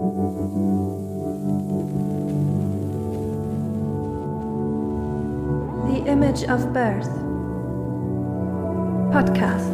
The 0.00 0.06
Image 6.06 6.48
of 6.48 6.72
Birth 6.72 7.10
Podcast. 9.12 9.70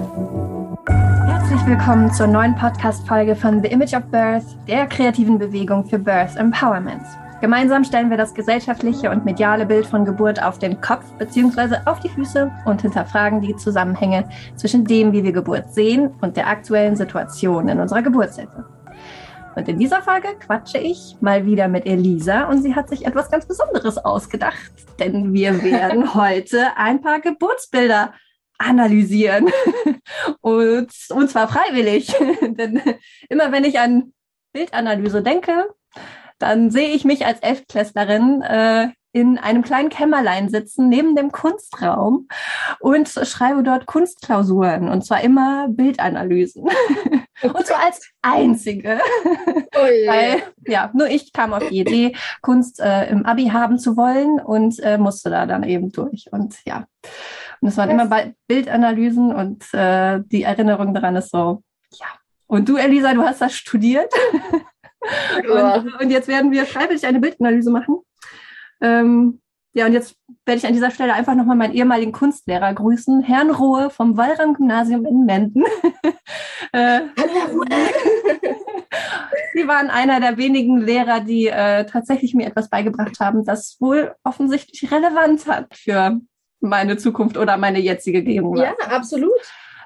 Herzlich 0.88 1.64
willkommen 1.66 2.12
zur 2.12 2.26
neuen 2.26 2.56
Podcast-Folge 2.56 3.36
von 3.36 3.62
The 3.62 3.68
Image 3.68 3.94
of 3.94 4.02
Birth, 4.06 4.42
der 4.66 4.88
kreativen 4.88 5.38
Bewegung 5.38 5.84
für 5.84 6.00
Birth 6.00 6.34
Empowerment. 6.34 7.04
Gemeinsam 7.40 7.84
stellen 7.84 8.10
wir 8.10 8.16
das 8.16 8.34
gesellschaftliche 8.34 9.12
und 9.12 9.24
mediale 9.24 9.64
Bild 9.64 9.86
von 9.86 10.04
Geburt 10.04 10.42
auf 10.42 10.58
den 10.58 10.80
Kopf 10.80 11.04
bzw. 11.20 11.76
auf 11.84 12.00
die 12.00 12.08
Füße 12.08 12.50
und 12.64 12.82
hinterfragen 12.82 13.42
die 13.42 13.54
Zusammenhänge 13.54 14.28
zwischen 14.56 14.84
dem, 14.86 15.12
wie 15.12 15.22
wir 15.22 15.30
Geburt 15.30 15.72
sehen 15.72 16.10
und 16.20 16.36
der 16.36 16.48
aktuellen 16.48 16.96
Situation 16.96 17.68
in 17.68 17.78
unserer 17.78 18.02
Geburtshilfe. 18.02 18.75
Und 19.56 19.68
in 19.68 19.78
dieser 19.78 20.02
Folge 20.02 20.28
quatsche 20.38 20.76
ich 20.76 21.16
mal 21.20 21.46
wieder 21.46 21.66
mit 21.66 21.86
Elisa 21.86 22.44
und 22.44 22.62
sie 22.62 22.74
hat 22.74 22.90
sich 22.90 23.06
etwas 23.06 23.30
ganz 23.30 23.46
Besonderes 23.46 23.96
ausgedacht, 23.96 24.70
denn 25.00 25.32
wir 25.32 25.62
werden 25.64 26.14
heute 26.14 26.76
ein 26.76 27.00
paar 27.00 27.20
Geburtsbilder 27.20 28.12
analysieren. 28.58 29.48
und, 30.42 30.92
und 31.08 31.30
zwar 31.30 31.48
freiwillig. 31.48 32.08
denn 32.42 32.82
immer 33.30 33.50
wenn 33.50 33.64
ich 33.64 33.80
an 33.80 34.12
Bildanalyse 34.52 35.22
denke, 35.22 35.70
dann 36.38 36.70
sehe 36.70 36.90
ich 36.90 37.06
mich 37.06 37.24
als 37.24 37.40
Elftklässlerin 37.40 38.42
äh, 38.42 38.88
in 39.12 39.38
einem 39.38 39.62
kleinen 39.62 39.88
Kämmerlein 39.88 40.50
sitzen, 40.50 40.90
neben 40.90 41.16
dem 41.16 41.32
Kunstraum 41.32 42.28
und 42.80 43.08
schreibe 43.08 43.62
dort 43.62 43.86
Kunstklausuren 43.86 44.90
und 44.90 45.06
zwar 45.06 45.22
immer 45.22 45.68
Bildanalysen. 45.70 46.68
Und 47.42 47.66
zwar 47.66 47.84
als 47.84 48.10
einzige. 48.22 48.98
Oh 49.74 49.86
yeah. 49.86 50.12
Weil, 50.12 50.42
ja, 50.66 50.90
nur 50.94 51.08
ich 51.08 51.32
kam 51.32 51.52
auf 51.52 51.68
die 51.68 51.80
Idee, 51.80 52.16
Kunst 52.42 52.80
äh, 52.80 53.08
im 53.08 53.26
Abi 53.26 53.48
haben 53.48 53.78
zu 53.78 53.96
wollen 53.96 54.40
und 54.40 54.78
äh, 54.80 54.98
musste 54.98 55.30
da 55.30 55.46
dann 55.46 55.62
eben 55.62 55.92
durch. 55.92 56.26
Und 56.30 56.56
ja, 56.64 56.86
und 57.60 57.68
es 57.68 57.76
waren 57.76 57.90
immer 57.90 58.08
Bildanalysen 58.46 59.34
und 59.34 59.72
äh, 59.74 60.20
die 60.24 60.42
Erinnerung 60.42 60.94
daran 60.94 61.16
ist 61.16 61.30
so, 61.30 61.62
ja. 61.92 62.06
Und 62.46 62.68
du, 62.68 62.76
Elisa, 62.76 63.12
du 63.12 63.22
hast 63.22 63.40
das 63.40 63.54
studiert. 63.54 64.12
und, 65.50 66.00
und, 66.00 66.10
jetzt 66.10 66.28
werden 66.28 66.52
wir 66.52 66.64
freiwillig 66.64 67.04
eine 67.06 67.18
Bildanalyse 67.18 67.70
machen. 67.70 67.98
Ähm, 68.80 69.40
ja, 69.76 69.84
und 69.84 69.92
jetzt 69.92 70.16
werde 70.46 70.58
ich 70.58 70.66
an 70.66 70.72
dieser 70.72 70.90
Stelle 70.90 71.12
einfach 71.12 71.34
nochmal 71.34 71.54
meinen 71.54 71.74
ehemaligen 71.74 72.12
Kunstlehrer 72.12 72.72
grüßen, 72.72 73.20
Herrn 73.20 73.50
Rohe 73.50 73.90
vom 73.90 74.16
Wallram 74.16 74.54
Gymnasium 74.54 75.04
in 75.04 75.26
Menden. 75.26 75.64
äh, 76.72 77.00
Sie 79.52 79.68
waren 79.68 79.90
einer 79.90 80.18
der 80.18 80.38
wenigen 80.38 80.80
Lehrer, 80.80 81.20
die 81.20 81.48
äh, 81.48 81.84
tatsächlich 81.84 82.32
mir 82.32 82.46
etwas 82.46 82.70
beigebracht 82.70 83.20
haben, 83.20 83.44
das 83.44 83.76
wohl 83.78 84.14
offensichtlich 84.24 84.90
relevant 84.90 85.46
hat 85.46 85.74
für 85.74 86.20
meine 86.60 86.96
Zukunft 86.96 87.36
oder 87.36 87.58
meine 87.58 87.78
jetzige 87.78 88.22
Gegenwart. 88.22 88.78
Ja, 88.80 88.86
absolut. 88.88 89.30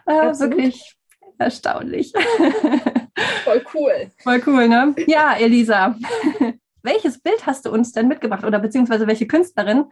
Äh, 0.07 0.13
absolut. 0.13 0.57
Wirklich 0.57 0.97
erstaunlich. 1.37 2.13
Voll 3.43 3.65
cool. 3.75 4.13
Voll 4.23 4.41
cool, 4.47 4.69
ne? 4.69 4.95
Ja, 5.09 5.35
Elisa. 5.35 5.97
Welches 6.83 7.21
Bild 7.21 7.47
hast 7.47 7.67
du 7.67 7.71
uns 7.71 7.93
denn 7.93 8.09
mitgebracht 8.09 8.45
oder 8.45 8.59
beziehungsweise 8.59 9.07
welche 9.07 9.27
Künstlerin 9.27 9.85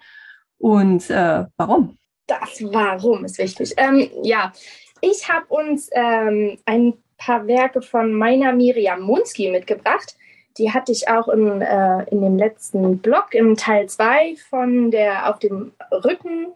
und 0.59 1.09
äh, 1.11 1.45
warum? 1.57 1.99
Das 2.27 2.63
Warum 2.63 3.25
ist 3.25 3.39
wichtig. 3.39 3.75
Ähm, 3.77 4.11
ja, 4.23 4.53
ich 5.01 5.29
habe 5.31 5.47
uns 5.49 5.89
ähm, 5.93 6.59
ein 6.67 6.95
paar 7.17 7.47
Werke 7.47 7.83
von 7.83 8.13
meiner 8.13 8.53
Miriam 8.53 9.01
Munski 9.01 9.51
mitgebracht. 9.51 10.17
Die 10.59 10.73
hatte 10.73 10.93
ich 10.93 11.09
auch 11.09 11.29
im, 11.29 11.63
äh, 11.63 12.05
in 12.11 12.21
dem 12.21 12.37
letzten 12.37 12.99
Blog 12.99 13.33
im 13.33 13.57
Teil 13.57 13.89
2 13.89 14.37
von 14.49 14.91
der 14.91 15.31
auf 15.31 15.39
dem 15.39 15.73
Rücken 16.05 16.49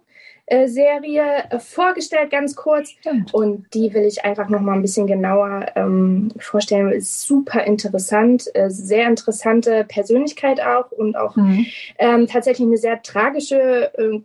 Serie 0.69 1.45
äh, 1.51 1.59
vorgestellt, 1.59 2.31
ganz 2.31 2.55
kurz. 2.57 2.91
Stimmt. 2.91 3.33
Und 3.33 3.67
die 3.75 3.93
will 3.95 4.05
ich 4.05 4.25
einfach 4.25 4.49
noch 4.49 4.61
mal 4.61 4.75
ein 4.75 4.83
bisschen 4.83 5.07
genauer 5.07 5.67
ähm, 5.77 6.31
vorstellen. 6.39 6.93
Ist 6.93 7.23
super 7.23 7.65
interessant, 7.65 8.49
äh, 8.55 8.71
sehr 8.71 9.09
interessante 9.09 9.85
Persönlichkeit 9.85 10.61
auch 10.61 10.91
und 10.91 11.17
auch 11.17 11.37
mhm. 11.37 11.67
ähm, 11.99 12.27
tatsächlich 12.27 12.67
eine 12.67 12.77
sehr 12.77 13.03
tragische 13.03 13.93
äh, 13.97 14.21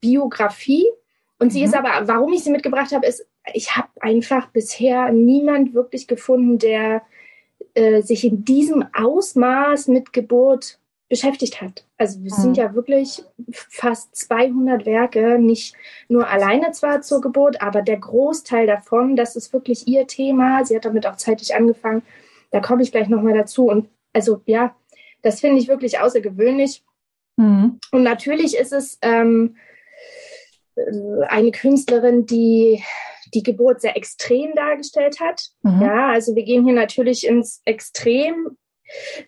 Biografie. 0.00 0.86
Und 1.38 1.52
sie 1.52 1.60
mhm. 1.60 1.64
ist 1.66 1.74
aber, 1.74 2.06
warum 2.06 2.32
ich 2.32 2.44
sie 2.44 2.50
mitgebracht 2.50 2.92
habe, 2.92 3.06
ist, 3.06 3.26
ich 3.52 3.76
habe 3.76 3.88
einfach 4.00 4.48
bisher 4.48 5.10
niemand 5.10 5.74
wirklich 5.74 6.06
gefunden, 6.06 6.58
der 6.58 7.02
äh, 7.74 8.02
sich 8.02 8.24
in 8.24 8.44
diesem 8.44 8.84
Ausmaß 8.92 9.88
mit 9.88 10.12
Geburt 10.12 10.78
beschäftigt 11.12 11.60
hat. 11.60 11.84
Also 11.98 12.22
wir 12.24 12.30
sind 12.30 12.52
mhm. 12.52 12.54
ja 12.54 12.74
wirklich 12.74 13.22
fast 13.52 14.16
200 14.16 14.86
Werke, 14.86 15.38
nicht 15.38 15.74
nur 16.08 16.26
alleine 16.26 16.72
zwar 16.72 17.02
zur 17.02 17.20
Geburt, 17.20 17.60
aber 17.60 17.82
der 17.82 17.98
Großteil 17.98 18.66
davon, 18.66 19.14
das 19.14 19.36
ist 19.36 19.52
wirklich 19.52 19.86
ihr 19.86 20.06
Thema. 20.06 20.64
Sie 20.64 20.74
hat 20.74 20.86
damit 20.86 21.06
auch 21.06 21.16
zeitlich 21.16 21.54
angefangen. 21.54 22.00
Da 22.50 22.60
komme 22.60 22.82
ich 22.82 22.92
gleich 22.92 23.10
nochmal 23.10 23.34
dazu. 23.34 23.66
Und 23.66 23.90
also 24.14 24.40
ja, 24.46 24.74
das 25.20 25.40
finde 25.40 25.60
ich 25.60 25.68
wirklich 25.68 26.00
außergewöhnlich. 26.00 26.82
Mhm. 27.36 27.78
Und 27.90 28.02
natürlich 28.04 28.56
ist 28.56 28.72
es 28.72 28.96
ähm, 29.02 29.56
eine 31.28 31.50
Künstlerin, 31.50 32.24
die 32.24 32.82
die 33.34 33.42
Geburt 33.42 33.82
sehr 33.82 33.98
extrem 33.98 34.54
dargestellt 34.54 35.20
hat. 35.20 35.50
Mhm. 35.62 35.82
Ja, 35.82 36.08
also 36.08 36.34
wir 36.34 36.44
gehen 36.44 36.64
hier 36.64 36.74
natürlich 36.74 37.26
ins 37.26 37.60
Extrem 37.66 38.56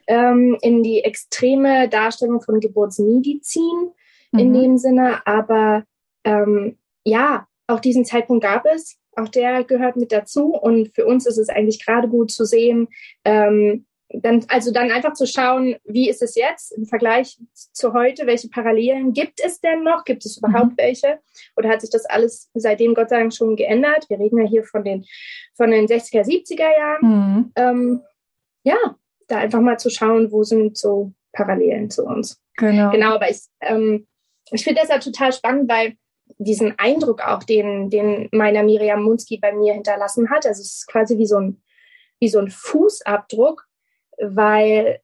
ähm, 0.07 0.57
in 0.63 0.83
die 0.83 1.03
extreme 1.03 1.89
Darstellung 1.89 2.41
von 2.41 2.61
Geburtsmedizin 2.61 3.93
mhm. 4.33 4.39
in 4.39 4.53
dem 4.53 4.79
Sinne. 4.79 5.27
Aber 5.27 5.85
ähm, 6.25 6.79
ja, 7.05 7.47
auch 7.67 7.81
diesen 7.81 8.05
Zeitpunkt 8.05 8.45
gab 8.45 8.67
es. 8.67 8.97
Auch 9.17 9.29
der 9.29 9.65
gehört 9.65 9.97
mit 9.97 10.13
dazu. 10.13 10.55
Und 10.55 10.95
für 10.95 11.07
uns 11.07 11.27
ist 11.27 11.39
es 11.39 11.49
eigentlich 11.49 11.85
gerade 11.85 12.09
gut 12.09 12.31
zu 12.31 12.45
sehen, 12.45 12.89
ähm, 13.25 13.87
dann, 14.11 14.45
also 14.49 14.71
dann 14.71 14.91
einfach 14.91 15.15
zu 15.15 15.27
schauen, 15.27 15.77
wie 15.85 16.09
ist 16.09 16.23
es 16.23 16.35
jetzt 16.35 16.73
im 16.73 16.87
Vergleich 16.87 17.39
zu 17.53 17.93
heute? 17.93 18.27
Welche 18.27 18.49
Parallelen 18.49 19.13
gibt 19.13 19.41
es 19.45 19.61
denn 19.61 19.83
noch? 19.83 20.05
Gibt 20.05 20.25
es 20.25 20.39
überhaupt 20.39 20.73
mhm. 20.73 20.79
welche? 20.79 21.19
Oder 21.57 21.71
hat 21.71 21.81
sich 21.81 21.91
das 21.91 22.05
alles 22.07 22.51
seitdem 22.55 22.95
Gott 22.95 23.09
sei 23.09 23.19
Dank 23.19 23.35
schon 23.35 23.57
geändert? 23.57 24.09
Wir 24.09 24.19
reden 24.19 24.39
ja 24.39 24.49
hier 24.49 24.65
von 24.65 24.85
den, 24.85 25.05
von 25.55 25.71
den 25.71 25.87
60er, 25.87 26.23
70er 26.23 26.79
Jahren. 26.79 27.01
Mhm. 27.03 27.53
Ähm, 27.57 28.03
ja, 28.63 28.97
da 29.29 29.39
einfach 29.39 29.61
mal 29.61 29.79
zu 29.79 29.91
schauen, 29.91 30.33
wo 30.33 30.43
sind 30.43 30.77
so 30.77 31.12
Parallelen 31.33 31.91
zu 31.91 32.05
uns. 32.05 32.41
Genau. 32.57 32.91
Genau, 32.91 33.15
aber 33.15 33.31
ich, 33.31 33.41
ähm, 33.61 34.07
ich 34.51 34.65
finde 34.65 34.81
deshalb 34.83 35.03
total 35.03 35.33
spannend, 35.33 35.71
weil 35.71 35.97
diesen 36.39 36.79
Eindruck 36.79 37.21
auch, 37.27 37.43
den, 37.43 37.91
den 37.91 38.29
meiner 38.33 38.62
Miriam 38.62 39.03
Munski 39.03 39.39
bei 39.39 39.53
mir 39.53 39.75
hinterlassen 39.75 40.31
hat, 40.31 40.47
also 40.47 40.61
es 40.61 40.77
ist 40.77 40.87
quasi 40.87 41.19
wie 41.19 41.27
so 41.27 41.37
ein, 41.37 41.62
wie 42.21 42.29
so 42.29 42.39
ein 42.39 42.49
Fußabdruck, 42.49 43.67
weil 44.19 45.01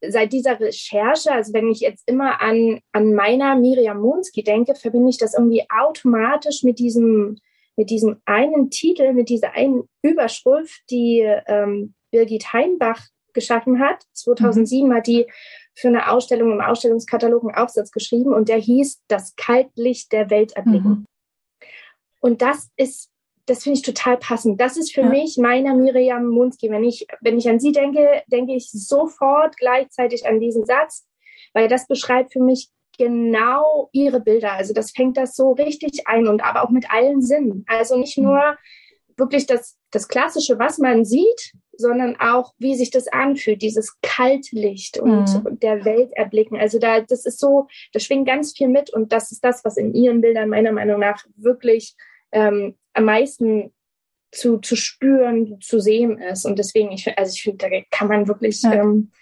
seit 0.00 0.32
dieser 0.32 0.58
Recherche, 0.60 1.32
also 1.32 1.52
wenn 1.52 1.68
ich 1.68 1.80
jetzt 1.80 2.08
immer 2.08 2.40
an, 2.40 2.80
an 2.92 3.14
meiner 3.14 3.56
Miriam 3.56 4.00
Munski 4.00 4.42
denke, 4.42 4.74
verbinde 4.74 5.10
ich 5.10 5.18
das 5.18 5.34
irgendwie 5.34 5.64
automatisch 5.70 6.62
mit 6.62 6.78
diesem, 6.78 7.38
mit 7.76 7.90
diesem 7.90 8.20
einen 8.24 8.70
Titel, 8.70 9.12
mit 9.12 9.28
dieser 9.28 9.52
einen 9.52 9.88
Überschrift, 10.02 10.82
die 10.90 11.20
ähm, 11.46 11.94
Birgit 12.10 12.52
Heimbach 12.52 13.00
geschaffen 13.38 13.80
hat. 13.80 14.02
2007 14.12 14.88
mhm. 14.88 14.94
hat 14.94 15.06
die 15.06 15.26
für 15.74 15.88
eine 15.88 16.10
Ausstellung 16.10 16.52
im 16.52 16.60
Ausstellungskatalog 16.60 17.42
einen 17.42 17.54
Aufsatz 17.54 17.92
geschrieben 17.92 18.34
und 18.34 18.48
der 18.48 18.58
hieß 18.58 19.02
Das 19.08 19.36
Kaltlicht 19.36 20.12
der 20.12 20.30
Welt 20.30 20.52
erblicken. 20.52 20.90
Mhm. 20.90 21.04
Und 22.20 22.42
das 22.42 22.70
ist, 22.76 23.10
das 23.46 23.62
finde 23.62 23.78
ich 23.78 23.84
total 23.84 24.16
passend. 24.16 24.60
Das 24.60 24.76
ist 24.76 24.92
für 24.92 25.02
ja. 25.02 25.08
mich 25.08 25.38
meiner 25.38 25.74
Miriam 25.74 26.26
Munski. 26.26 26.70
Wenn 26.70 26.84
ich, 26.84 27.06
wenn 27.20 27.38
ich 27.38 27.48
an 27.48 27.60
sie 27.60 27.72
denke, 27.72 28.22
denke 28.26 28.54
ich 28.54 28.70
sofort 28.72 29.56
gleichzeitig 29.56 30.26
an 30.26 30.40
diesen 30.40 30.64
Satz, 30.64 31.06
weil 31.54 31.68
das 31.68 31.86
beschreibt 31.86 32.32
für 32.32 32.42
mich 32.42 32.70
genau 32.98 33.88
ihre 33.92 34.20
Bilder. 34.20 34.52
Also 34.52 34.74
das 34.74 34.90
fängt 34.90 35.16
das 35.16 35.36
so 35.36 35.52
richtig 35.52 36.08
ein 36.08 36.26
und 36.26 36.42
aber 36.42 36.64
auch 36.64 36.70
mit 36.70 36.90
allen 36.90 37.22
Sinnen. 37.22 37.64
Also 37.68 37.96
nicht 37.96 38.18
mhm. 38.18 38.24
nur 38.24 38.58
wirklich 39.18 39.46
das, 39.46 39.76
das 39.90 40.08
Klassische, 40.08 40.58
was 40.58 40.78
man 40.78 41.04
sieht, 41.04 41.54
sondern 41.76 42.16
auch, 42.20 42.54
wie 42.58 42.74
sich 42.74 42.90
das 42.90 43.08
anfühlt, 43.08 43.62
dieses 43.62 43.96
Kaltlicht 44.02 44.98
und 44.98 45.44
mhm. 45.44 45.60
der 45.60 45.84
Welt 45.84 46.12
erblicken. 46.14 46.58
Also 46.58 46.78
da, 46.78 47.00
das 47.00 47.24
ist 47.24 47.38
so, 47.38 47.68
da 47.92 48.00
schwingt 48.00 48.26
ganz 48.26 48.56
viel 48.56 48.68
mit 48.68 48.90
und 48.90 49.12
das 49.12 49.30
ist 49.30 49.44
das, 49.44 49.64
was 49.64 49.76
in 49.76 49.94
ihren 49.94 50.20
Bildern 50.20 50.48
meiner 50.48 50.72
Meinung 50.72 51.00
nach 51.00 51.24
wirklich 51.36 51.94
ähm, 52.32 52.76
am 52.94 53.04
meisten 53.04 53.72
zu, 54.32 54.58
zu 54.58 54.76
spüren, 54.76 55.60
zu 55.60 55.80
sehen 55.80 56.18
ist. 56.18 56.44
Und 56.44 56.58
deswegen, 56.58 56.92
ich, 56.92 57.16
also 57.16 57.32
ich 57.32 57.42
finde, 57.42 57.68
da 57.68 57.76
kann 57.90 58.08
man 58.08 58.28
wirklich 58.28 58.62
ja. 58.62 58.74
ähm, 58.74 59.12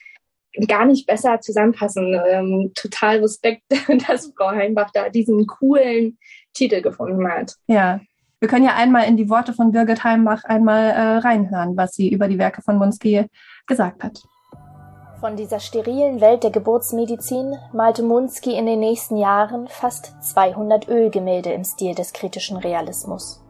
gar 0.66 0.86
nicht 0.86 1.06
besser 1.06 1.40
zusammenfassen. 1.40 2.18
Ähm, 2.26 2.72
total 2.74 3.20
Respekt, 3.20 3.62
dass 4.08 4.32
Frau 4.36 4.50
Heimbach 4.50 4.90
da 4.92 5.08
diesen 5.10 5.46
coolen 5.46 6.18
Titel 6.54 6.80
gefunden 6.80 7.28
hat. 7.28 7.54
Ja, 7.66 8.00
wir 8.40 8.48
können 8.48 8.64
ja 8.66 8.74
einmal 8.74 9.04
in 9.08 9.16
die 9.16 9.30
Worte 9.30 9.52
von 9.54 9.72
Birgit 9.72 10.04
Heimbach 10.04 10.44
einmal 10.44 10.90
äh, 10.90 11.18
reinhören, 11.18 11.76
was 11.76 11.92
sie 11.92 12.10
über 12.10 12.28
die 12.28 12.38
Werke 12.38 12.62
von 12.62 12.76
Munski 12.76 13.28
gesagt 13.66 14.04
hat. 14.04 14.22
Von 15.20 15.36
dieser 15.36 15.60
sterilen 15.60 16.20
Welt 16.20 16.44
der 16.44 16.50
Geburtsmedizin 16.50 17.56
malte 17.72 18.02
Munski 18.02 18.54
in 18.54 18.66
den 18.66 18.80
nächsten 18.80 19.16
Jahren 19.16 19.66
fast 19.66 20.22
200 20.22 20.88
Ölgemälde 20.88 21.52
im 21.52 21.64
Stil 21.64 21.94
des 21.94 22.12
kritischen 22.12 22.58
Realismus. 22.58 23.42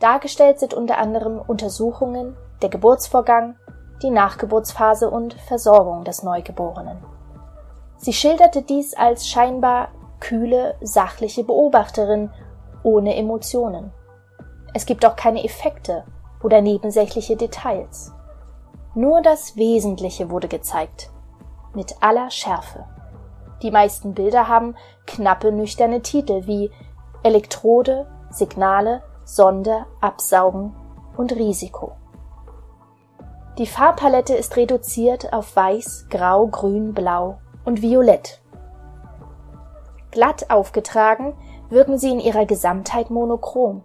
Dargestellt 0.00 0.58
sind 0.58 0.74
unter 0.74 0.98
anderem 0.98 1.38
Untersuchungen, 1.38 2.36
der 2.62 2.70
Geburtsvorgang, 2.70 3.56
die 4.02 4.10
Nachgeburtsphase 4.10 5.08
und 5.08 5.34
Versorgung 5.34 6.04
des 6.04 6.24
Neugeborenen. 6.24 6.98
Sie 7.96 8.12
schilderte 8.12 8.62
dies 8.62 8.94
als 8.94 9.28
scheinbar 9.28 9.88
kühle, 10.18 10.74
sachliche 10.80 11.44
Beobachterin 11.44 12.30
ohne 12.82 13.16
Emotionen. 13.16 13.92
Es 14.74 14.86
gibt 14.86 15.04
auch 15.06 15.16
keine 15.16 15.44
Effekte 15.44 16.04
oder 16.42 16.60
nebensächliche 16.60 17.36
Details. 17.36 18.12
Nur 18.94 19.22
das 19.22 19.56
Wesentliche 19.56 20.30
wurde 20.30 20.48
gezeigt, 20.48 21.10
mit 21.74 21.96
aller 22.00 22.30
Schärfe. 22.30 22.84
Die 23.62 23.70
meisten 23.70 24.14
Bilder 24.14 24.48
haben 24.48 24.76
knappe, 25.06 25.52
nüchterne 25.52 26.02
Titel 26.02 26.46
wie 26.46 26.70
Elektrode, 27.22 28.06
Signale, 28.30 29.02
Sonde, 29.24 29.86
Absaugen 30.00 30.74
und 31.16 31.32
Risiko. 31.32 31.92
Die 33.58 33.66
Farbpalette 33.66 34.34
ist 34.34 34.56
reduziert 34.56 35.32
auf 35.32 35.56
Weiß, 35.56 36.06
Grau, 36.10 36.46
Grün, 36.46 36.94
Blau 36.94 37.38
und 37.64 37.82
Violett. 37.82 38.40
Glatt 40.12 40.48
aufgetragen 40.48 41.34
wirken 41.68 41.98
sie 41.98 42.10
in 42.10 42.20
ihrer 42.20 42.46
Gesamtheit 42.46 43.10
monochrom. 43.10 43.82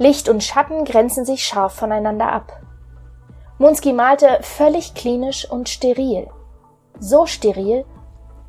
Licht 0.00 0.30
und 0.30 0.42
Schatten 0.42 0.86
grenzen 0.86 1.26
sich 1.26 1.44
scharf 1.44 1.74
voneinander 1.74 2.32
ab. 2.32 2.58
Munski 3.58 3.92
malte 3.92 4.38
völlig 4.40 4.94
klinisch 4.94 5.44
und 5.50 5.68
steril. 5.68 6.26
So 6.98 7.26
steril, 7.26 7.84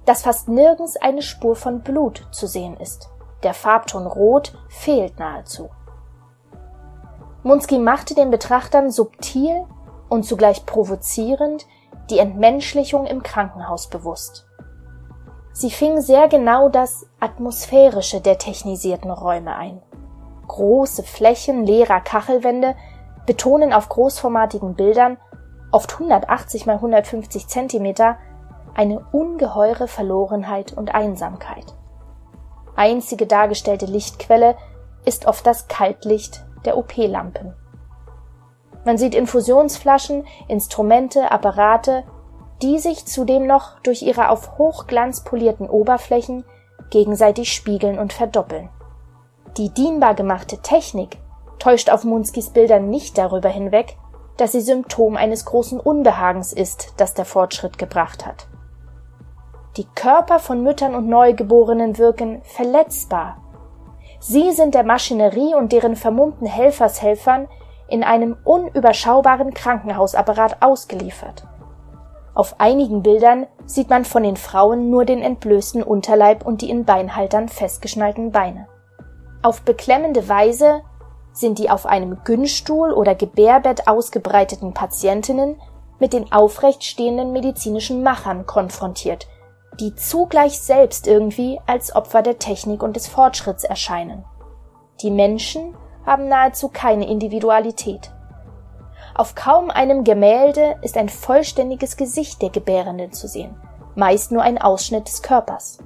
dass 0.06 0.22
fast 0.22 0.48
nirgends 0.48 0.96
eine 0.96 1.22
Spur 1.22 1.58
von 1.58 1.82
Blut 1.82 2.26
zu 2.32 2.48
sehen 2.48 2.78
ist. 2.78 3.10
Der 3.44 3.54
Farbton 3.54 4.08
Rot 4.08 4.58
fehlt 4.70 5.20
nahezu. 5.20 5.70
Munski 7.44 7.80
machte 7.80 8.16
den 8.16 8.32
Betrachtern 8.32 8.90
subtil 8.90 9.66
und 10.08 10.24
zugleich 10.24 10.66
provozierend 10.66 11.66
die 12.10 12.20
Entmenschlichung 12.20 13.06
im 13.06 13.24
Krankenhaus 13.24 13.90
bewusst. 13.90 14.48
Sie 15.52 15.70
fing 15.70 16.00
sehr 16.00 16.30
genau 16.30 16.70
das 16.70 17.08
Atmosphärische 17.20 18.22
der 18.22 18.38
technisierten 18.38 19.12
Räume 19.12 19.54
ein. 19.54 19.82
Große 20.52 21.04
Flächen 21.04 21.66
leerer 21.66 22.02
Kachelwände 22.02 22.76
betonen 23.26 23.72
auf 23.72 23.88
großformatigen 23.88 24.76
Bildern, 24.76 25.16
oft 25.72 25.94
180 25.94 26.66
mal 26.66 26.76
150 26.76 27.48
Zentimeter, 27.48 28.18
eine 28.76 29.00
ungeheure 29.14 29.88
Verlorenheit 29.88 30.74
und 30.74 30.94
Einsamkeit. 30.94 31.64
Einzige 32.76 33.28
dargestellte 33.28 33.86
Lichtquelle 33.86 34.58
ist 35.06 35.26
oft 35.26 35.48
das 35.48 35.70
Kaltlicht 35.70 36.46
der 36.66 36.78
OP-Lampen. 36.78 37.54
Man 38.84 38.98
sieht 38.98 39.16
Infusionsflaschen, 39.16 40.26
Instrumente, 40.50 41.32
Apparate, 41.32 42.04
die 42.62 42.78
sich 42.78 43.06
zudem 43.06 43.48
noch 43.48 43.80
durch 43.80 44.02
ihre 44.02 44.28
auf 44.28 44.58
Hochglanz 44.58 45.24
polierten 45.24 45.70
Oberflächen 45.70 46.44
gegenseitig 46.90 47.54
spiegeln 47.54 47.98
und 47.98 48.12
verdoppeln. 48.12 48.70
Die 49.58 49.70
dienbar 49.70 50.16
gemachte 50.16 50.60
Technik 50.60 51.18
täuscht 51.60 51.90
auf 51.90 52.04
Munskis 52.04 52.50
Bildern 52.50 52.90
nicht 52.90 53.18
darüber 53.18 53.50
hinweg, 53.50 53.98
dass 54.38 54.54
sie 54.54 54.62
Symptom 54.62 55.18
eines 55.18 55.46
großen 55.46 55.80
Unbehagens 55.80 56.54
ist, 56.54 56.94
das 56.98 57.14
der 57.14 57.26
Fortschritt 57.26 57.78
gebracht 57.78 58.26
hat. 58.26 58.48
Die 59.78 59.86
Körper 59.96 60.40
von 60.40 60.64
Müttern 60.64 60.96
und 60.96 61.08
Neugeborenen 61.08 61.98
wirken 61.98 62.42
verletzbar. 62.44 63.38
Sie 64.20 64.52
sind 64.52 64.74
der 64.74 64.84
Maschinerie 64.84 65.54
und 65.56 65.72
deren 65.72 65.96
vermummten 65.96 66.48
Helfershelfern 66.48 67.48
in 67.88 68.04
einem 68.04 68.38
unüberschaubaren 68.44 69.54
Krankenhausapparat 69.54 70.62
ausgeliefert. 70.62 71.46
Auf 72.34 72.56
einigen 72.60 73.04
Bildern 73.04 73.48
sieht 73.66 73.90
man 73.90 74.06
von 74.06 74.24
den 74.24 74.38
Frauen 74.38 74.90
nur 74.90 75.04
den 75.04 75.22
entblößten 75.22 75.84
Unterleib 75.84 76.46
und 76.46 76.62
die 76.62 76.70
in 76.70 76.86
Beinhaltern 76.86 77.50
festgeschnallten 77.50 78.32
Beine. 78.32 78.68
Auf 79.44 79.64
beklemmende 79.64 80.30
Weise 80.30 80.82
sind 81.34 81.58
die 81.58 81.70
auf 81.70 81.86
einem 81.86 82.24
Günststuhl 82.24 82.92
oder 82.92 83.16
Gebärbett 83.16 83.88
ausgebreiteten 83.88 84.74
Patientinnen 84.74 85.60
mit 86.00 86.14
den 86.14 86.32
aufrecht 86.32 86.84
stehenden 86.84 87.32
medizinischen 87.32 88.04
Machern 88.04 88.46
konfrontiert, 88.46 89.28
die 89.80 89.96
zugleich 89.96 90.60
selbst 90.60 91.08
irgendwie 91.08 91.60
als 91.66 91.96
Opfer 91.96 92.22
der 92.22 92.38
Technik 92.38 92.84
und 92.84 92.96
des 92.96 93.08
Fortschritts 93.08 93.64
erscheinen. 93.64 94.26
Die 95.02 95.12
Menschen 95.12 95.76
haben 96.06 96.28
nahezu 96.28 96.70
keine 96.70 97.08
Individualität. 97.08 98.12
Auf 99.16 99.36
kaum 99.36 99.70
einem 99.70 100.04
Gemälde 100.04 100.78
ist 100.82 100.98
ein 100.98 101.10
vollständiges 101.10 101.98
Gesicht 101.98 102.42
der 102.42 102.50
Gebärenden 102.50 103.12
zu 103.12 103.28
sehen, 103.28 103.56
meist 103.96 104.32
nur 104.32 104.42
ein 104.42 104.60
Ausschnitt 104.60 105.08
des 105.08 105.22
Körpers. 105.22 105.80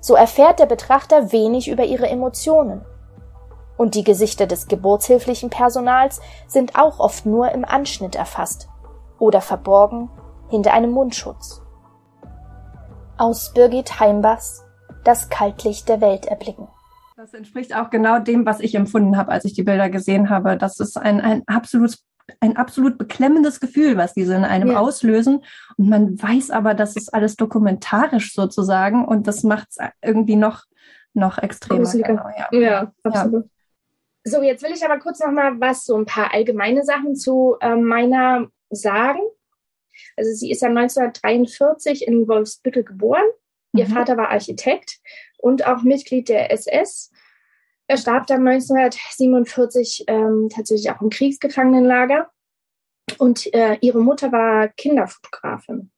So 0.00 0.14
erfährt 0.14 0.58
der 0.58 0.66
Betrachter 0.66 1.32
wenig 1.32 1.68
über 1.68 1.84
ihre 1.84 2.08
Emotionen. 2.08 2.84
Und 3.76 3.94
die 3.94 4.04
Gesichter 4.04 4.46
des 4.46 4.66
geburtshilflichen 4.66 5.50
Personals 5.50 6.20
sind 6.46 6.76
auch 6.76 6.98
oft 6.98 7.26
nur 7.26 7.52
im 7.52 7.64
Anschnitt 7.64 8.16
erfasst 8.16 8.68
oder 9.18 9.40
verborgen 9.40 10.10
hinter 10.48 10.72
einem 10.72 10.90
Mundschutz. 10.90 11.62
Aus 13.16 13.52
Birgit 13.52 14.00
Heimbachs 14.00 14.64
Das 15.04 15.28
Kaltlicht 15.28 15.88
der 15.88 16.00
Welt 16.00 16.26
erblicken. 16.26 16.68
Das 17.16 17.34
entspricht 17.34 17.74
auch 17.74 17.90
genau 17.90 18.20
dem, 18.20 18.46
was 18.46 18.60
ich 18.60 18.76
empfunden 18.76 19.16
habe, 19.16 19.32
als 19.32 19.44
ich 19.44 19.52
die 19.52 19.64
Bilder 19.64 19.90
gesehen 19.90 20.30
habe. 20.30 20.56
Das 20.56 20.78
ist 20.78 20.96
ein, 20.96 21.20
ein 21.20 21.42
absolut 21.46 21.98
ein 22.40 22.56
absolut 22.56 22.98
beklemmendes 22.98 23.60
Gefühl, 23.60 23.96
was 23.96 24.14
diese 24.14 24.34
in 24.34 24.44
einem 24.44 24.72
ja. 24.72 24.80
auslösen. 24.80 25.44
Und 25.76 25.88
man 25.88 26.22
weiß 26.22 26.50
aber, 26.50 26.74
das 26.74 26.96
ist 26.96 27.12
alles 27.12 27.36
dokumentarisch 27.36 28.34
sozusagen 28.34 29.04
und 29.04 29.26
das 29.26 29.42
macht 29.42 29.68
es 29.70 29.78
irgendwie 30.02 30.36
noch, 30.36 30.64
noch 31.14 31.38
extremer. 31.38 31.90
Genau, 31.90 32.28
ja. 32.36 32.58
ja. 32.58 32.92
absolut. 33.02 33.44
Ja. 33.44 33.50
So, 34.24 34.42
jetzt 34.42 34.62
will 34.62 34.72
ich 34.72 34.84
aber 34.84 34.98
kurz 34.98 35.20
noch 35.20 35.30
mal 35.30 35.58
was, 35.58 35.84
so 35.84 35.96
ein 35.96 36.04
paar 36.04 36.34
allgemeine 36.34 36.84
Sachen 36.84 37.16
zu 37.16 37.56
äh, 37.60 37.76
meiner 37.76 38.48
sagen. 38.68 39.20
Also 40.16 40.32
sie 40.32 40.50
ist 40.50 40.62
ja 40.62 40.68
1943 40.68 42.06
in 42.06 42.28
Wolfsbüttel 42.28 42.84
geboren. 42.84 43.24
Ihr 43.74 43.86
mhm. 43.86 43.92
Vater 43.92 44.16
war 44.16 44.30
Architekt 44.30 44.98
und 45.38 45.66
auch 45.66 45.82
Mitglied 45.82 46.28
der 46.28 46.52
SS. 46.52 47.10
Er 47.88 47.96
starb 47.96 48.26
dann 48.26 48.46
1947 48.46 50.04
ähm, 50.06 50.48
tatsächlich 50.54 50.90
auch 50.90 51.00
im 51.00 51.08
Kriegsgefangenenlager. 51.08 52.30
Und 53.16 53.52
äh, 53.54 53.78
ihre 53.80 54.00
Mutter 54.00 54.30
war 54.30 54.68
Kinderfotografin. 54.68 55.90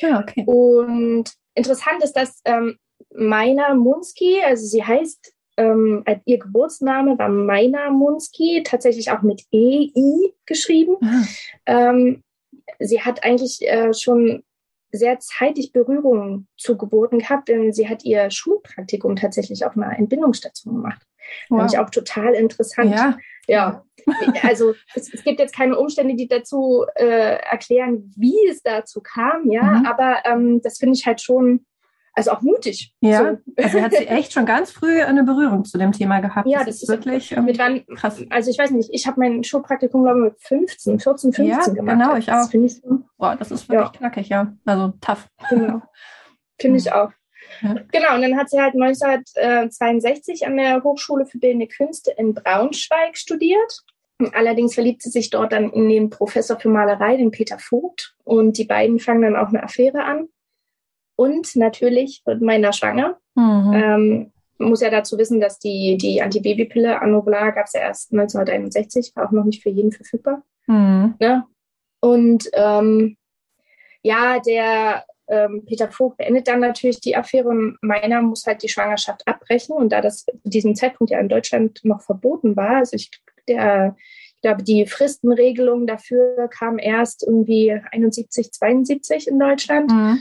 Ja, 0.00 0.16
ah, 0.16 0.20
okay. 0.20 0.44
Und 0.44 1.32
interessant 1.54 2.02
ist, 2.02 2.14
dass 2.14 2.40
ähm, 2.44 2.76
Meiner 3.14 3.74
Munski, 3.74 4.42
also 4.44 4.66
sie 4.66 4.84
heißt, 4.84 5.32
ähm, 5.56 6.04
ihr 6.24 6.38
Geburtsname 6.38 7.18
war 7.18 7.28
Meiner 7.28 7.90
Munski, 7.90 8.62
tatsächlich 8.64 9.10
auch 9.10 9.22
mit 9.22 9.44
EI 9.52 10.32
geschrieben. 10.46 10.96
Ah. 11.02 11.22
Ähm, 11.66 12.22
sie 12.80 13.00
hat 13.00 13.24
eigentlich 13.24 13.62
äh, 13.62 13.94
schon 13.94 14.42
sehr 14.92 15.20
zeitig 15.20 15.72
Berührung 15.72 16.48
zu 16.56 16.76
Geburten 16.76 17.20
gehabt, 17.20 17.48
denn 17.48 17.72
sie 17.72 17.88
hat 17.88 18.04
ihr 18.04 18.30
Schulpraktikum 18.30 19.14
tatsächlich 19.14 19.64
auf 19.64 19.76
einer 19.76 19.96
Entbindungsstation 19.96 20.74
gemacht. 20.74 21.06
Wow. 21.48 21.60
Fand 21.60 21.72
ich 21.72 21.78
auch 21.78 21.90
total 21.90 22.34
interessant. 22.34 22.90
Ja. 22.90 23.16
ja. 23.46 23.84
Also 24.42 24.74
es, 24.94 25.12
es, 25.12 25.22
gibt 25.22 25.40
jetzt 25.40 25.54
keine 25.54 25.78
Umstände, 25.78 26.16
die 26.16 26.26
dazu 26.26 26.86
äh, 26.94 27.36
erklären, 27.38 28.12
wie 28.16 28.34
es 28.48 28.62
dazu 28.62 29.00
kam, 29.02 29.50
ja, 29.50 29.62
mhm. 29.62 29.86
aber 29.86 30.22
ähm, 30.24 30.62
das 30.62 30.78
finde 30.78 30.96
ich 30.96 31.06
halt 31.06 31.20
schon 31.20 31.66
also 32.12 32.32
auch 32.32 32.42
mutig. 32.42 32.94
Ja, 33.00 33.18
so. 33.18 33.62
also 33.62 33.80
hat 33.80 33.92
sie 33.92 34.06
echt 34.06 34.32
schon 34.32 34.44
ganz 34.44 34.70
früh 34.70 35.00
eine 35.00 35.22
Berührung 35.24 35.64
zu 35.64 35.78
dem 35.78 35.92
Thema 35.92 36.20
gehabt. 36.20 36.48
Ja, 36.48 36.58
das, 36.58 36.80
das 36.80 36.82
ist 36.82 36.88
wirklich 36.88 37.32
ähm, 37.32 37.44
mit 37.44 37.58
wann, 37.58 37.84
krass. 37.94 38.22
Also 38.30 38.50
ich 38.50 38.58
weiß 38.58 38.72
nicht, 38.72 38.90
ich 38.92 39.06
habe 39.06 39.20
mein 39.20 39.44
Showpraktikum 39.44 40.02
glaube 40.02 40.18
ich 40.18 40.24
mit 40.24 40.42
15, 40.42 40.98
14, 40.98 41.32
15 41.32 41.46
ja, 41.46 41.74
gemacht. 41.74 41.98
genau, 41.98 42.16
ich 42.16 42.30
auch. 42.30 42.50
Das 42.50 42.54
ich 42.54 42.76
so, 42.76 43.02
Boah, 43.16 43.36
das 43.36 43.50
ist 43.50 43.68
wirklich 43.68 43.92
ja. 43.92 43.98
knackig, 43.98 44.28
ja. 44.28 44.52
Also 44.64 44.92
tough. 45.00 45.28
Genau. 45.50 45.82
Finde 46.60 46.78
ich 46.78 46.92
auch. 46.92 47.10
Ja. 47.62 47.74
Genau, 47.92 48.14
und 48.14 48.22
dann 48.22 48.36
hat 48.36 48.50
sie 48.50 48.60
halt 48.60 48.74
1962 48.74 50.46
an 50.46 50.56
der 50.56 50.82
Hochschule 50.82 51.26
für 51.26 51.38
Bildende 51.38 51.66
Künste 51.66 52.12
in 52.12 52.34
Braunschweig 52.34 53.16
studiert. 53.16 53.82
Allerdings 54.32 54.74
verliebt 54.74 55.02
sie 55.02 55.10
sich 55.10 55.30
dort 55.30 55.52
dann 55.52 55.70
in 55.70 55.88
den 55.88 56.10
Professor 56.10 56.58
für 56.58 56.68
Malerei, 56.68 57.16
den 57.16 57.30
Peter 57.30 57.58
Vogt. 57.58 58.14
Und 58.24 58.58
die 58.58 58.64
beiden 58.64 58.98
fangen 58.98 59.22
dann 59.22 59.36
auch 59.36 59.48
eine 59.48 59.62
Affäre 59.62 60.04
an. 60.04 60.28
Und 61.16 61.56
natürlich 61.56 62.22
wird 62.24 62.42
meiner 62.42 62.72
schwanger. 62.72 63.18
Mhm. 63.34 63.72
Ähm, 63.74 64.32
muss 64.58 64.82
ja 64.82 64.90
dazu 64.90 65.16
wissen, 65.18 65.40
dass 65.40 65.58
die, 65.58 65.96
die 65.96 66.22
Antibabypille 66.22 67.00
Anobla 67.00 67.50
gab 67.50 67.66
es 67.66 67.72
ja 67.72 67.80
erst 67.80 68.12
1961, 68.12 69.12
war 69.16 69.26
auch 69.26 69.32
noch 69.32 69.44
nicht 69.44 69.62
für 69.62 69.70
jeden 69.70 69.92
verfügbar. 69.92 70.42
Mhm. 70.66 71.14
Ne? 71.18 71.44
Und 72.00 72.50
ähm, 72.52 73.16
ja, 74.02 74.38
der 74.40 75.04
ähm, 75.30 75.64
Peter 75.64 75.90
Vogt 75.90 76.18
beendet 76.18 76.48
dann 76.48 76.60
natürlich 76.60 77.00
die 77.00 77.16
Affäre 77.16 77.48
und 77.48 77.78
meiner 77.80 78.20
muss 78.20 78.46
halt 78.46 78.62
die 78.62 78.68
Schwangerschaft 78.68 79.26
abbrechen. 79.26 79.74
Und 79.74 79.90
da 79.90 80.00
das 80.00 80.24
zu 80.24 80.32
diesem 80.44 80.74
Zeitpunkt 80.74 81.10
ja 81.12 81.20
in 81.20 81.28
Deutschland 81.28 81.80
noch 81.84 82.02
verboten 82.02 82.56
war, 82.56 82.78
also 82.78 82.96
ich, 82.96 83.10
der, 83.48 83.96
ich 84.34 84.42
glaube, 84.42 84.64
die 84.64 84.86
Fristenregelung 84.86 85.86
dafür 85.86 86.48
kam 86.48 86.78
erst 86.78 87.22
irgendwie 87.22 87.72
71, 87.92 88.52
72 88.52 89.28
in 89.28 89.38
Deutschland, 89.38 89.90
mhm. 89.90 90.20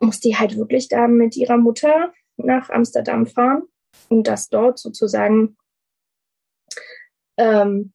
muss 0.00 0.20
die 0.20 0.36
halt 0.36 0.56
wirklich 0.56 0.88
da 0.88 1.08
mit 1.08 1.36
ihrer 1.36 1.56
Mutter 1.56 2.12
nach 2.36 2.68
Amsterdam 2.68 3.26
fahren 3.26 3.62
und 4.08 4.26
das 4.26 4.50
dort 4.50 4.78
sozusagen 4.78 5.56
ähm, 7.38 7.92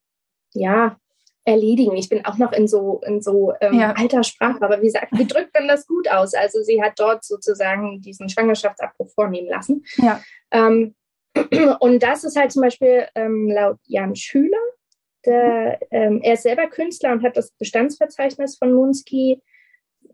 ja 0.53 0.97
erledigen. 1.45 1.95
Ich 1.95 2.09
bin 2.09 2.25
auch 2.25 2.37
noch 2.37 2.51
in 2.51 2.67
so, 2.67 3.01
in 3.05 3.21
so 3.21 3.53
ähm, 3.61 3.79
ja. 3.79 3.93
alter 3.93 4.23
Sprache, 4.23 4.61
aber 4.61 4.81
wie 4.81 4.87
gesagt, 4.87 5.11
wie 5.11 5.27
drückt 5.27 5.53
man 5.53 5.67
das 5.67 5.85
gut 5.85 6.09
aus? 6.09 6.33
Also 6.33 6.61
sie 6.63 6.81
hat 6.81 6.93
dort 6.97 7.23
sozusagen 7.23 8.01
diesen 8.01 8.29
Schwangerschaftsabbruch 8.29 9.11
vornehmen 9.11 9.47
lassen. 9.47 9.85
Ja. 9.97 10.21
Ähm, 10.51 10.95
und 11.79 12.01
das 12.01 12.23
ist 12.23 12.35
halt 12.35 12.51
zum 12.51 12.63
Beispiel 12.63 13.07
ähm, 13.13 13.49
laut 13.49 13.77
Jan 13.85 14.15
Schüler, 14.15 14.57
der, 15.25 15.79
ähm, 15.91 16.19
er 16.23 16.33
ist 16.33 16.43
selber 16.43 16.67
Künstler 16.67 17.11
und 17.11 17.23
hat 17.23 17.37
das 17.37 17.51
Bestandsverzeichnis 17.51 18.57
von 18.57 18.73
Munski 18.73 19.41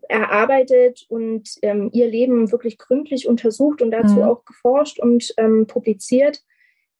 erarbeitet 0.08 1.06
und 1.08 1.48
ähm, 1.62 1.90
ihr 1.92 2.08
Leben 2.08 2.50
wirklich 2.50 2.76
gründlich 2.76 3.28
untersucht 3.28 3.82
und 3.82 3.90
dazu 3.90 4.16
mhm. 4.16 4.22
auch 4.22 4.44
geforscht 4.44 4.98
und 4.98 5.32
ähm, 5.38 5.66
publiziert. 5.66 6.42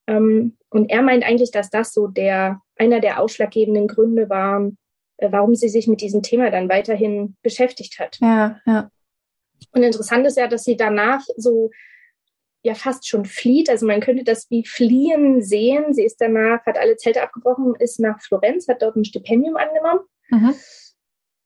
Ähm, 0.06 0.56
und 0.70 0.90
er 0.90 1.02
meint 1.02 1.24
eigentlich, 1.24 1.50
dass 1.50 1.70
das 1.70 1.92
so 1.92 2.06
der 2.06 2.60
einer 2.76 3.00
der 3.00 3.20
ausschlaggebenden 3.20 3.88
Gründe 3.88 4.28
war, 4.28 4.70
äh, 5.18 5.30
warum 5.30 5.54
sie 5.54 5.68
sich 5.68 5.86
mit 5.86 6.00
diesem 6.00 6.22
Thema 6.22 6.50
dann 6.50 6.68
weiterhin 6.68 7.36
beschäftigt 7.42 7.98
hat. 7.98 8.18
Ja, 8.20 8.60
ja. 8.66 8.90
Und 9.72 9.82
interessant 9.82 10.26
ist 10.26 10.36
ja, 10.36 10.48
dass 10.48 10.64
sie 10.64 10.76
danach 10.76 11.22
so 11.36 11.70
ja 12.64 12.74
fast 12.74 13.08
schon 13.08 13.24
flieht. 13.24 13.70
Also 13.70 13.86
man 13.86 14.00
könnte 14.00 14.24
das 14.24 14.50
wie 14.50 14.64
fliehen 14.64 15.42
sehen. 15.42 15.94
Sie 15.94 16.04
ist 16.04 16.20
danach, 16.20 16.64
hat 16.66 16.78
alle 16.78 16.96
Zelte 16.96 17.22
abgebrochen, 17.22 17.74
ist 17.78 18.00
nach 18.00 18.20
Florenz, 18.20 18.68
hat 18.68 18.82
dort 18.82 18.96
ein 18.96 19.04
Stipendium 19.04 19.56
angenommen. 19.56 20.00
Mhm 20.30 20.54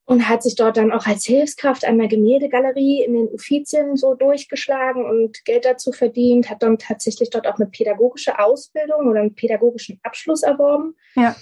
und 0.06 0.28
hat 0.28 0.42
sich 0.44 0.54
dort 0.54 0.76
dann 0.76 0.92
auch 0.92 1.06
als 1.06 1.24
Hilfskraft 1.24 1.84
an 1.84 1.98
der 1.98 2.06
Gemäldegalerie 2.06 3.02
in 3.02 3.14
den 3.14 3.28
Uffizien 3.28 3.96
so 3.96 4.14
durchgeschlagen 4.14 5.04
und 5.04 5.44
Geld 5.44 5.64
dazu 5.64 5.90
verdient, 5.90 6.48
hat 6.48 6.62
dann 6.62 6.78
tatsächlich 6.78 7.28
dort 7.30 7.46
auch 7.48 7.56
eine 7.56 7.66
pädagogische 7.66 8.38
Ausbildung 8.38 9.08
oder 9.08 9.20
einen 9.20 9.34
pädagogischen 9.34 9.98
Abschluss 10.04 10.44
erworben. 10.44 10.94
Ja. 11.16 11.34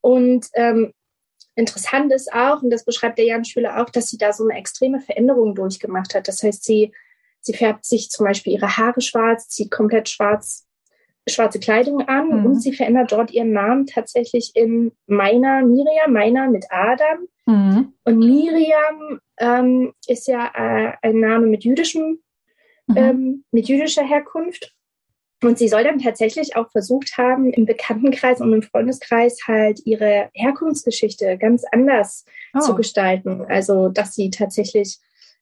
Und 0.00 0.46
ähm, 0.54 0.92
interessant 1.54 2.12
ist 2.12 2.32
auch, 2.32 2.60
und 2.60 2.70
das 2.70 2.84
beschreibt 2.84 3.18
der 3.18 3.26
Jan 3.26 3.44
Schüler 3.44 3.80
auch, 3.80 3.90
dass 3.90 4.08
sie 4.08 4.18
da 4.18 4.32
so 4.32 4.44
eine 4.44 4.58
extreme 4.58 5.00
Veränderung 5.00 5.54
durchgemacht 5.54 6.16
hat. 6.16 6.26
Das 6.26 6.42
heißt, 6.42 6.64
sie, 6.64 6.92
sie 7.40 7.54
färbt 7.54 7.84
sich 7.84 8.10
zum 8.10 8.26
Beispiel 8.26 8.54
ihre 8.54 8.76
Haare 8.76 9.00
schwarz, 9.00 9.48
zieht 9.48 9.70
komplett 9.70 10.08
schwarz 10.08 10.65
schwarze 11.28 11.58
Kleidung 11.58 12.02
an 12.02 12.28
mhm. 12.28 12.46
und 12.46 12.60
sie 12.60 12.72
verändert 12.72 13.12
dort 13.12 13.30
ihren 13.30 13.52
Namen 13.52 13.86
tatsächlich 13.86 14.52
in 14.54 14.92
Meiner 15.06 15.62
Miriam, 15.62 16.12
Meiner 16.12 16.48
mit 16.48 16.66
Adam. 16.70 17.26
Mhm. 17.46 17.92
Und 18.04 18.18
Miriam 18.18 19.20
ähm, 19.38 19.92
ist 20.06 20.28
ja 20.28 20.50
äh, 20.54 20.92
ein 21.02 21.20
Name 21.20 21.46
mit 21.46 21.64
jüdischem, 21.64 22.20
mhm. 22.86 22.96
ähm, 22.96 23.44
mit 23.50 23.68
jüdischer 23.68 24.04
Herkunft. 24.04 24.72
Und 25.42 25.58
sie 25.58 25.68
soll 25.68 25.84
dann 25.84 25.98
tatsächlich 25.98 26.56
auch 26.56 26.70
versucht 26.70 27.18
haben, 27.18 27.52
im 27.52 27.66
Bekanntenkreis 27.66 28.40
und 28.40 28.52
im 28.52 28.62
Freundeskreis 28.62 29.40
halt 29.46 29.80
ihre 29.84 30.30
Herkunftsgeschichte 30.32 31.36
ganz 31.36 31.64
anders 31.70 32.24
oh. 32.54 32.60
zu 32.60 32.74
gestalten. 32.74 33.44
Also, 33.46 33.88
dass 33.88 34.14
sie 34.14 34.30
tatsächlich 34.30 34.98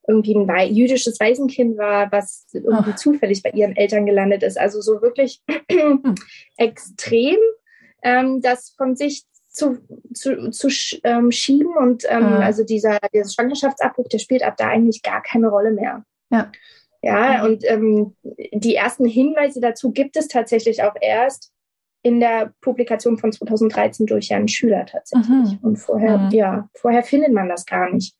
irgendwie 0.07 0.35
ein 0.35 0.49
Wei 0.49 0.67
jüdisches 0.67 1.19
Waisenkind 1.21 1.79
war, 1.79 2.11
was 2.13 2.47
irgendwie 2.53 2.93
Ach. 2.93 2.97
zufällig 2.97 3.43
bei 3.43 3.51
ihren 3.51 3.77
Eltern 3.77 4.07
gelandet 4.07 4.43
ist. 4.43 4.59
Also 4.59 4.81
so 4.81 5.01
wirklich 5.03 5.43
hm. 5.71 6.15
extrem, 6.57 7.37
ähm, 8.03 8.41
das 8.43 8.71
von 8.77 8.97
sich 8.97 9.25
zu, 9.49 9.79
zu, 10.13 10.51
zu 10.51 10.69
ähm, 11.05 11.31
schieben. 11.31 11.77
Und 11.77 12.05
ähm, 12.09 12.27
mhm. 12.27 12.43
also 12.43 12.65
dieser, 12.65 12.99
dieser 13.13 13.31
Schwangerschaftsabbruch, 13.31 14.09
der 14.09 14.19
spielt 14.19 14.43
ab 14.43 14.57
da 14.57 14.69
eigentlich 14.69 15.03
gar 15.03 15.23
keine 15.23 15.49
Rolle 15.49 15.73
mehr. 15.73 16.05
Ja. 16.31 16.51
Ja, 17.03 17.39
mhm. 17.39 17.45
und 17.45 17.65
ähm, 17.71 18.17
die 18.55 18.75
ersten 18.75 19.05
Hinweise 19.05 19.61
dazu 19.61 19.93
gibt 19.93 20.17
es 20.17 20.27
tatsächlich 20.27 20.83
auch 20.83 20.95
erst 20.99 21.53
in 22.03 22.19
der 22.19 22.55
Publikation 22.63 23.19
von 23.19 23.31
2013 23.31 24.07
durch 24.07 24.29
Jan 24.29 24.49
Schüler 24.49 24.87
tatsächlich. 24.87 25.29
Mhm. 25.29 25.59
Und 25.61 25.77
vorher, 25.77 26.19
mhm. 26.19 26.31
ja, 26.31 26.69
vorher 26.75 27.03
findet 27.03 27.33
man 27.33 27.49
das 27.49 27.67
gar 27.67 27.91
nicht. 27.91 28.17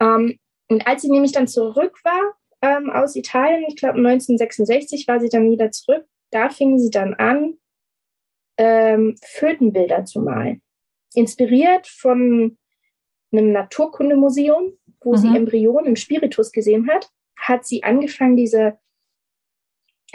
Ähm, 0.00 0.38
und 0.70 0.86
als 0.86 1.02
sie 1.02 1.10
nämlich 1.10 1.32
dann 1.32 1.48
zurück 1.48 1.98
war 2.04 2.34
ähm, 2.62 2.90
aus 2.90 3.16
Italien, 3.16 3.64
ich 3.68 3.76
glaube 3.76 3.98
1966 3.98 5.08
war 5.08 5.18
sie 5.20 5.28
dann 5.28 5.50
wieder 5.50 5.70
zurück, 5.72 6.06
da 6.30 6.48
fing 6.48 6.78
sie 6.78 6.90
dann 6.90 7.14
an, 7.14 7.54
ähm, 8.56 9.16
Fötenbilder 9.22 10.04
zu 10.04 10.20
malen. 10.20 10.62
Inspiriert 11.14 11.88
von 11.88 12.56
einem 13.32 13.52
Naturkundemuseum, 13.52 14.74
wo 15.02 15.12
mhm. 15.12 15.16
sie 15.16 15.36
Embryonen 15.36 15.86
im 15.86 15.96
Spiritus 15.96 16.52
gesehen 16.52 16.88
hat, 16.88 17.10
hat 17.36 17.66
sie 17.66 17.82
angefangen, 17.82 18.36
diese 18.36 18.78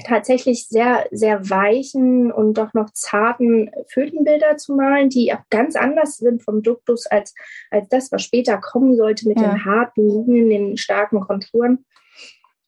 tatsächlich 0.04 0.68
sehr, 0.68 1.08
sehr 1.12 1.50
weichen 1.50 2.32
und 2.32 2.56
doch 2.58 2.74
noch 2.74 2.90
zarten 2.92 3.72
Fötenbilder 3.88 4.58
zu 4.58 4.76
malen, 4.76 5.10
die 5.10 5.34
auch 5.34 5.44
ganz 5.50 5.76
anders 5.76 6.18
sind 6.18 6.44
vom 6.44 6.62
Duktus 6.62 7.06
als, 7.08 7.34
als 7.72 7.88
das, 7.90 8.12
was 8.12 8.24
später 8.24 8.58
kommen 8.58 8.96
sollte 8.96 9.28
mit 9.28 9.40
ja. 9.40 9.52
den 9.52 9.66
harten 9.66 10.08
Linien, 10.08 10.50
den 10.50 10.78
starken 10.78 11.22
Konturen. 11.22 11.86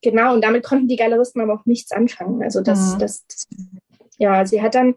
Genau, 0.01 0.33
und 0.33 0.43
damit 0.43 0.63
konnten 0.63 0.87
die 0.87 0.95
Galeristen 0.95 1.41
aber 1.41 1.53
auch 1.53 1.65
nichts 1.65 1.91
anfangen. 1.91 2.41
Also 2.43 2.61
das, 2.61 2.93
mhm. 2.93 2.99
das, 2.99 3.25
das, 3.27 3.47
ja, 4.17 4.45
sie 4.45 4.61
hat 4.61 4.75
dann 4.75 4.95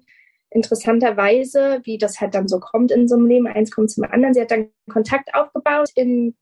interessanterweise, 0.50 1.80
wie 1.84 1.98
das 1.98 2.20
halt 2.20 2.34
dann 2.34 2.48
so 2.48 2.60
kommt 2.60 2.90
in 2.90 3.08
so 3.08 3.16
einem 3.16 3.26
Leben, 3.26 3.46
eins 3.46 3.70
kommt 3.70 3.90
zum 3.90 4.04
anderen, 4.04 4.34
sie 4.34 4.40
hat 4.40 4.50
dann 4.50 4.70
Kontakt 4.88 5.34
aufgebaut 5.34 5.90
in 5.94 6.36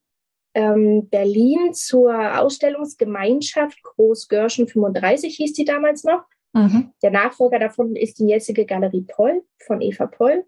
ähm, 0.58 1.08
Berlin 1.08 1.72
zur 1.72 2.40
Ausstellungsgemeinschaft 2.40 3.80
Großgörschen 3.84 4.66
35 4.66 5.36
hieß 5.36 5.52
die 5.52 5.64
damals 5.64 6.02
noch. 6.02 6.24
Mhm. 6.52 6.92
Der 7.00 7.12
Nachfolger 7.12 7.60
davon 7.60 7.94
ist 7.94 8.18
die 8.18 8.26
jetzige 8.26 8.66
Galerie 8.66 9.06
Poll 9.06 9.44
von 9.64 9.80
Eva 9.80 10.06
Poll. 10.08 10.44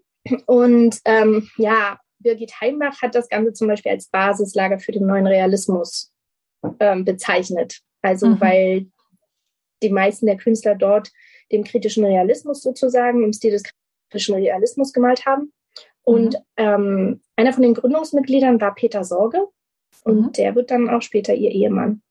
Und 0.47 0.99
ähm, 1.05 1.49
ja, 1.55 1.97
Birgit 2.19 2.59
Heimbach 2.59 3.01
hat 3.01 3.15
das 3.15 3.29
Ganze 3.29 3.53
zum 3.53 3.69
Beispiel 3.69 3.93
als 3.93 4.09
Basislager 4.09 4.79
für 4.79 4.91
den 4.91 5.05
neuen 5.05 5.27
Realismus 5.27 6.11
ähm, 6.81 7.05
bezeichnet. 7.05 7.79
Also 8.01 8.27
mhm. 8.27 8.41
weil 8.41 8.87
die 9.81 9.91
meisten 9.91 10.25
der 10.25 10.37
Künstler 10.37 10.75
dort 10.75 11.09
dem 11.53 11.63
kritischen 11.63 12.03
Realismus 12.03 12.61
sozusagen 12.61 13.23
im 13.23 13.31
Stil 13.31 13.51
des 13.51 13.63
kritischen 14.09 14.35
Realismus 14.35 14.91
gemalt 14.91 15.25
haben. 15.25 15.53
Und 16.03 16.33
mhm. 16.33 16.39
ähm, 16.57 17.21
einer 17.37 17.53
von 17.53 17.63
den 17.63 17.75
Gründungsmitgliedern 17.75 18.59
war 18.59 18.75
Peter 18.75 19.05
Sorge. 19.05 19.47
Und 20.03 20.21
mhm. 20.21 20.31
der 20.33 20.55
wird 20.55 20.71
dann 20.71 20.89
auch 20.89 21.01
später 21.01 21.33
ihr 21.33 21.51
Ehemann. 21.51 22.01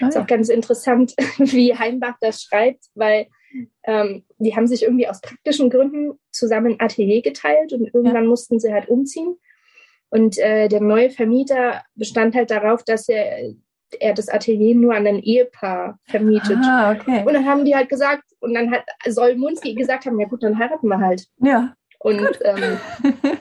Ah, 0.00 0.08
ist 0.08 0.18
auch 0.18 0.26
ganz 0.26 0.48
interessant, 0.48 1.14
wie 1.38 1.74
Heimbach 1.74 2.16
das 2.20 2.42
schreibt, 2.42 2.86
weil 2.94 3.26
ähm, 3.84 4.24
die 4.38 4.54
haben 4.54 4.66
sich 4.66 4.82
irgendwie 4.82 5.08
aus 5.08 5.20
praktischen 5.20 5.70
Gründen 5.70 6.18
zusammen 6.30 6.74
ein 6.74 6.80
Atelier 6.80 7.22
geteilt 7.22 7.72
und 7.72 7.86
irgendwann 7.86 8.24
ja. 8.24 8.28
mussten 8.28 8.60
sie 8.60 8.72
halt 8.72 8.88
umziehen. 8.88 9.36
Und 10.10 10.38
äh, 10.38 10.68
der 10.68 10.80
neue 10.80 11.10
Vermieter 11.10 11.82
bestand 11.94 12.34
halt 12.34 12.50
darauf, 12.50 12.82
dass 12.82 13.08
er, 13.08 13.54
er 13.98 14.14
das 14.14 14.28
Atelier 14.28 14.74
nur 14.74 14.94
an 14.94 15.06
ein 15.06 15.22
Ehepaar 15.22 15.98
vermietet. 16.04 16.58
Ah, 16.62 16.92
okay. 16.92 17.24
Und 17.26 17.34
dann 17.34 17.46
haben 17.46 17.64
die 17.64 17.74
halt 17.74 17.88
gesagt, 17.88 18.24
und 18.40 18.54
dann 18.54 18.70
hat 18.70 18.84
soll 19.06 19.36
Munski 19.36 19.74
gesagt 19.74 20.06
haben, 20.06 20.18
ja 20.20 20.26
gut, 20.26 20.42
dann 20.42 20.58
heiraten 20.58 20.88
wir 20.88 20.98
halt. 20.98 21.26
Ja. 21.38 21.74
Und 21.98 22.38
ähm, 22.44 22.78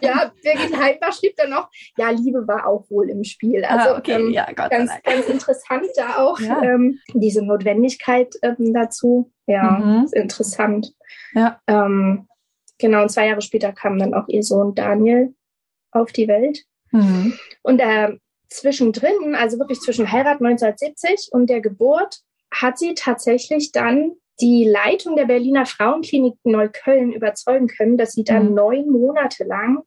ja, 0.02 0.32
Birgit 0.42 0.78
Heidbach 0.80 1.14
schrieb 1.14 1.36
dann 1.36 1.52
noch, 1.52 1.70
ja, 1.98 2.10
Liebe 2.10 2.48
war 2.48 2.66
auch 2.68 2.90
wohl 2.90 3.10
im 3.10 3.24
Spiel. 3.24 3.64
Ah, 3.64 3.76
also 3.76 3.90
ah, 3.90 3.98
okay. 4.00 4.14
ähm, 4.14 4.32
ja, 4.32 4.52
ganz, 4.52 4.92
ganz 5.04 5.28
interessant 5.28 5.88
da 5.96 6.18
auch 6.18 6.40
ja. 6.40 6.62
ähm, 6.64 7.00
diese 7.14 7.46
Notwendigkeit 7.46 8.34
ähm, 8.42 8.74
dazu. 8.74 9.32
Ja, 9.46 9.72
mhm. 9.72 10.08
interessant. 10.12 10.94
Ja. 11.34 11.62
Ähm, 11.68 12.28
genau, 12.80 13.04
und 13.04 13.10
zwei 13.10 13.28
Jahre 13.28 13.42
später 13.42 13.72
kam 13.74 14.00
dann 14.00 14.14
auch 14.14 14.28
ihr 14.28 14.44
Sohn 14.44 14.74
Daniel 14.74 15.34
auf 15.92 16.12
die 16.12 16.28
Welt. 16.28 16.64
Mhm. 16.92 17.34
Und 17.62 17.80
äh, 17.80 18.18
zwischendrin, 18.50 19.36
also 19.36 19.60
wirklich 19.60 19.80
zwischen 19.82 20.12
Heirat 20.12 20.42
1970 20.42 21.30
und 21.32 21.50
der 21.50 21.62
Geburt, 21.62 22.22
hat 22.52 22.78
sie 22.78 22.94
tatsächlich 22.94 23.72
dann 23.72 24.14
die 24.40 24.66
Leitung 24.66 25.16
der 25.16 25.26
Berliner 25.26 25.66
Frauenklinik 25.66 26.36
Neukölln 26.44 27.12
überzeugen 27.12 27.68
können, 27.68 27.98
dass 27.98 28.14
sie 28.14 28.24
dann 28.24 28.50
mhm. 28.50 28.56
neun 28.56 28.90
Monate 28.90 29.44
lang 29.44 29.84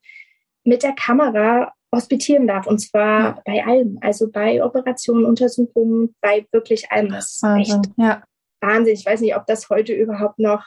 mit 0.64 0.82
der 0.82 0.92
Kamera 0.92 1.72
hospitieren 1.94 2.46
darf. 2.46 2.66
Und 2.66 2.78
zwar 2.78 3.20
ja. 3.20 3.42
bei 3.44 3.64
allem, 3.64 3.98
also 4.00 4.30
bei 4.30 4.62
Operationen, 4.62 5.24
Untersuchungen, 5.24 6.14
bei 6.20 6.46
wirklich 6.52 6.90
allem. 6.90 7.10
Das 7.10 7.40
ist 7.42 7.44
echt 7.44 7.90
ja. 7.96 8.22
Wahnsinn. 8.60 8.94
Ich 8.94 9.06
weiß 9.06 9.20
nicht, 9.20 9.36
ob 9.36 9.46
das 9.46 9.68
heute 9.68 9.92
überhaupt 9.92 10.38
noch 10.38 10.64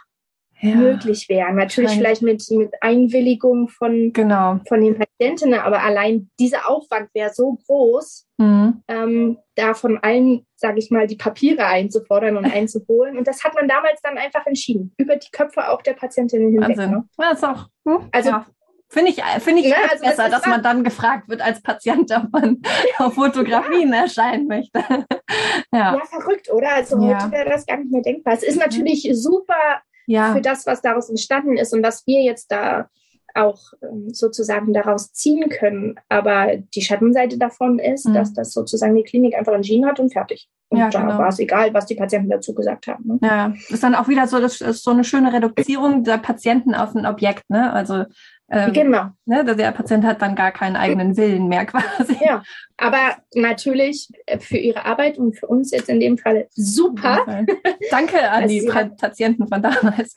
ja. 0.63 0.75
möglich 0.75 1.27
wären. 1.29 1.55
Natürlich 1.55 1.91
Nein. 1.91 1.99
vielleicht 1.99 2.21
mit, 2.21 2.43
mit 2.51 2.73
Einwilligung 2.81 3.67
von, 3.67 4.13
genau. 4.13 4.59
von 4.67 4.81
den 4.81 4.97
Patientinnen, 4.97 5.59
aber 5.59 5.81
allein 5.83 6.29
dieser 6.39 6.69
Aufwand 6.69 7.09
wäre 7.13 7.31
so 7.33 7.57
groß, 7.67 8.27
mhm. 8.37 8.81
ähm, 8.87 9.37
da 9.55 9.73
von 9.73 9.97
allen, 10.01 10.45
sage 10.55 10.79
ich 10.79 10.89
mal, 10.89 11.05
die 11.05 11.17
Papiere 11.17 11.65
einzufordern 11.65 12.37
und 12.37 12.45
einzuholen. 12.53 13.17
Und 13.17 13.27
das 13.27 13.43
hat 13.43 13.55
man 13.55 13.67
damals 13.67 14.01
dann 14.01 14.17
einfach 14.17 14.45
entschieden, 14.45 14.93
über 14.97 15.17
die 15.17 15.29
Köpfe 15.31 15.69
auch 15.69 15.81
der 15.81 15.93
Patientinnen 15.93 16.51
hinweg. 16.51 16.77
Wahnsinn. 16.77 16.91
Ne? 16.91 17.03
Ja, 17.19 17.31
ist 17.31 17.43
auch, 17.43 17.67
hm? 17.85 18.09
also 18.11 18.29
ja. 18.29 18.45
Finde 18.89 19.09
ich, 19.09 19.23
finde 19.39 19.61
ich 19.63 19.69
ja, 19.69 19.77
also 19.89 20.05
besser, 20.05 20.29
das 20.29 20.41
dass 20.41 20.45
man 20.45 20.61
dann 20.61 20.83
gefragt 20.83 21.27
wird 21.27 21.41
als 21.41 21.63
Patient, 21.63 22.11
ob 22.11 22.31
man 22.31 22.61
auf 22.99 23.15
Fotografien 23.15 23.91
ja. 23.91 24.03
erscheinen 24.03 24.45
möchte. 24.45 24.77
ja. 25.71 25.95
ja, 25.95 26.01
verrückt, 26.05 26.51
oder? 26.51 26.75
Also 26.75 26.99
heute 26.99 27.31
wäre 27.31 27.49
das 27.49 27.65
gar 27.65 27.77
nicht 27.77 27.91
mehr 27.91 28.03
denkbar. 28.03 28.35
Es 28.35 28.43
ist 28.43 28.59
natürlich 28.59 29.09
super 29.13 29.81
für 30.05 30.41
das, 30.41 30.65
was 30.65 30.81
daraus 30.81 31.09
entstanden 31.09 31.57
ist 31.57 31.73
und 31.73 31.83
was 31.83 32.05
wir 32.07 32.21
jetzt 32.21 32.51
da 32.51 32.89
auch 33.35 33.59
ähm, 33.81 34.09
sozusagen 34.13 34.73
daraus 34.73 35.11
ziehen 35.11 35.49
können. 35.49 35.95
Aber 36.09 36.57
die 36.57 36.81
Schattenseite 36.81 37.37
davon 37.37 37.79
ist, 37.79 38.07
mhm. 38.07 38.13
dass 38.13 38.33
das 38.33 38.53
sozusagen 38.53 38.95
die 38.95 39.03
Klinik 39.03 39.35
einfach 39.35 39.53
entschieden 39.53 39.85
hat 39.85 39.99
und 39.99 40.13
fertig. 40.13 40.49
Und 40.69 40.79
ja, 40.79 40.89
da 40.89 41.01
genau. 41.01 41.17
war 41.19 41.27
es 41.27 41.39
egal, 41.39 41.73
was 41.73 41.85
die 41.85 41.95
Patienten 41.95 42.29
dazu 42.29 42.53
gesagt 42.53 42.87
haben. 42.87 43.03
Ne? 43.07 43.19
Ja, 43.21 43.53
ist 43.69 43.83
dann 43.83 43.95
auch 43.95 44.07
wieder 44.07 44.27
so, 44.27 44.39
das 44.39 44.61
ist 44.61 44.83
so 44.83 44.91
eine 44.91 45.03
schöne 45.03 45.31
Reduzierung 45.31 46.03
der 46.03 46.17
Patienten 46.17 46.73
auf 46.73 46.95
ein 46.95 47.05
Objekt. 47.05 47.49
Ne? 47.49 47.71
Also 47.71 48.05
ähm, 48.53 48.73
genau. 48.73 49.09
Ne, 49.25 49.43
der 49.43 49.71
Patient 49.71 50.05
hat 50.05 50.21
dann 50.21 50.35
gar 50.35 50.51
keinen 50.51 50.75
eigenen 50.75 51.17
Willen 51.17 51.47
mehr 51.47 51.65
quasi. 51.67 52.17
Ja, 52.23 52.43
aber 52.77 53.17
natürlich 53.33 54.09
äh, 54.25 54.39
für 54.39 54.57
Ihre 54.57 54.85
Arbeit 54.85 55.17
und 55.17 55.37
für 55.37 55.47
uns 55.47 55.71
jetzt 55.71 55.89
in 55.89 55.99
dem 55.99 56.17
Fall 56.17 56.47
super. 56.51 57.45
Danke 57.89 58.29
an 58.29 58.47
die 58.47 58.61
Patienten 58.61 59.47
von 59.47 59.61
damals. 59.61 60.15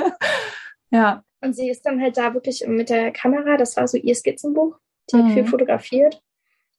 ja. 0.90 1.22
Und 1.40 1.54
sie 1.54 1.68
ist 1.70 1.82
dann 1.86 2.00
halt 2.00 2.16
da 2.16 2.34
wirklich 2.34 2.64
mit 2.66 2.90
der 2.90 3.12
Kamera, 3.12 3.56
das 3.56 3.76
war 3.76 3.86
so 3.86 3.96
ihr 3.96 4.14
Skizzenbuch, 4.14 4.76
die 5.12 5.16
mhm. 5.16 5.24
hat 5.24 5.32
viel 5.34 5.46
fotografiert 5.46 6.20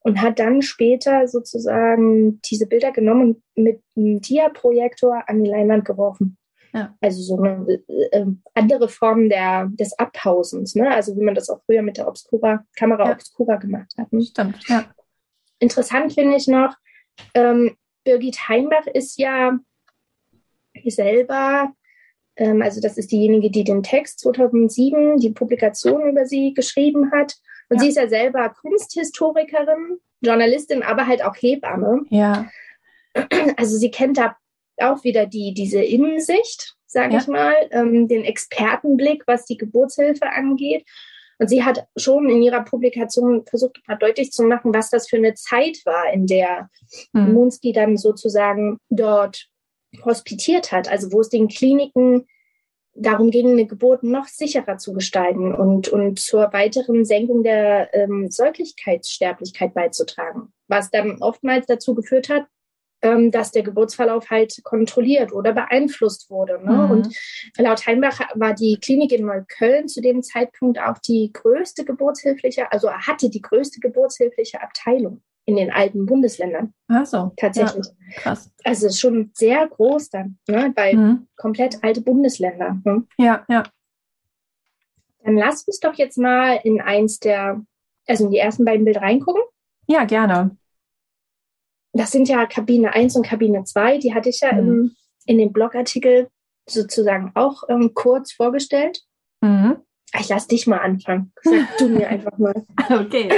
und 0.01 0.21
hat 0.21 0.39
dann 0.39 0.61
später 0.61 1.27
sozusagen 1.27 2.41
diese 2.41 2.67
Bilder 2.67 2.91
genommen 2.91 3.21
und 3.21 3.63
mit 3.63 3.81
einem 3.95 4.19
Dia-Projektor 4.19 5.23
an 5.27 5.43
die 5.43 5.49
Leinwand 5.49 5.85
geworfen. 5.85 6.37
Ja. 6.73 6.95
Also 7.01 7.21
so 7.21 7.41
eine 7.41 7.81
äh, 7.87 8.25
andere 8.53 8.89
Form 8.89 9.29
der, 9.29 9.67
des 9.71 9.97
Abhausens, 9.97 10.75
ne? 10.75 10.89
Also 10.89 11.15
wie 11.15 11.23
man 11.23 11.35
das 11.35 11.49
auch 11.49 11.61
früher 11.65 11.81
mit 11.81 11.97
der 11.97 12.07
Obscura, 12.07 12.63
Kamera 12.75 13.05
ja. 13.05 13.11
Obscura 13.13 13.55
gemacht 13.55 13.91
hat. 13.97 14.11
Ne? 14.13 14.21
Stimmt, 14.21 14.67
ja. 14.67 14.85
Interessant 15.59 16.13
finde 16.13 16.37
ich 16.37 16.47
noch, 16.47 16.75
ähm, 17.33 17.75
Birgit 18.03 18.47
Heinbach 18.47 18.87
ist 18.87 19.19
ja 19.19 19.57
selber, 20.87 21.73
ähm, 22.35 22.61
also 22.61 22.79
das 22.81 22.97
ist 22.97 23.11
diejenige, 23.11 23.51
die 23.51 23.63
den 23.63 23.83
Text 23.83 24.19
2007, 24.19 25.17
die 25.17 25.31
Publikation 25.31 26.07
über 26.09 26.25
sie 26.25 26.53
geschrieben 26.53 27.11
hat. 27.11 27.35
Und 27.69 27.77
ja. 27.77 27.81
sie 27.81 27.89
ist 27.89 27.97
ja 27.97 28.07
selber 28.07 28.49
Kunsthistorikerin, 28.49 29.99
Journalistin, 30.21 30.83
aber 30.83 31.07
halt 31.07 31.23
auch 31.23 31.35
Hebamme. 31.35 32.05
Ja. 32.09 32.47
Also 33.57 33.77
sie 33.77 33.89
kennt 33.91 34.17
da 34.17 34.37
auch 34.81 35.03
wieder 35.03 35.25
die, 35.25 35.53
diese 35.53 35.81
Innensicht, 35.81 36.75
sage 36.85 37.13
ja. 37.13 37.19
ich 37.19 37.27
mal, 37.27 37.53
ähm, 37.71 38.07
den 38.07 38.23
Expertenblick, 38.23 39.23
was 39.27 39.45
die 39.45 39.57
Geburtshilfe 39.57 40.25
angeht. 40.25 40.85
Und 41.37 41.47
sie 41.47 41.63
hat 41.63 41.87
schon 41.95 42.29
in 42.29 42.41
ihrer 42.41 42.63
Publikation 42.63 43.45
versucht, 43.45 43.79
mal 43.87 43.95
deutlich 43.95 44.31
zu 44.31 44.43
machen, 44.43 44.73
was 44.73 44.89
das 44.89 45.07
für 45.07 45.15
eine 45.15 45.35
Zeit 45.35 45.77
war, 45.85 46.11
in 46.11 46.27
der 46.27 46.69
mhm. 47.13 47.33
Munski 47.33 47.71
dann 47.71 47.95
sozusagen 47.95 48.77
dort 48.89 49.47
hospitiert 50.03 50.71
hat, 50.71 50.89
also 50.89 51.11
wo 51.13 51.21
es 51.21 51.29
den 51.29 51.47
Kliniken 51.47 52.27
darum 52.93 53.31
ging, 53.31 53.51
eine 53.51 53.65
Geburt 53.65 54.03
noch 54.03 54.25
sicherer 54.25 54.77
zu 54.77 54.93
gestalten 54.93 55.53
und, 55.53 55.87
und 55.87 56.19
zur 56.19 56.51
weiteren 56.51 57.05
Senkung 57.05 57.43
der 57.43 57.93
ähm, 57.93 58.29
Säuglichkeitssterblichkeit 58.29 59.73
beizutragen, 59.73 60.53
was 60.67 60.91
dann 60.91 61.21
oftmals 61.21 61.65
dazu 61.65 61.95
geführt 61.95 62.29
hat, 62.29 62.45
ähm, 63.01 63.31
dass 63.31 63.51
der 63.51 63.63
Geburtsverlauf 63.63 64.29
halt 64.29 64.61
kontrolliert 64.63 65.31
oder 65.31 65.53
beeinflusst 65.53 66.29
wurde. 66.29 66.59
Ne? 66.63 66.71
Mhm. 66.71 66.91
Und 66.91 67.15
laut 67.57 67.85
Heinbach 67.85 68.19
war 68.35 68.53
die 68.53 68.77
Klinik 68.81 69.11
in 69.11 69.25
Neukölln 69.25 69.87
zu 69.87 70.01
dem 70.01 70.21
Zeitpunkt 70.21 70.79
auch 70.79 70.97
die 70.99 71.31
größte 71.31 71.85
geburtshilfliche, 71.85 72.71
also 72.71 72.91
hatte 72.91 73.29
die 73.29 73.41
größte 73.41 73.79
geburtshilfliche 73.79 74.61
Abteilung 74.61 75.21
in 75.45 75.55
den 75.55 75.71
alten 75.71 76.05
Bundesländern. 76.05 76.73
Ach 76.89 77.05
so. 77.05 77.31
Tatsächlich. 77.37 77.85
Ja, 77.87 78.21
krass. 78.21 78.51
Also 78.63 78.89
schon 78.89 79.31
sehr 79.33 79.67
groß 79.67 80.09
dann, 80.09 80.37
ne? 80.47 80.71
weil 80.75 80.95
mhm. 80.95 81.27
komplett 81.37 81.83
alte 81.83 82.01
Bundesländer. 82.01 82.79
Ne? 82.83 83.05
Ja, 83.17 83.45
ja. 83.47 83.63
Dann 85.23 85.35
lass 85.35 85.63
uns 85.63 85.79
doch 85.79 85.95
jetzt 85.95 86.17
mal 86.17 86.59
in 86.63 86.81
eins 86.81 87.19
der, 87.19 87.61
also 88.07 88.25
in 88.25 88.31
die 88.31 88.37
ersten 88.37 88.63
beiden 88.63 88.85
Bilder 88.85 89.01
reingucken. 89.01 89.41
Ja, 89.87 90.05
gerne 90.05 90.57
das 91.93 92.11
sind 92.11 92.27
ja 92.29 92.45
Kabine 92.45 92.93
1 92.93 93.15
und 93.15 93.25
Kabine 93.25 93.63
2, 93.63 93.97
die 93.97 94.13
hatte 94.13 94.29
ich 94.29 94.41
ja 94.41 94.53
mhm. 94.53 94.59
im, 94.59 94.95
in 95.25 95.37
dem 95.37 95.51
Blogartikel 95.51 96.29
sozusagen 96.67 97.31
auch 97.35 97.63
ähm, 97.69 97.93
kurz 97.93 98.31
vorgestellt. 98.31 99.01
Mhm. 99.41 99.77
Ich 100.19 100.29
lass 100.29 100.47
dich 100.47 100.65
mal 100.65 100.79
anfangen. 100.79 101.31
Sag 101.43 101.77
du 101.77 101.87
mir 101.87 102.07
einfach 102.09 102.37
mal. 102.37 102.65
Okay. 102.89 103.29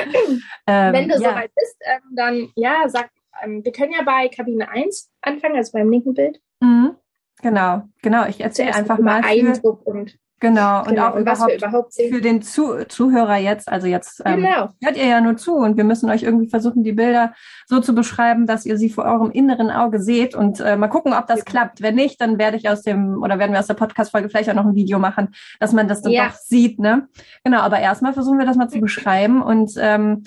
Ähm, 0.68 0.94
Wenn 0.94 1.10
du 1.10 1.16
ja. 1.16 1.20
soweit 1.20 1.52
bist, 1.56 1.76
ähm, 1.82 2.16
dann 2.16 2.50
ja, 2.56 2.88
sag, 2.88 3.10
ähm, 3.44 3.64
wir 3.64 3.72
können 3.72 3.94
ja 3.94 4.04
bei 4.04 4.28
Kabine 4.30 4.70
1 4.70 5.12
anfangen, 5.22 5.56
also 5.56 5.72
beim 5.74 5.90
linken 5.90 6.14
Bild. 6.14 6.40
Mhm. 6.62 6.96
Genau, 7.42 7.84
genau. 8.02 8.28
Ich 8.28 8.40
erzähle 8.40 8.76
einfach 8.76 9.00
mal. 9.00 9.22
Eindruck 9.24 9.86
und 9.86 10.18
Genau, 10.42 10.80
und 10.80 10.88
genau. 10.90 11.10
auch 11.10 11.16
und 11.16 11.22
überhaupt, 11.22 11.54
überhaupt 11.54 11.94
für 11.94 12.20
den 12.20 12.42
Zu 12.42 12.88
Zuhörer 12.88 13.38
jetzt, 13.38 13.72
also 13.72 13.86
jetzt 13.86 14.24
ähm, 14.26 14.38
genau. 14.38 14.70
hört 14.82 14.98
ihr 14.98 15.06
ja 15.06 15.22
nur 15.22 15.38
zu 15.38 15.54
und 15.54 15.78
wir 15.78 15.84
müssen 15.84 16.10
euch 16.10 16.24
irgendwie 16.24 16.50
versuchen, 16.50 16.84
die 16.84 16.94
Bilder 16.94 17.36
so 17.68 17.80
zu 17.80 17.94
beschreiben, 17.94 18.48
dass 18.48 18.66
ihr 18.66 18.76
sie 18.80 18.90
vor 18.90 19.06
eurem 19.06 19.30
inneren 19.30 19.70
Auge 19.70 20.02
seht 20.02 20.34
und 20.34 20.60
äh, 20.60 20.76
mal 20.78 20.88
gucken, 20.88 21.14
ob 21.14 21.28
das 21.28 21.40
ja. 21.40 21.46
klappt. 21.46 21.84
Wenn 21.84 21.94
nicht, 21.94 22.20
dann 22.20 22.40
werde 22.40 22.58
ich 22.58 22.68
aus 22.68 22.82
dem, 22.82 23.22
oder 23.22 23.38
werden 23.38 23.52
wir 23.52 23.60
aus 23.60 23.68
der 23.68 23.76
Podcast-Folge 23.76 24.30
vielleicht 24.30 24.50
auch 24.50 24.56
noch 24.56 24.66
ein 24.66 24.74
Video 24.74 24.98
machen, 24.98 25.30
dass 25.60 25.74
man 25.74 25.88
das 25.88 26.02
dann 26.02 26.12
ja. 26.12 26.30
doch 26.30 26.34
sieht, 26.34 26.80
ne? 26.80 27.08
Genau, 27.44 27.60
aber 27.60 27.80
erstmal 27.80 28.14
versuchen 28.14 28.40
wir 28.40 28.48
das 28.48 28.58
mal 28.58 28.68
zu 28.68 28.80
beschreiben 28.80 29.44
und 29.44 29.74
ähm, 29.78 30.24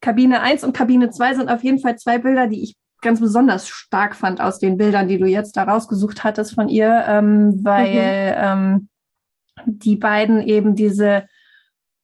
Kabine 0.00 0.40
1 0.40 0.64
und 0.64 0.76
Kabine 0.76 1.10
2 1.10 1.34
sind 1.34 1.48
auf 1.48 1.62
jeden 1.62 1.78
Fall 1.78 1.94
zwei 1.96 2.18
Bilder, 2.18 2.48
die 2.48 2.64
ich 2.64 2.74
ganz 3.02 3.20
besonders 3.20 3.68
stark 3.68 4.16
fand 4.16 4.40
aus 4.40 4.58
den 4.58 4.76
Bildern, 4.76 5.06
die 5.06 5.18
du 5.18 5.26
jetzt 5.26 5.56
da 5.56 5.62
rausgesucht 5.62 6.24
hattest 6.24 6.56
von 6.56 6.68
ihr, 6.68 7.04
ähm, 7.06 7.60
weil 7.62 7.86
mhm. 7.86 8.34
ähm, 8.36 8.88
die 9.66 9.96
beiden 9.96 10.42
eben 10.42 10.74
diese 10.74 11.26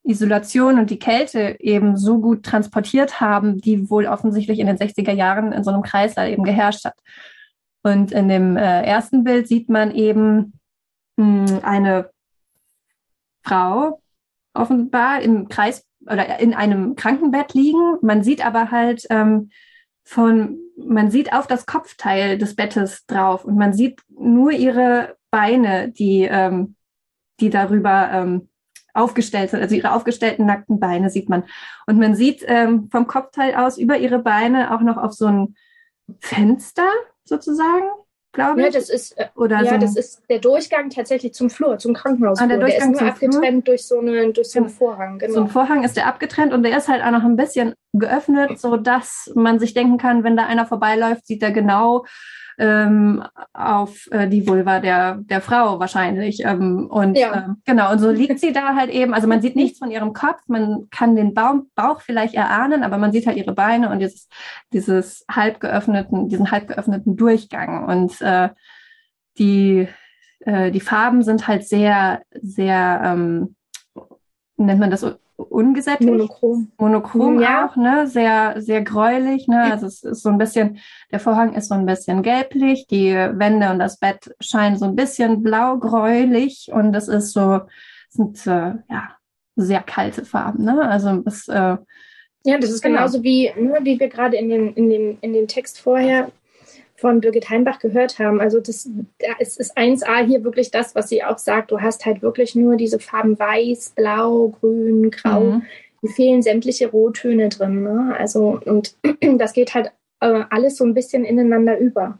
Isolation 0.03 0.79
und 0.79 0.91
die 0.91 0.99
Kälte 0.99 1.57
eben 1.61 1.97
so 1.97 2.21
gut 2.21 2.45
transportiert 2.45 3.21
haben, 3.21 3.59
die 3.59 3.91
wohl 3.91 4.07
offensichtlich 4.07 4.59
in 4.59 4.67
den 4.67 4.79
60er 4.79 5.13
Jahren 5.13 5.53
in 5.53 5.63
so 5.63 5.71
einem 5.71 5.83
Kreislauf 5.83 6.29
eben 6.29 6.45
geherrscht 6.45 6.85
hat. 6.85 6.99
Und 7.83 8.13
in 8.13 8.29
dem 8.29 8.57
äh, 8.57 8.83
ersten 8.83 9.25
Bild 9.25 9.49
sieht 9.49 9.69
man 9.69 9.95
eben 9.95 10.59
mh, 11.17 11.49
hm, 11.49 11.61
eine 11.63 12.11
Frau 13.43 14.03
offenbar 14.55 15.23
im 15.23 15.49
Kreis 15.49 15.85
oder 16.01 16.41
in 16.41 16.55
einem 16.55 16.97
Krankenbett 16.97 17.55
liegen. 17.55 17.97
Man 18.03 18.23
sieht 18.23 18.45
aber 18.45 18.71
halt 18.71 19.07
ähm, 19.11 19.51
von, 20.03 20.59
man 20.77 21.11
sieht 21.11 21.33
auf 21.33 21.47
das 21.47 21.67
Kopfteil 21.67 22.39
des 22.39 22.57
Bettes 22.57 23.07
drauf 23.07 23.45
und 23.45 23.57
man 23.57 23.73
sieht 23.73 24.01
nur 24.09 24.51
ihre 24.53 25.17
Beine, 25.31 25.91
die 25.91 26.23
ähm, 26.23 26.75
die 27.41 27.51
darüber 27.51 28.11
ähm, 28.13 28.49
aufgestellt 28.95 29.51
sind. 29.51 29.61
Also 29.61 29.75
ihre 29.75 29.93
aufgestellten 29.93 30.47
nackten 30.47 30.81
Beine 30.81 31.11
sieht 31.11 31.29
man. 31.29 31.45
Und 31.87 31.99
man 31.99 32.15
sieht 32.15 32.45
ähm, 32.47 32.89
vom 32.91 33.07
Kopfteil 33.07 33.55
aus 33.55 33.79
über 33.79 33.99
ihre 33.99 34.19
Beine 34.19 34.75
auch 34.75 34.81
noch 34.81 34.97
auf 34.97 35.13
so 35.13 35.27
ein 35.27 35.55
Fenster 36.19 36.89
sozusagen, 37.25 37.87
glaube 38.33 38.61
ich. 38.61 38.67
Ja, 38.67 38.73
das 38.73 38.89
ist, 38.89 39.19
äh, 39.19 39.27
Oder 39.35 39.63
ja, 39.63 39.73
so 39.73 39.79
das 39.79 39.97
ist 39.97 40.23
der 40.29 40.39
Durchgang 40.39 40.91
tatsächlich 40.91 41.35
zum 41.35 41.51
Flur, 41.51 41.79
zum 41.79 41.95
Krankenhaus. 41.95 42.41
Ah, 42.41 42.47
der 42.47 42.59
Durchgang 42.59 42.93
der 42.93 42.99
ist 42.99 43.01
nur 43.03 43.11
abgetrennt 43.11 43.69
durch 43.69 43.87
so, 43.87 43.99
eine, 43.99 44.33
durch 44.33 44.51
so 44.51 44.61
einen 44.61 44.69
Vorhang. 44.69 45.19
Genau. 45.19 45.33
So 45.33 45.41
ein 45.43 45.49
Vorhang 45.49 45.85
ist 45.85 45.97
der 45.97 46.07
abgetrennt 46.07 46.53
und 46.53 46.63
der 46.63 46.77
ist 46.77 46.89
halt 46.89 47.03
auch 47.03 47.11
noch 47.11 47.25
ein 47.25 47.37
bisschen 47.37 47.75
geöffnet, 47.93 48.59
so 48.59 48.77
dass 48.77 49.31
man 49.35 49.59
sich 49.59 49.75
denken 49.75 49.99
kann, 49.99 50.25
wenn 50.25 50.37
da 50.37 50.47
einer 50.47 50.67
vorbeiläuft, 50.67 51.27
sieht 51.27 51.43
er 51.43 51.51
genau, 51.51 52.05
ähm, 52.61 53.25
auf 53.55 54.07
äh, 54.11 54.29
die 54.29 54.47
Vulva 54.47 54.81
der, 54.81 55.15
der 55.23 55.41
Frau 55.41 55.81
wahrscheinlich. 55.81 56.45
Ähm, 56.45 56.89
und 56.91 57.17
ja. 57.17 57.47
ähm, 57.47 57.57
genau, 57.65 57.91
und 57.91 57.99
so 58.01 58.11
liegt 58.11 58.39
sie 58.39 58.53
da 58.53 58.75
halt 58.75 58.91
eben. 58.91 59.15
Also 59.15 59.27
man 59.27 59.41
sieht 59.41 59.57
nichts 59.57 59.79
von 59.79 59.91
ihrem 59.91 60.13
Kopf, 60.13 60.41
man 60.47 60.89
kann 60.91 61.17
den 61.17 61.33
Baum, 61.33 61.71
Bauch 61.75 62.03
vielleicht 62.03 62.35
erahnen, 62.35 62.83
aber 62.83 62.99
man 62.99 63.13
sieht 63.13 63.27
halt 63.27 63.39
ihre 63.39 63.55
Beine 63.55 63.91
und 63.91 64.01
dieses, 64.01 64.29
dieses 64.75 65.25
halb 65.31 65.61
geöffneten, 65.61 66.29
diesen 66.29 66.51
halb 66.51 66.69
geöffneten 66.69 67.17
Durchgang. 67.17 67.87
Und 67.89 68.20
äh, 68.23 68.51
die, 69.39 69.89
äh, 70.41 70.71
die 70.71 70.81
Farben 70.81 71.23
sind 71.23 71.47
halt 71.49 71.67
sehr, 71.67 72.23
sehr, 72.43 73.01
ähm, 73.05 73.55
nennt 74.57 74.81
man 74.81 74.91
das 74.91 75.05
ungesättigt. 75.37 76.11
Monochrom. 76.11 76.71
Monochrom 76.77 77.41
Ja. 77.41 77.67
auch, 77.67 77.77
ne? 77.77 78.07
Sehr, 78.07 78.61
sehr 78.61 78.83
gräulich, 78.83 79.49
ne? 79.49 79.63
Also 79.73 79.87
es 79.87 80.03
ist 80.03 80.23
so 80.23 80.29
ein 80.29 80.37
bisschen, 80.39 80.79
der 81.11 81.21
Vorhang 81.21 81.55
ist 81.55 81.69
so 81.69 81.75
ein 81.75 81.87
bisschen 81.87 82.23
gelblich, 82.23 82.87
die 82.87 83.15
Wände 83.15 83.71
und 83.71 83.79
das 83.79 83.99
Bett 83.99 84.35
scheinen 84.41 84.77
so 84.77 84.85
ein 84.85 84.97
bisschen 84.97 85.43
blau-gräulich 85.43 86.71
und 86.73 86.95
es 86.95 87.09
ist 87.09 87.33
so, 87.33 87.61
sind 88.11 88.47
äh, 88.47 88.75
ja 88.91 89.17
sehr 89.57 89.81
kalte 89.83 90.25
Farben, 90.27 90.65
ne? 90.65 90.89
Also 90.89 91.23
es, 91.27 91.49
äh, 91.49 91.77
Ja, 92.45 92.59
das 92.59 92.71
ist 92.71 92.83
Genau. 92.83 92.97
genauso 92.99 93.23
wie, 93.23 93.51
ne, 93.57 93.79
wie 93.83 93.99
wir 93.99 94.09
gerade 94.09 94.37
in 94.37 94.49
dem, 94.51 94.75
in, 94.75 94.91
dem, 94.91 95.19
in 95.21 95.33
dem 95.33 95.47
Text 95.49 95.81
vorher 95.81 96.31
von 97.01 97.21
Birgit 97.21 97.49
Heimbach 97.49 97.79
gehört 97.79 98.19
haben. 98.19 98.41
Also 98.41 98.61
das, 98.61 98.89
da 99.19 99.33
ist, 99.39 99.59
ist 99.59 99.77
1a 99.77 100.25
hier 100.27 100.45
wirklich 100.45 100.71
das, 100.71 100.95
was 100.95 101.09
sie 101.09 101.25
auch 101.25 101.39
sagt. 101.39 101.71
Du 101.71 101.81
hast 101.81 102.05
halt 102.05 102.21
wirklich 102.21 102.55
nur 102.55 102.77
diese 102.77 102.99
Farben 102.99 103.39
weiß, 103.39 103.95
blau, 103.97 104.55
grün, 104.61 105.11
grau. 105.11 105.41
mhm. 105.41 105.63
Die 106.03 106.09
fehlen 106.09 106.43
sämtliche 106.43 106.91
Rottöne 106.91 107.49
drin. 107.49 107.83
Ne? 107.83 108.15
Also, 108.19 108.61
und 108.65 108.97
das 109.39 109.55
geht 109.55 109.75
halt 109.75 109.93
äh, 110.21 110.45
alles 110.51 110.77
so 110.77 110.85
ein 110.85 110.95
bisschen 110.95 111.25
ineinander 111.25 111.79
über. 111.79 112.19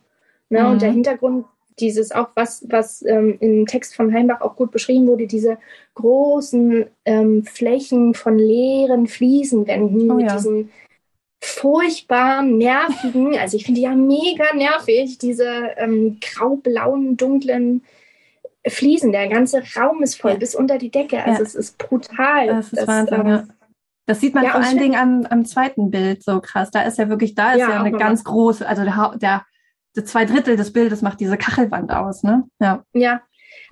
Ne? 0.49 0.63
Mhm. 0.63 0.71
Und 0.71 0.83
der 0.83 0.93
Hintergrund, 0.93 1.45
dieses 1.79 2.13
auch, 2.13 2.29
was, 2.35 2.65
was 2.69 3.05
ähm, 3.07 3.37
im 3.41 3.67
Text 3.67 3.95
von 3.95 4.13
Heimbach 4.13 4.41
auch 4.41 4.57
gut 4.57 4.71
beschrieben 4.71 5.07
wurde, 5.07 5.27
diese 5.27 5.59
großen 5.95 6.87
ähm, 7.05 7.45
Flächen 7.45 8.15
von 8.15 8.39
leeren 8.39 9.07
Fliesenwänden 9.07 10.11
Oh 10.11 10.15
mit 10.15 10.27
ja. 10.27 10.37
diesen 10.37 10.71
furchtbar 11.41 12.43
nervigen, 12.43 13.37
also 13.41 13.57
ich 13.57 13.65
finde 13.65 13.81
die 13.81 13.85
ja 13.87 13.95
mega 13.95 14.45
nervig, 14.55 15.19
diese 15.19 15.47
ähm, 15.77 16.19
grau-blauen, 16.21 17.17
dunklen 17.17 17.83
Fliesen. 18.67 19.13
Der 19.13 19.29
ganze 19.29 19.63
Raum 19.77 20.03
ist 20.03 20.21
voll 20.21 20.33
Ja. 20.33 20.37
bis 20.37 20.55
unter 20.55 20.77
die 20.79 20.91
Decke. 20.91 21.19
Also 21.25 21.39
Ja. 21.43 21.47
es 21.47 21.55
ist 21.55 21.79
brutal. 21.79 22.47
Das 22.49 22.73
ist 22.73 22.87
Wahnsinn, 22.87 23.27
ähm. 23.27 23.53
Das 24.07 24.21
sieht 24.21 24.35
man 24.35 24.45
ja, 24.45 24.51
vor 24.51 24.61
allen 24.61 24.77
Dingen 24.79 24.97
am, 24.97 25.25
am 25.31 25.45
zweiten 25.45 25.91
Bild 25.91 26.25
so 26.25 26.41
krass. 26.41 26.71
Da 26.73 26.83
ist 26.83 26.99
ja 26.99 27.09
wirklich, 27.09 27.35
da 27.37 27.53
ist 27.53 27.61
Ja, 27.61 27.71
ja, 27.71 27.83
eine 27.83 27.97
ganz 27.97 28.25
große, 28.25 28.67
also 28.69 28.83
der, 28.83 29.13
der, 29.21 29.45
der 29.95 30.05
zwei 30.05 30.25
Drittel 30.25 30.57
des 30.57 30.73
Bildes 30.73 31.01
macht 31.01 31.21
diese 31.21 31.37
Kachelwand 31.39 31.93
aus, 31.93 32.23
ne? 32.25 32.45
Ja. 32.61 32.85
Ja. 32.93 33.21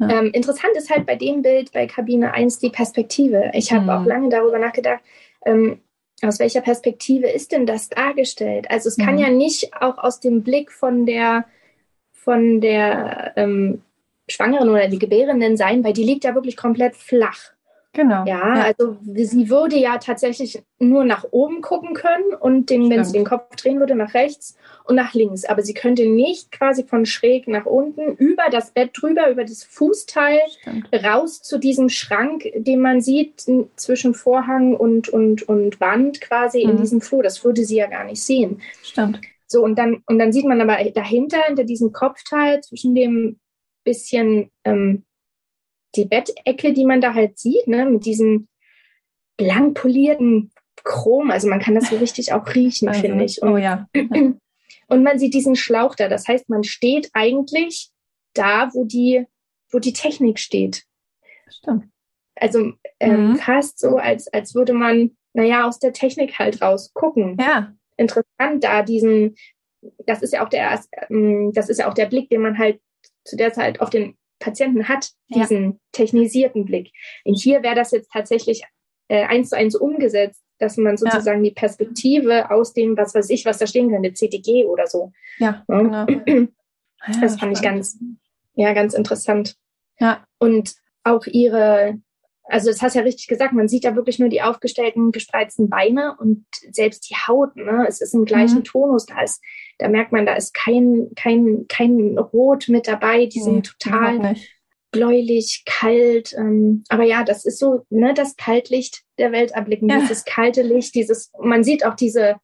Ähm, 0.01 0.31
interessant 0.33 0.73
ist 0.77 0.91
halt 0.91 1.07
bei 1.07 1.17
dem 1.17 1.43
Bild 1.43 1.73
bei 1.73 1.87
Kabine 1.89 2.33
1 2.35 2.61
die 2.61 2.71
Perspektive. 2.71 3.51
Ich 3.53 3.73
habe 3.73 3.83
Mhm. 3.85 3.91
auch 3.91 4.05
lange 4.05 4.29
darüber 4.29 4.59
nachgedacht, 4.61 5.01
ähm, 5.45 5.81
aus 6.23 6.39
welcher 6.39 6.61
Perspektive 6.61 7.29
ist 7.29 7.53
denn 7.53 7.67
das 7.67 7.89
dargestellt? 7.89 8.71
Also 8.71 8.89
es 8.89 8.97
kann 8.97 9.15
Mhm. 9.15 9.21
ja 9.21 9.31
nicht 9.31 9.75
auch 9.75 9.99
aus 9.99 10.21
dem 10.21 10.43
Blick 10.43 10.73
von 10.73 11.07
der 11.07 11.45
von 12.13 12.61
der 12.61 13.33
ähm, 13.37 13.83
Schwangeren 14.29 14.69
oder 14.69 14.89
die 14.89 14.99
Gebärenden 14.99 15.57
sein, 15.57 15.83
weil 15.83 15.95
die 15.95 16.05
liegt 16.05 16.25
ja 16.25 16.35
wirklich 16.35 16.57
komplett 16.57 16.95
flach. 16.97 17.53
Genau. 17.95 18.25
Ja, 18.27 18.57
Ja. 18.59 18.63
also 18.65 18.97
sie 19.07 19.49
würde 19.49 19.77
ja 19.77 19.99
tatsächlich 19.99 20.63
nur 20.79 21.05
nach 21.05 21.25
oben 21.31 21.63
gucken 21.63 21.95
können 21.95 22.35
und 22.39 22.71
den, 22.71 22.89
wenn 22.91 23.03
sie 23.05 23.13
den 23.13 23.25
Kopf 23.25 23.57
drehen 23.57 23.81
würde, 23.81 23.95
nach 23.97 24.15
rechts 24.15 24.57
und 24.85 24.95
nach 24.97 25.15
links. 25.15 25.45
Aber 25.47 25.63
sie 25.63 25.75
könnte 25.75 26.07
nicht 26.07 26.53
quasi 26.53 26.85
von 26.85 27.07
schräg 27.07 27.49
nach 27.49 27.67
unten 27.67 28.15
über 28.17 28.45
das 28.51 28.71
Bett 28.73 28.91
drüber, 28.93 29.31
über 29.31 29.43
das 29.45 29.65
Fußteil 29.65 30.39
Stimmt. 30.61 30.89
raus 31.05 31.43
zu 31.43 31.59
diesem 31.59 31.89
Schrank, 31.89 32.45
den 32.55 32.81
man 32.81 33.01
sieht 33.01 33.45
zwischen 33.77 34.15
Vorhang 34.15 34.77
und, 34.77 35.09
und, 35.09 35.49
und 35.49 35.81
Wand 35.81 36.21
quasi 36.21 36.61
in 36.63 36.75
Mhm. 36.75 36.77
diesem 36.77 37.01
Flur. 37.01 37.23
Das 37.23 37.43
würde 37.43 37.65
sie 37.65 37.77
ja 37.77 37.87
gar 37.87 38.05
nicht 38.05 38.23
sehen. 38.23 38.61
Stimmt. 38.83 39.21
So, 39.47 39.65
und 39.65 39.79
dann, 39.79 40.03
und 40.07 40.19
dann 40.19 40.31
sieht 40.33 40.45
man 40.45 40.61
aber 40.61 40.77
dahinter, 40.91 41.39
hinter 41.47 41.65
diesem 41.65 41.93
Kopfteil, 41.93 42.61
zwischen 42.61 42.95
dem 42.95 43.41
bisschen 43.83 44.51
ähm, 44.65 45.05
die 45.97 46.05
Bettecke, 46.05 46.73
die 46.73 46.85
man 46.85 47.01
da 47.01 47.15
halt 47.15 47.39
sieht, 47.39 47.67
ne, 47.67 47.85
mit 47.87 48.05
diesem 48.05 48.49
blank 49.37 49.77
polierten 49.77 50.51
Chrom. 50.85 51.31
Also 51.31 51.49
man 51.49 51.61
kann 51.61 51.75
das 51.75 51.89
so 51.91 51.97
richtig 51.97 52.33
auch 52.33 52.55
riechen, 52.55 52.89
Also, 52.89 53.01
finde 53.01 53.25
ich. 53.25 53.43
oh 53.43 53.47
Und, 53.55 53.63
ja. 53.63 53.89
und 53.95 55.03
man 55.03 55.19
sieht 55.19 55.35
diesen 55.35 55.57
Schlauch 55.57 55.95
da. 55.95 56.09
Das 56.09 56.29
heißt, 56.29 56.49
man 56.49 56.65
steht 56.65 57.11
eigentlich 57.13 57.91
da, 58.35 58.71
wo 58.75 58.85
die, 58.85 59.27
wo 59.71 59.79
die 59.79 59.93
Technik 59.93 60.39
steht. 60.39 60.85
Stimmt. 61.51 61.87
Also 62.37 62.73
ähm, 63.01 63.31
Mhm. 63.33 63.37
fast 63.37 63.79
so, 63.79 63.97
als, 63.97 64.29
als 64.33 64.55
würde 64.55 64.73
man, 64.73 65.17
naja, 65.33 65.67
aus 65.67 65.79
der 65.79 65.93
Technik 65.93 66.39
halt 66.39 66.63
raus 66.63 66.93
gucken. 66.95 67.37
Ja. 67.41 67.73
Interessant, 67.97 68.63
da 68.63 68.83
diesen, 68.83 69.35
das 70.07 70.23
ist 70.23 70.33
ja 70.33 70.45
auch 70.45 70.49
der, 70.49 70.81
ähm, 71.11 71.53
das 71.53 71.69
ist 71.69 71.79
ja 71.79 71.89
auch 71.89 71.95
der 71.95 72.07
Blick, 72.07 72.29
den 72.31 72.43
man 72.43 72.59
halt 72.59 72.81
zu 73.25 73.37
der 73.37 73.53
Zeit 73.53 73.81
auf 73.81 73.91
den 73.91 74.17
Patienten 74.39 74.89
hat, 74.89 75.11
Ja. 75.29 75.41
diesen 75.43 75.81
technisierten 75.93 76.65
Blick. 76.65 76.93
Und 77.25 77.35
hier 77.35 77.63
wäre 77.63 77.75
das 77.75 77.91
jetzt 77.91 78.11
tatsächlich 78.13 78.63
äh, 79.09 79.25
eins 79.25 79.51
zu 79.51 79.57
eins 79.57 79.75
umgesetzt, 79.75 80.43
dass 80.59 80.77
man 80.77 80.97
sozusagen 80.97 81.43
die 81.43 81.51
Perspektive 81.53 82.51
aus 82.51 82.73
dem, 82.73 82.97
was 82.97 83.15
weiß 83.15 83.31
ich, 83.31 83.45
was 83.45 83.59
da 83.59 83.67
stehen 83.67 83.91
könnte, 83.91 84.13
CTG 84.13 84.65
oder 84.67 84.87
so. 84.87 85.13
Ja, 85.39 85.65
Ja. 85.69 86.05
genau. 86.07 86.49
Ja, 87.07 87.21
Das 87.21 87.39
fand 87.39 87.57
ich 87.57 87.63
ganz, 87.63 87.97
ja, 88.55 88.73
ganz 88.73 88.93
interessant. 88.93 89.55
Ja. 90.01 90.27
Und 90.39 90.75
auch 91.05 91.27
ihre, 91.27 92.01
also 92.43 92.71
das 92.71 92.83
hast 92.83 92.95
ja 92.97 93.03
richtig 93.03 93.29
gesagt, 93.29 93.53
man 93.53 93.69
sieht 93.69 93.85
ja 93.85 93.95
wirklich 93.95 94.19
nur 94.19 94.29
die 94.29 94.43
aufgestellten, 94.43 95.13
gespreizten 95.13 95.71
Beine 95.71 96.17
und 96.19 96.45
selbst 96.73 97.09
die 97.09 97.15
Haut, 97.15 97.55
ne? 97.55 97.87
Es 97.89 98.01
ist 98.01 98.15
im 98.15 98.25
gleichen 98.25 98.59
Mhm. 98.59 98.65
Tonus, 98.65 99.07
da 99.07 99.23
ist, 99.23 99.41
da 99.79 99.89
merkt 99.89 100.13
man, 100.13 100.27
da 100.27 100.35
ist 100.35 100.55
kein, 100.55 101.09
kein, 101.17 101.67
kein 101.69 102.19
Rot 102.19 102.69
mit 102.69 102.87
dabei, 102.89 103.27
die 103.27 103.39
Nee, 103.39 103.45
sind 103.45 103.67
total 103.79 104.17
überhaupt 104.17 104.33
nicht. 104.35 104.55
bläulich, 104.91 105.63
kalt. 105.67 106.33
Ähm, 106.37 106.83
aber 106.89 107.05
ja, 107.05 107.25
das 107.25 107.45
ist 107.45 107.59
so, 107.59 107.85
ne, 107.91 108.15
das 108.15 108.37
Kaltlicht 108.37 109.03
der 109.19 109.33
Welt 109.33 109.53
erblicken, 109.53 109.89
Ja. 109.89 110.01
dieses 110.01 110.25
kalte 110.25 110.63
Licht, 110.63 110.95
dieses, 110.95 111.31
man 111.41 111.63
sieht 111.65 111.85
auch 111.87 111.95
diese, 111.95 112.37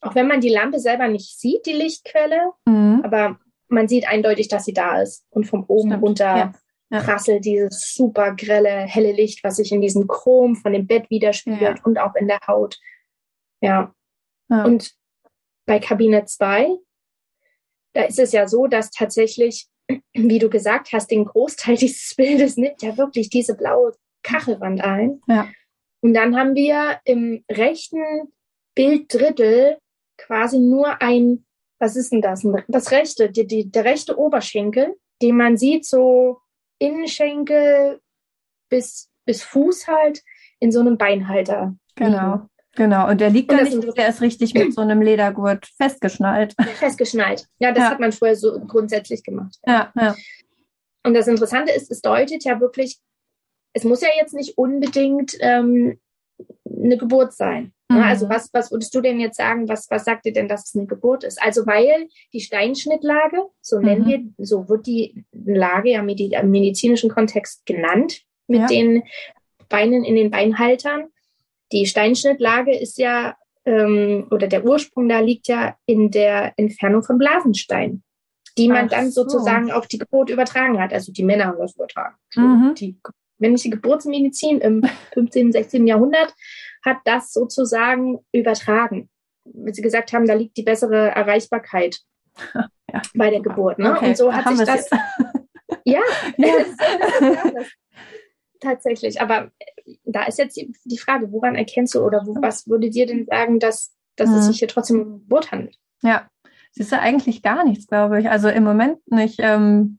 auch 0.00 0.14
wenn 0.14 0.28
man 0.28 0.40
die 0.40 0.48
Lampe 0.50 0.78
selber 0.78 1.08
nicht 1.08 1.38
sieht, 1.38 1.66
die 1.66 1.72
Lichtquelle, 1.72 2.52
Mhm. 2.66 3.00
aber 3.04 3.38
man 3.68 3.88
sieht 3.88 4.08
eindeutig, 4.08 4.48
dass 4.48 4.64
sie 4.64 4.72
da 4.72 5.02
ist. 5.02 5.26
Und 5.30 5.44
von 5.46 5.64
oben 5.64 5.90
Stimmt, 5.90 6.02
runter 6.02 6.24
ja, 6.36 6.52
ja. 6.90 7.00
prasselt 7.00 7.44
dieses 7.44 7.92
super 7.94 8.34
grelle, 8.34 8.70
helle 8.70 9.12
Licht, 9.12 9.42
was 9.44 9.56
sich 9.56 9.72
in 9.72 9.80
diesem 9.80 10.06
Chrom 10.06 10.56
von 10.56 10.72
dem 10.72 10.86
Bett 10.86 11.10
widerspiegelt 11.10 11.78
Ja. 11.78 11.84
und 11.84 11.98
auch 11.98 12.14
in 12.14 12.28
der 12.28 12.40
Haut. 12.46 12.78
Ja. 13.60 13.92
Und 14.48 14.92
bei 15.68 15.78
Kabine 15.78 16.24
2, 16.24 16.66
da 17.92 18.02
ist 18.02 18.18
es 18.18 18.32
ja 18.32 18.48
so, 18.48 18.66
dass 18.66 18.90
tatsächlich, 18.90 19.68
wie 20.14 20.38
du 20.38 20.48
gesagt 20.48 20.92
hast, 20.92 21.10
den 21.10 21.26
Großteil 21.26 21.76
dieses 21.80 22.14
Bildes 22.16 22.56
nimmt 22.56 22.82
ja 22.82 22.96
wirklich 22.96 23.30
diese 23.30 23.54
blaue 23.54 23.92
Kachelwand 24.24 24.80
ein. 24.80 25.20
Ja. 25.28 25.48
Und 26.00 26.14
dann 26.14 26.36
haben 26.36 26.54
wir 26.54 27.00
im 27.04 27.44
rechten 27.50 28.32
Bilddrittel 28.74 29.78
quasi 30.16 30.58
nur 30.58 31.02
ein, 31.02 31.44
was 31.78 31.96
ist 31.96 32.12
denn 32.12 32.22
das? 32.22 32.46
Das 32.68 32.90
rechte, 32.90 33.30
die, 33.30 33.46
die, 33.46 33.70
der 33.70 33.84
rechte 33.84 34.18
Oberschenkel, 34.18 34.96
den 35.20 35.36
man 35.36 35.56
sieht, 35.56 35.84
so 35.84 36.38
Innenschenkel 36.78 38.00
bis, 38.70 39.10
bis 39.26 39.42
Fuß 39.42 39.86
halt 39.86 40.22
in 40.60 40.72
so 40.72 40.80
einem 40.80 40.96
Beinhalter. 40.96 41.76
Genau. 41.96 42.48
Genau. 42.78 43.08
Und 43.10 43.20
der 43.20 43.28
liegt 43.30 43.50
Und 43.50 43.58
da 43.58 43.64
nicht, 43.64 43.96
der 43.98 44.08
ist 44.08 44.20
richtig 44.20 44.54
mit 44.54 44.72
so 44.72 44.80
einem 44.80 45.02
Ledergurt 45.02 45.66
festgeschnallt. 45.78 46.54
Festgeschnallt. 46.78 47.48
Ja, 47.58 47.72
das 47.72 47.82
Ja. 47.82 47.90
hat 47.90 47.98
man 47.98 48.12
früher 48.12 48.36
so 48.36 48.56
grundsätzlich 48.60 49.24
gemacht. 49.24 49.56
Ja, 49.66 49.92
ja. 49.96 50.14
Und 51.04 51.14
das 51.14 51.26
Interessante 51.26 51.72
ist, 51.72 51.90
es 51.90 52.00
deutet 52.02 52.44
ja 52.44 52.60
wirklich, 52.60 52.98
es 53.72 53.82
muss 53.82 54.00
ja 54.00 54.08
jetzt 54.20 54.32
nicht 54.32 54.56
unbedingt 54.58 55.32
ähm, 55.40 55.98
eine 56.64 56.96
Geburt 56.96 57.32
sein. 57.32 57.72
Mhm. 57.88 57.98
Also 57.98 58.28
was, 58.28 58.48
was 58.52 58.70
würdest 58.70 58.94
du 58.94 59.00
denn 59.00 59.18
jetzt 59.18 59.38
sagen, 59.38 59.68
was, 59.68 59.90
was 59.90 60.04
sagt 60.04 60.24
dir 60.24 60.32
denn, 60.32 60.46
dass 60.46 60.68
es 60.68 60.76
eine 60.76 60.86
Geburt 60.86 61.24
ist? 61.24 61.42
Also 61.42 61.66
weil 61.66 62.06
die 62.32 62.40
Steinschnittlage, 62.40 63.42
so 63.60 63.80
nennen 63.80 64.04
Mhm. 64.04 64.34
wir, 64.36 64.46
so 64.46 64.68
wird 64.68 64.86
die 64.86 65.24
Lage 65.32 65.90
ja 65.90 66.00
im 66.00 66.50
medizinischen 66.52 67.10
Kontext 67.10 67.66
genannt, 67.66 68.22
mit 68.46 68.60
Ja. 68.60 68.66
den 68.68 69.02
Beinen 69.68 70.04
in 70.04 70.14
den 70.14 70.30
Beinhaltern. 70.30 71.08
Die 71.72 71.86
Steinschnittlage 71.86 72.76
ist 72.78 72.98
ja, 72.98 73.36
ähm, 73.64 74.26
oder 74.30 74.46
der 74.46 74.64
Ursprung 74.64 75.08
da 75.08 75.20
liegt 75.20 75.48
ja 75.48 75.76
in 75.86 76.10
der 76.10 76.52
Entfernung 76.56 77.02
von 77.02 77.18
Blasenstein, 77.18 78.02
die 78.56 78.68
man 78.68 78.86
Ach 78.86 78.90
dann 78.90 79.10
so. 79.10 79.22
sozusagen 79.22 79.70
auf 79.70 79.86
die 79.86 79.98
Geburt 79.98 80.30
übertragen 80.30 80.80
hat. 80.80 80.92
Also 80.92 81.12
die 81.12 81.24
Männer 81.24 81.46
haben 81.46 81.58
das 81.58 81.74
übertragen. 81.74 82.16
Mhm. 82.34 82.74
Die 82.76 82.98
männliche 83.38 83.70
Geburtsmedizin 83.70 84.60
im 84.60 84.82
15., 85.14 85.52
16. 85.52 85.86
Jahrhundert 85.86 86.34
hat 86.84 86.98
das 87.04 87.32
sozusagen 87.32 88.18
übertragen. 88.32 89.08
Weil 89.44 89.74
sie 89.74 89.82
gesagt 89.82 90.12
haben, 90.12 90.26
da 90.26 90.34
liegt 90.34 90.56
die 90.56 90.62
bessere 90.62 91.08
Erreichbarkeit 91.10 91.98
Ja. 92.90 93.02
bei 93.14 93.28
der 93.28 93.40
Geburt. 93.40 93.78
Ne? 93.78 93.92
Okay, 93.94 94.08
Und 94.08 94.16
so 94.16 94.32
hat 94.32 94.46
haben 94.46 94.56
sich 94.56 94.66
das. 94.66 94.88
Ja, 95.84 96.00
Ja. 96.38 96.54
tatsächlich. 98.60 99.20
Aber 99.20 99.50
da 100.04 100.24
ist 100.24 100.38
jetzt 100.38 100.56
die, 100.56 100.72
die 100.84 100.98
Frage, 100.98 101.30
woran 101.32 101.54
erkennst 101.54 101.94
du 101.94 102.00
oder 102.00 102.22
wo, 102.26 102.34
was 102.40 102.68
würde 102.68 102.90
dir 102.90 103.06
denn 103.06 103.26
sagen, 103.26 103.58
dass, 103.58 103.94
dass 104.16 104.28
Mhm. 104.30 104.36
es 104.36 104.46
sich 104.46 104.58
hier 104.58 104.68
trotzdem 104.68 105.00
um 105.00 105.12
Geburt 105.20 105.52
handelt? 105.52 105.76
Ja, 106.02 106.28
siehst 106.72 106.92
du 106.92 106.98
eigentlich 106.98 107.42
gar 107.42 107.64
nichts, 107.64 107.86
glaube 107.86 108.20
ich. 108.20 108.30
Also 108.30 108.48
im 108.48 108.64
Moment 108.64 108.98
nicht. 109.10 109.38
Ähm, 109.40 109.98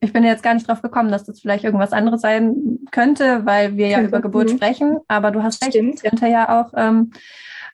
ich 0.00 0.12
bin 0.12 0.22
jetzt 0.22 0.42
gar 0.42 0.54
nicht 0.54 0.68
drauf 0.68 0.80
gekommen, 0.80 1.10
dass 1.10 1.24
das 1.24 1.40
vielleicht 1.40 1.64
irgendwas 1.64 1.92
anderes 1.92 2.20
sein 2.20 2.78
könnte, 2.92 3.44
weil 3.44 3.76
wir 3.76 3.88
ja 3.88 4.00
über 4.00 4.20
Geburt 4.20 4.50
mhm. 4.50 4.56
sprechen. 4.56 4.98
Aber 5.08 5.30
du 5.30 5.42
hast 5.42 5.64
recht, 5.64 5.74
es 5.74 6.02
könnte 6.02 6.28
ja 6.28 6.60
auch 6.60 6.72
ähm, 6.76 7.12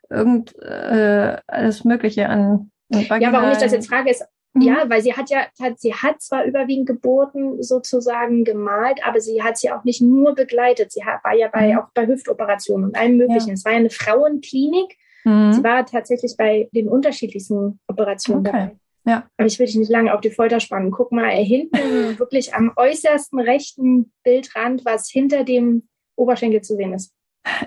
irgend 0.08 0.56
äh, 0.58 1.36
alles 1.46 1.84
Mögliche 1.84 2.28
an. 2.28 2.70
Ja, 2.88 3.32
warum 3.32 3.50
ich 3.50 3.58
das 3.58 3.72
jetzt 3.72 3.88
frage, 3.88 4.10
ist, 4.10 4.22
mhm. 4.22 4.26
Ja, 4.56 4.88
weil 4.88 5.02
sie 5.02 5.14
hat 5.14 5.30
ja, 5.30 5.46
hat, 5.60 5.80
sie 5.80 5.94
hat 5.94 6.22
zwar 6.22 6.44
überwiegend 6.44 6.86
Geburten 6.86 7.62
sozusagen 7.62 8.44
gemalt, 8.44 9.00
aber 9.04 9.20
sie 9.20 9.42
hat 9.42 9.58
sie 9.58 9.70
auch 9.70 9.84
nicht 9.84 10.00
nur 10.00 10.34
begleitet. 10.34 10.92
Sie 10.92 11.00
war 11.00 11.34
ja 11.34 11.48
bei, 11.48 11.72
mhm. 11.72 11.78
auch 11.78 11.88
bei 11.94 12.06
Hüftoperationen 12.06 12.86
und 12.86 12.96
allem 12.96 13.16
Möglichen. 13.16 13.48
Ja. 13.48 13.54
Es 13.54 13.64
war 13.64 13.72
ja 13.72 13.78
eine 13.78 13.90
Frauenklinik. 13.90 14.96
Mhm. 15.24 15.52
Sie 15.54 15.64
war 15.64 15.84
tatsächlich 15.86 16.36
bei 16.36 16.68
den 16.72 16.88
unterschiedlichsten 16.88 17.80
Operationen 17.88 18.46
okay. 18.46 18.52
dabei. 18.52 18.76
Ja. 19.06 19.28
Aber 19.36 19.46
ich 19.46 19.58
will 19.58 19.66
dich 19.66 19.76
nicht 19.76 19.90
lange 19.90 20.14
auf 20.14 20.20
die 20.20 20.30
Folter 20.30 20.60
spannen. 20.60 20.90
Guck 20.90 21.12
mal, 21.12 21.30
hinten 21.30 21.76
wirklich 22.18 22.54
am 22.54 22.72
äußersten 22.76 23.40
rechten 23.40 24.12
Bildrand, 24.22 24.84
was 24.84 25.10
hinter 25.10 25.44
dem 25.44 25.88
Oberschenkel 26.16 26.62
zu 26.62 26.76
sehen 26.76 26.94
ist. 26.94 27.12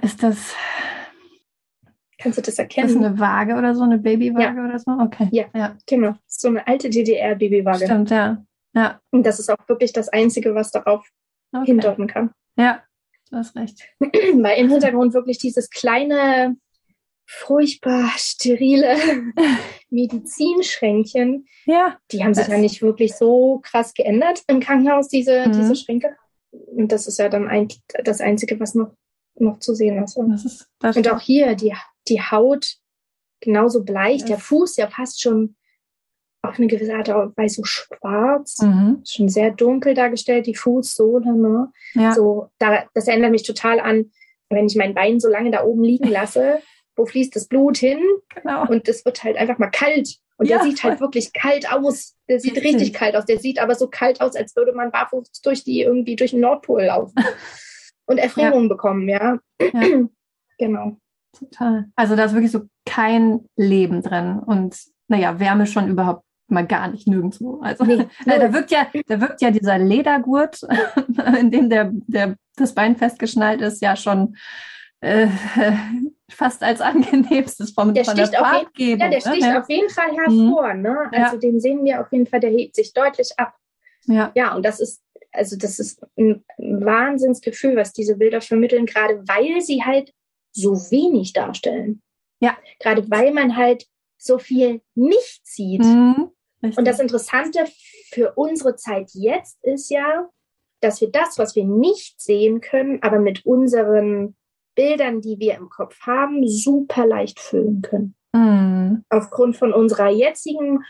Ist 0.01 0.23
das. 0.23 0.55
Kannst 2.17 2.37
du 2.37 2.41
das 2.41 2.57
erkennen? 2.57 2.87
Ist 2.87 2.95
das 2.95 3.05
eine 3.05 3.19
Waage 3.19 3.55
oder 3.55 3.75
so, 3.75 3.83
eine 3.83 3.99
Babywaage 3.99 4.57
ja. 4.57 4.65
oder 4.65 4.79
so? 4.79 4.91
Okay. 4.91 5.27
Ja, 5.31 5.45
ja. 5.53 5.77
genau. 5.85 6.15
So 6.25 6.47
eine 6.47 6.65
alte 6.65 6.89
DDR-Babywaage. 6.89 7.85
Stimmt, 7.85 8.09
ja. 8.09 8.43
ja. 8.73 8.99
Und 9.11 9.25
das 9.25 9.39
ist 9.39 9.49
auch 9.49 9.67
wirklich 9.67 9.93
das 9.93 10.09
Einzige, 10.09 10.55
was 10.55 10.71
darauf 10.71 11.07
okay. 11.53 11.65
hindeuten 11.65 12.07
kann. 12.07 12.31
Ja, 12.57 12.83
du 13.29 13.37
hast 13.37 13.55
recht. 13.55 13.87
Weil 13.99 14.57
im 14.57 14.69
Hintergrund 14.69 15.13
wirklich 15.13 15.37
dieses 15.37 15.69
kleine 15.69 16.55
furchtbar 17.27 18.09
sterile 18.15 18.95
Medizinschränkchen. 19.89 21.45
Ja. 21.65 21.97
Die 22.11 22.23
haben 22.23 22.33
sich 22.33 22.47
ja 22.47 22.57
nicht 22.57 22.81
wirklich 22.81 23.15
so 23.15 23.59
krass 23.63 23.93
geändert 23.93 24.43
im 24.47 24.59
Krankenhaus, 24.59 25.09
diese, 25.09 25.47
mhm. 25.47 25.51
diese 25.51 25.75
Schränke. 25.75 26.15
Und 26.51 26.91
das 26.91 27.05
ist 27.05 27.19
ja 27.19 27.29
dann 27.29 27.47
ein, 27.47 27.67
das 28.03 28.21
Einzige, 28.21 28.59
was 28.59 28.75
noch, 28.75 28.95
noch 29.35 29.59
zu 29.59 29.75
sehen 29.75 30.01
ist. 30.01 30.17
Das 30.17 30.45
ist 30.45 30.69
das 30.79 30.95
und 30.95 31.07
auch 31.11 31.19
hier, 31.19 31.53
die, 31.55 31.73
die 32.09 32.21
Haut 32.21 32.75
genauso 33.41 33.83
bleich, 33.83 34.25
der 34.25 34.39
Fuß 34.39 34.77
ja 34.77 34.87
fast 34.87 35.21
schon 35.21 35.55
auf 36.41 36.57
eine 36.57 36.67
gewisse 36.67 36.95
Art 36.95 37.09
und 37.09 37.37
Weise 37.37 37.61
schwarz, 37.65 38.59
mhm. 38.61 39.03
schon 39.05 39.29
sehr 39.29 39.51
dunkel 39.51 39.93
dargestellt, 39.93 40.47
die 40.47 40.55
Fußsohle. 40.55 41.33
Ne? 41.33 41.71
Ja. 41.93 42.13
So, 42.13 42.49
da, 42.57 42.85
das 42.93 43.07
erinnert 43.07 43.31
mich 43.31 43.43
total 43.43 43.79
an, 43.79 44.11
wenn 44.49 44.67
ich 44.67 44.75
mein 44.75 44.93
Bein 44.93 45.19
so 45.19 45.27
lange 45.27 45.51
da 45.51 45.63
oben 45.63 45.83
liegen 45.83 46.07
lasse 46.07 46.61
wo 46.97 47.05
fließt 47.05 47.35
das 47.35 47.47
Blut 47.47 47.77
hin? 47.77 47.99
Genau. 48.35 48.67
Und 48.67 48.89
es 48.89 49.05
wird 49.05 49.23
halt 49.23 49.37
einfach 49.37 49.59
mal 49.59 49.69
kalt. 49.69 50.17
Und 50.37 50.47
ja, 50.47 50.57
der 50.57 50.65
sieht 50.65 50.83
halt 50.83 50.99
wirklich 50.99 51.31
kalt 51.31 51.71
aus. 51.71 52.15
Der 52.27 52.39
sieht 52.39 52.57
richtig. 52.57 52.93
kalt 52.93 53.15
aus. 53.15 53.25
Der 53.25 53.39
sieht 53.39 53.59
aber 53.59 53.75
so 53.75 53.87
kalt 53.87 54.19
aus, 54.19 54.35
als 54.35 54.55
würde 54.55 54.73
man 54.73 54.91
barfuß 54.91 55.41
durch 55.43 55.63
die 55.63 55.81
irgendwie 55.81 56.15
durch 56.15 56.31
den 56.31 56.41
Nordpol 56.41 56.83
laufen 56.83 57.15
und 58.05 58.17
Erfrierungen 58.17 58.67
ja. 58.67 58.75
bekommen, 58.75 59.07
ja. 59.07 59.39
genau. 60.57 60.97
Total. 61.31 61.85
Also 61.95 62.15
da 62.15 62.25
ist 62.25 62.33
wirklich 62.33 62.51
so 62.51 62.61
kein 62.85 63.45
Leben 63.55 64.01
drin 64.01 64.39
und 64.39 64.77
naja, 65.07 65.39
Wärme 65.39 65.67
schon 65.67 65.87
überhaupt 65.87 66.23
mal 66.47 66.65
gar 66.65 66.87
nicht 66.87 67.07
nirgendwo. 67.07 67.59
Also 67.61 67.83
nee, 67.83 68.07
da 68.25 68.53
wirkt 68.53 68.71
ja, 68.71 68.87
da 69.07 69.21
wirkt 69.21 69.41
ja 69.41 69.51
dieser 69.51 69.77
Ledergurt, 69.77 70.61
in 71.39 71.51
dem 71.51 71.69
der, 71.69 71.91
der 72.07 72.35
das 72.55 72.73
Bein 72.73 72.95
festgeschnallt 72.95 73.61
ist, 73.61 73.81
ja 73.81 73.95
schon 73.95 74.35
äh, 75.01 75.27
fast 76.29 76.63
als 76.63 76.81
angenehmstes 76.81 77.71
vom, 77.71 77.93
der 77.93 78.05
von 78.05 78.15
der 78.15 78.27
Farbgebung. 78.27 78.99
Ja, 78.99 79.09
der 79.09 79.21
sticht 79.21 79.41
ne? 79.41 79.61
auf 79.61 79.69
jeden 79.69 79.89
Fall 79.89 80.11
hervor. 80.11 80.73
Mhm. 80.73 80.81
Ne? 80.81 80.97
Also 81.11 81.35
ja. 81.35 81.39
den 81.39 81.59
sehen 81.59 81.85
wir 81.85 82.01
auf 82.01 82.11
jeden 82.11 82.27
Fall, 82.27 82.39
der 82.39 82.51
hebt 82.51 82.75
sich 82.75 82.93
deutlich 82.93 83.31
ab. 83.37 83.53
Ja. 84.05 84.31
ja, 84.35 84.55
und 84.55 84.65
das 84.65 84.79
ist, 84.79 85.01
also 85.33 85.57
das 85.57 85.79
ist 85.79 86.01
ein 86.17 86.43
Wahnsinnsgefühl, 86.57 87.75
was 87.75 87.91
diese 87.91 88.15
Bilder 88.15 88.39
vermitteln, 88.39 88.85
gerade 88.85 89.21
weil 89.27 89.59
sie 89.61 89.83
halt 89.83 90.13
so 90.57 90.73
wenig 90.91 91.33
darstellen. 91.33 92.01
Ja. 92.39 92.57
Gerade 92.79 93.09
weil 93.09 93.33
man 93.33 93.55
halt 93.55 93.87
so 94.17 94.37
viel 94.39 94.81
nicht 94.95 95.41
sieht. 95.45 95.83
Mhm. 95.83 96.31
Und 96.61 96.85
das 96.85 96.99
Interessante 96.99 97.65
für 98.09 98.33
unsere 98.35 98.75
Zeit 98.75 99.11
jetzt 99.13 99.63
ist 99.63 99.89
ja, 99.89 100.29
dass 100.81 101.01
wir 101.01 101.11
das, 101.11 101.37
was 101.37 101.55
wir 101.55 101.65
nicht 101.65 102.19
sehen 102.19 102.61
können, 102.61 102.99
aber 103.01 103.19
mit 103.19 103.45
unseren 103.45 104.35
Bildern, 104.75 105.21
die 105.21 105.39
wir 105.39 105.55
im 105.55 105.69
Kopf 105.69 105.99
haben, 106.01 106.47
super 106.47 107.05
leicht 107.05 107.39
füllen 107.39 107.81
können. 107.81 108.15
Mhm. 108.33 109.03
Aufgrund 109.09 109.57
von 109.57 109.73
unserer 109.73 110.09
jetzigen 110.09 110.83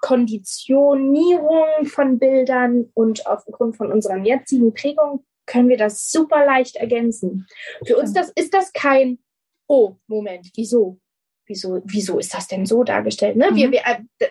Konditionierung 0.00 1.86
von 1.86 2.18
Bildern 2.18 2.90
und 2.94 3.26
aufgrund 3.26 3.76
von 3.76 3.90
unserer 3.90 4.18
jetzigen 4.18 4.74
Prägung 4.74 5.24
können 5.46 5.68
wir 5.68 5.76
das 5.76 6.10
super 6.10 6.44
leicht 6.44 6.76
ergänzen. 6.76 7.46
Für 7.86 7.96
uns 7.96 8.12
das, 8.12 8.30
ist 8.34 8.54
das 8.54 8.72
kein, 8.72 9.18
oh, 9.66 9.96
Moment, 10.06 10.50
wieso? 10.54 10.98
Wieso, 11.46 11.82
wieso 11.84 12.18
ist 12.18 12.34
das 12.34 12.48
denn 12.48 12.64
so 12.64 12.84
dargestellt? 12.84 13.36
Ne? 13.36 13.50
Mhm. 13.50 13.56
Wir, 13.56 13.72
wir, 13.72 13.80
äh, 13.86 14.28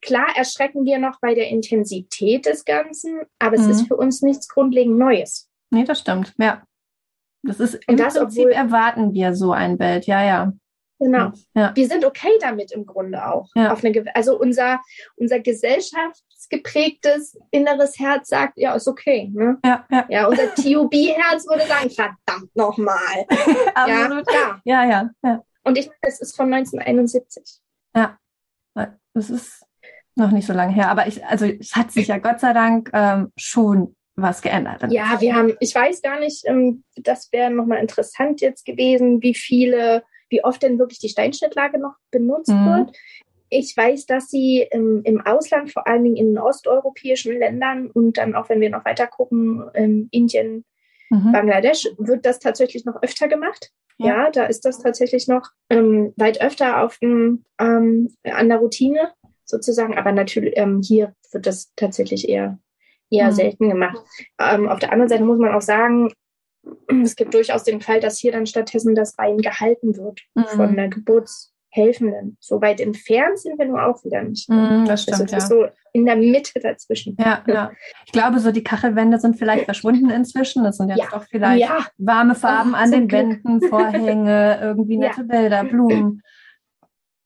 klar 0.00 0.26
erschrecken 0.36 0.84
wir 0.84 0.98
noch 0.98 1.20
bei 1.20 1.34
der 1.34 1.48
Intensität 1.48 2.46
des 2.46 2.64
Ganzen, 2.64 3.20
aber 3.38 3.58
mhm. 3.58 3.70
es 3.70 3.76
ist 3.76 3.88
für 3.88 3.96
uns 3.96 4.22
nichts 4.22 4.48
grundlegend 4.48 4.98
Neues. 4.98 5.48
Nee, 5.70 5.84
das 5.84 6.00
stimmt, 6.00 6.34
ja. 6.38 6.64
Das 7.42 7.60
ist 7.60 7.78
im 7.86 7.96
das, 7.96 8.14
Prinzip 8.14 8.42
obwohl, 8.42 8.52
erwarten 8.52 9.14
wir 9.14 9.34
so 9.34 9.52
ein 9.52 9.78
Bild, 9.78 10.06
ja, 10.06 10.24
ja. 10.24 10.52
Genau. 10.98 11.32
Ja. 11.54 11.74
Wir 11.74 11.88
sind 11.88 12.04
okay 12.04 12.32
damit 12.40 12.72
im 12.72 12.84
Grunde 12.84 13.26
auch. 13.26 13.48
Ja. 13.54 13.74
Eine, 13.74 14.14
also 14.14 14.38
unser, 14.38 14.80
unser 15.16 15.40
gesellschaftsgeprägtes 16.50 17.38
inneres 17.50 17.98
Herz 17.98 18.28
sagt, 18.28 18.58
ja, 18.58 18.74
ist 18.74 18.88
okay. 18.88 19.30
Ne? 19.32 19.58
Ja, 19.64 19.86
ja. 19.90 20.06
ja, 20.08 20.26
unser 20.26 20.54
TUB-Herz 20.54 21.46
würde 21.46 21.66
sagen, 21.66 21.90
verdammt 21.90 22.54
nochmal. 22.54 23.26
ja, 23.76 23.86
ja. 23.86 24.60
ja, 24.64 24.84
ja, 24.84 25.10
ja. 25.22 25.44
Und 25.62 25.78
ich, 25.78 25.90
das 26.02 26.20
ist 26.20 26.36
von 26.36 26.52
1971. 26.52 27.60
Ja, 27.94 28.18
das 29.14 29.30
ist 29.30 29.64
noch 30.14 30.30
nicht 30.30 30.46
so 30.46 30.52
lange 30.52 30.72
her. 30.72 30.90
Aber 30.90 31.06
ich, 31.06 31.24
also 31.24 31.46
es 31.46 31.74
hat 31.74 31.92
sich 31.92 32.08
ja 32.08 32.18
Gott 32.18 32.40
sei 32.40 32.52
Dank 32.52 32.90
ähm, 32.92 33.32
schon 33.36 33.96
was 34.16 34.42
geändert. 34.42 34.84
Ja, 34.90 35.20
wir 35.20 35.34
haben, 35.34 35.54
ich 35.60 35.74
weiß 35.74 36.02
gar 36.02 36.18
nicht, 36.18 36.44
ähm, 36.46 36.84
das 36.96 37.32
wäre 37.32 37.50
nochmal 37.50 37.78
interessant 37.78 38.40
jetzt 38.40 38.64
gewesen, 38.64 39.22
wie 39.22 39.34
viele, 39.34 40.04
wie 40.28 40.44
oft 40.44 40.62
denn 40.62 40.78
wirklich 40.78 40.98
die 40.98 41.08
Steinschnittlage 41.08 41.78
noch 41.78 41.94
benutzt 42.10 42.50
mhm. 42.50 42.66
wird. 42.66 42.96
Ich 43.50 43.76
weiß, 43.76 44.06
dass 44.06 44.28
sie 44.28 44.66
im, 44.70 45.02
im, 45.04 45.20
Ausland, 45.20 45.72
vor 45.72 45.86
allen 45.86 46.04
Dingen 46.04 46.16
in 46.16 46.38
osteuropäischen 46.38 47.36
Ländern 47.38 47.90
und 47.90 48.16
dann 48.16 48.34
auch, 48.34 48.48
wenn 48.48 48.60
wir 48.60 48.70
noch 48.70 48.84
weiter 48.84 49.06
gucken, 49.06 49.68
in 49.74 50.08
Indien, 50.10 50.64
mhm. 51.10 51.32
Bangladesch, 51.32 51.88
wird 51.98 52.24
das 52.24 52.38
tatsächlich 52.38 52.84
noch 52.84 53.02
öfter 53.02 53.28
gemacht. 53.28 53.70
Ja, 53.98 54.06
ja 54.06 54.30
da 54.30 54.44
ist 54.44 54.64
das 54.64 54.78
tatsächlich 54.78 55.28
noch 55.28 55.50
ähm, 55.68 56.14
weit 56.16 56.40
öfter 56.40 56.82
auf 56.82 56.98
dem, 56.98 57.44
ähm, 57.60 58.14
an 58.24 58.48
der 58.48 58.58
Routine 58.58 59.12
sozusagen. 59.44 59.98
Aber 59.98 60.12
natürlich 60.12 60.54
ähm, 60.56 60.80
hier 60.82 61.14
wird 61.32 61.46
das 61.46 61.72
tatsächlich 61.76 62.28
eher 62.28 62.58
eher 63.10 63.30
mhm. 63.30 63.34
selten 63.34 63.68
gemacht. 63.68 63.98
Ähm, 64.38 64.68
auf 64.68 64.78
der 64.78 64.92
anderen 64.92 65.08
Seite 65.08 65.24
muss 65.24 65.38
man 65.38 65.52
auch 65.52 65.62
sagen, 65.62 66.12
es 67.02 67.16
gibt 67.16 67.34
durchaus 67.34 67.64
den 67.64 67.80
Fall, 67.80 68.00
dass 68.00 68.18
hier 68.18 68.32
dann 68.32 68.46
stattdessen 68.46 68.94
das 68.94 69.16
Bein 69.16 69.38
gehalten 69.38 69.96
wird 69.96 70.20
mhm. 70.34 70.44
von 70.44 70.76
der 70.76 70.88
Geburtshelfenden. 71.70 72.36
So 72.40 72.60
weit 72.60 72.80
entfernt 72.80 73.38
sind 73.38 73.58
wir 73.58 73.66
nur 73.66 73.84
auch 73.84 74.04
wieder 74.04 74.22
nicht. 74.22 74.48
Mhm, 74.48 74.84
das 74.86 75.02
stimmt, 75.02 75.20
also, 75.20 75.34
das 75.34 75.48
ja. 75.48 75.48
so 75.48 75.66
in 75.92 76.06
der 76.06 76.16
Mitte 76.16 76.60
dazwischen. 76.60 77.16
Ja, 77.18 77.42
ja. 77.46 77.70
Ich 78.06 78.12
glaube, 78.12 78.38
so 78.40 78.52
die 78.52 78.64
Kachelwände 78.64 79.18
sind 79.18 79.36
vielleicht 79.36 79.64
verschwunden 79.64 80.10
inzwischen. 80.10 80.64
Das 80.64 80.76
sind 80.76 80.88
jetzt 80.88 80.98
ja. 80.98 81.06
doch 81.10 81.24
vielleicht 81.24 81.62
ja. 81.62 81.86
warme 81.98 82.34
Farben 82.34 82.72
oh, 82.72 82.76
an 82.76 82.90
den 82.90 83.08
Glück. 83.08 83.20
Wänden, 83.20 83.60
Vorhänge, 83.68 84.58
irgendwie 84.62 84.98
nette 84.98 85.24
Bilder, 85.24 85.64
Blumen 85.64 86.22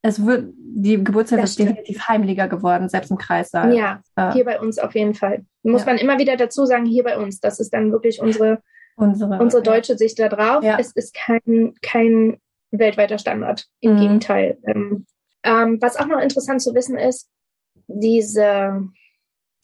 es 0.07 0.25
wird, 0.25 0.53
die 0.59 1.03
Geburtshilfe 1.03 1.45
ist 1.45 1.59
definitiv 1.59 2.07
heimlicher 2.07 2.47
geworden, 2.47 2.91
selbst 2.91 3.11
im 3.11 3.17
Kreissaal. 3.17 3.75
Ja, 3.75 4.03
äh, 4.17 4.33
hier 4.33 4.45
bei 4.45 4.61
uns 4.61 4.79
auf 4.79 4.95
jeden 4.95 5.15
Fall. 5.15 5.47
Muss 5.63 5.87
ja. 5.87 5.87
man 5.87 5.97
immer 5.97 6.19
wieder 6.19 6.37
dazu 6.37 6.67
sagen, 6.67 6.85
hier 6.85 7.05
bei 7.05 7.17
uns. 7.17 7.41
Das 7.41 7.59
ist 7.59 7.73
dann 7.73 7.91
wirklich 7.91 8.21
unsere, 8.21 8.61
unsere, 8.97 9.39
unsere 9.41 9.63
deutsche 9.63 9.93
ja. 9.93 9.97
Sicht 9.97 10.19
da 10.19 10.29
drauf. 10.29 10.63
Ja. 10.63 10.77
Es 10.79 10.93
ist 10.93 11.15
kein, 11.15 11.73
kein 11.81 12.37
weltweiter 12.79 13.19
Standard. 13.19 13.67
Im 13.81 13.95
mhm. 13.95 14.01
Gegenteil. 14.01 14.59
Ähm, 14.67 15.07
ähm, 15.43 15.79
was 15.81 15.97
auch 15.97 16.07
noch 16.07 16.21
interessant 16.21 16.63
zu 16.63 16.75
wissen 16.75 16.99
ist, 16.99 17.29
diese, 17.87 18.89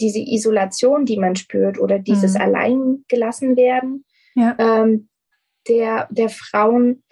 diese 0.00 0.18
Isolation, 0.18 1.06
die 1.06 1.18
man 1.18 1.36
spürt 1.36 1.78
oder 1.78 1.98
dieses 1.98 2.34
mhm. 2.34 2.40
Alleingelassen 2.40 3.56
werden 3.56 4.04
ja. 4.34 4.56
ähm, 4.58 5.08
der, 5.68 6.08
der 6.10 6.28
Frauen, 6.28 7.02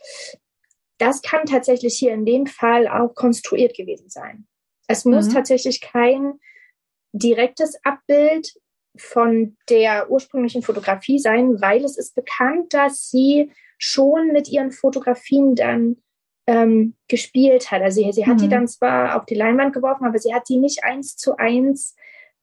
das 0.98 1.22
kann 1.22 1.46
tatsächlich 1.46 1.96
hier 1.96 2.12
in 2.12 2.26
dem 2.26 2.46
Fall 2.46 2.88
auch 2.88 3.14
konstruiert 3.14 3.76
gewesen 3.76 4.08
sein. 4.08 4.46
Es 4.88 5.04
muss 5.04 5.28
mhm. 5.28 5.34
tatsächlich 5.34 5.80
kein 5.80 6.34
direktes 7.12 7.78
Abbild 7.84 8.52
von 8.96 9.56
der 9.68 10.10
ursprünglichen 10.10 10.62
Fotografie 10.62 11.18
sein, 11.18 11.60
weil 11.60 11.84
es 11.84 11.96
ist 11.96 12.14
bekannt, 12.14 12.74
dass 12.74 13.08
sie 13.10 13.52
schon 13.78 14.28
mit 14.28 14.48
ihren 14.48 14.72
Fotografien 14.72 15.54
dann 15.54 15.96
ähm, 16.46 16.94
gespielt 17.08 17.70
hat. 17.70 17.82
Also 17.82 18.02
sie, 18.02 18.12
sie 18.12 18.26
hat 18.26 18.36
mhm. 18.36 18.42
die 18.42 18.48
dann 18.48 18.68
zwar 18.68 19.16
auf 19.16 19.26
die 19.26 19.34
Leinwand 19.34 19.72
geworfen, 19.72 20.04
aber 20.06 20.18
sie 20.18 20.34
hat 20.34 20.48
die 20.48 20.56
nicht 20.56 20.84
eins 20.84 21.16
zu 21.16 21.36
eins 21.36 21.94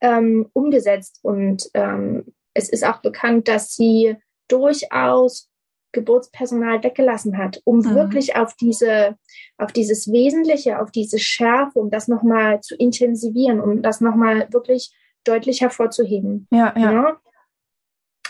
ähm, 0.02 0.50
umgesetzt. 0.54 1.20
Und 1.24 1.70
ähm, 1.74 2.34
es 2.54 2.70
ist 2.70 2.86
auch 2.86 3.02
bekannt, 3.02 3.48
dass 3.48 3.76
sie 3.76 4.16
durchaus 4.48 5.50
Geburtspersonal 5.92 6.84
weggelassen 6.84 7.38
hat, 7.38 7.62
um 7.64 7.80
mhm. 7.80 7.96
wirklich 7.96 8.36
auf 8.36 8.54
diese, 8.56 9.18
auf 9.58 9.72
dieses 9.72 10.12
Wesentliche, 10.12 10.80
auf 10.80 10.92
diese 10.92 11.18
Schärfe, 11.18 11.80
um 11.80 11.90
das 11.90 12.08
nochmal 12.08 12.62
zu 12.62 12.76
intensivieren, 12.76 13.60
um 13.60 13.82
das 13.82 14.02
nochmal 14.02 14.48
wirklich 14.52 14.94
deutlich 15.24 15.62
hervorzuheben. 15.62 16.48
Ja, 16.52 16.74
ja, 16.78 16.92
ja. 16.92 17.18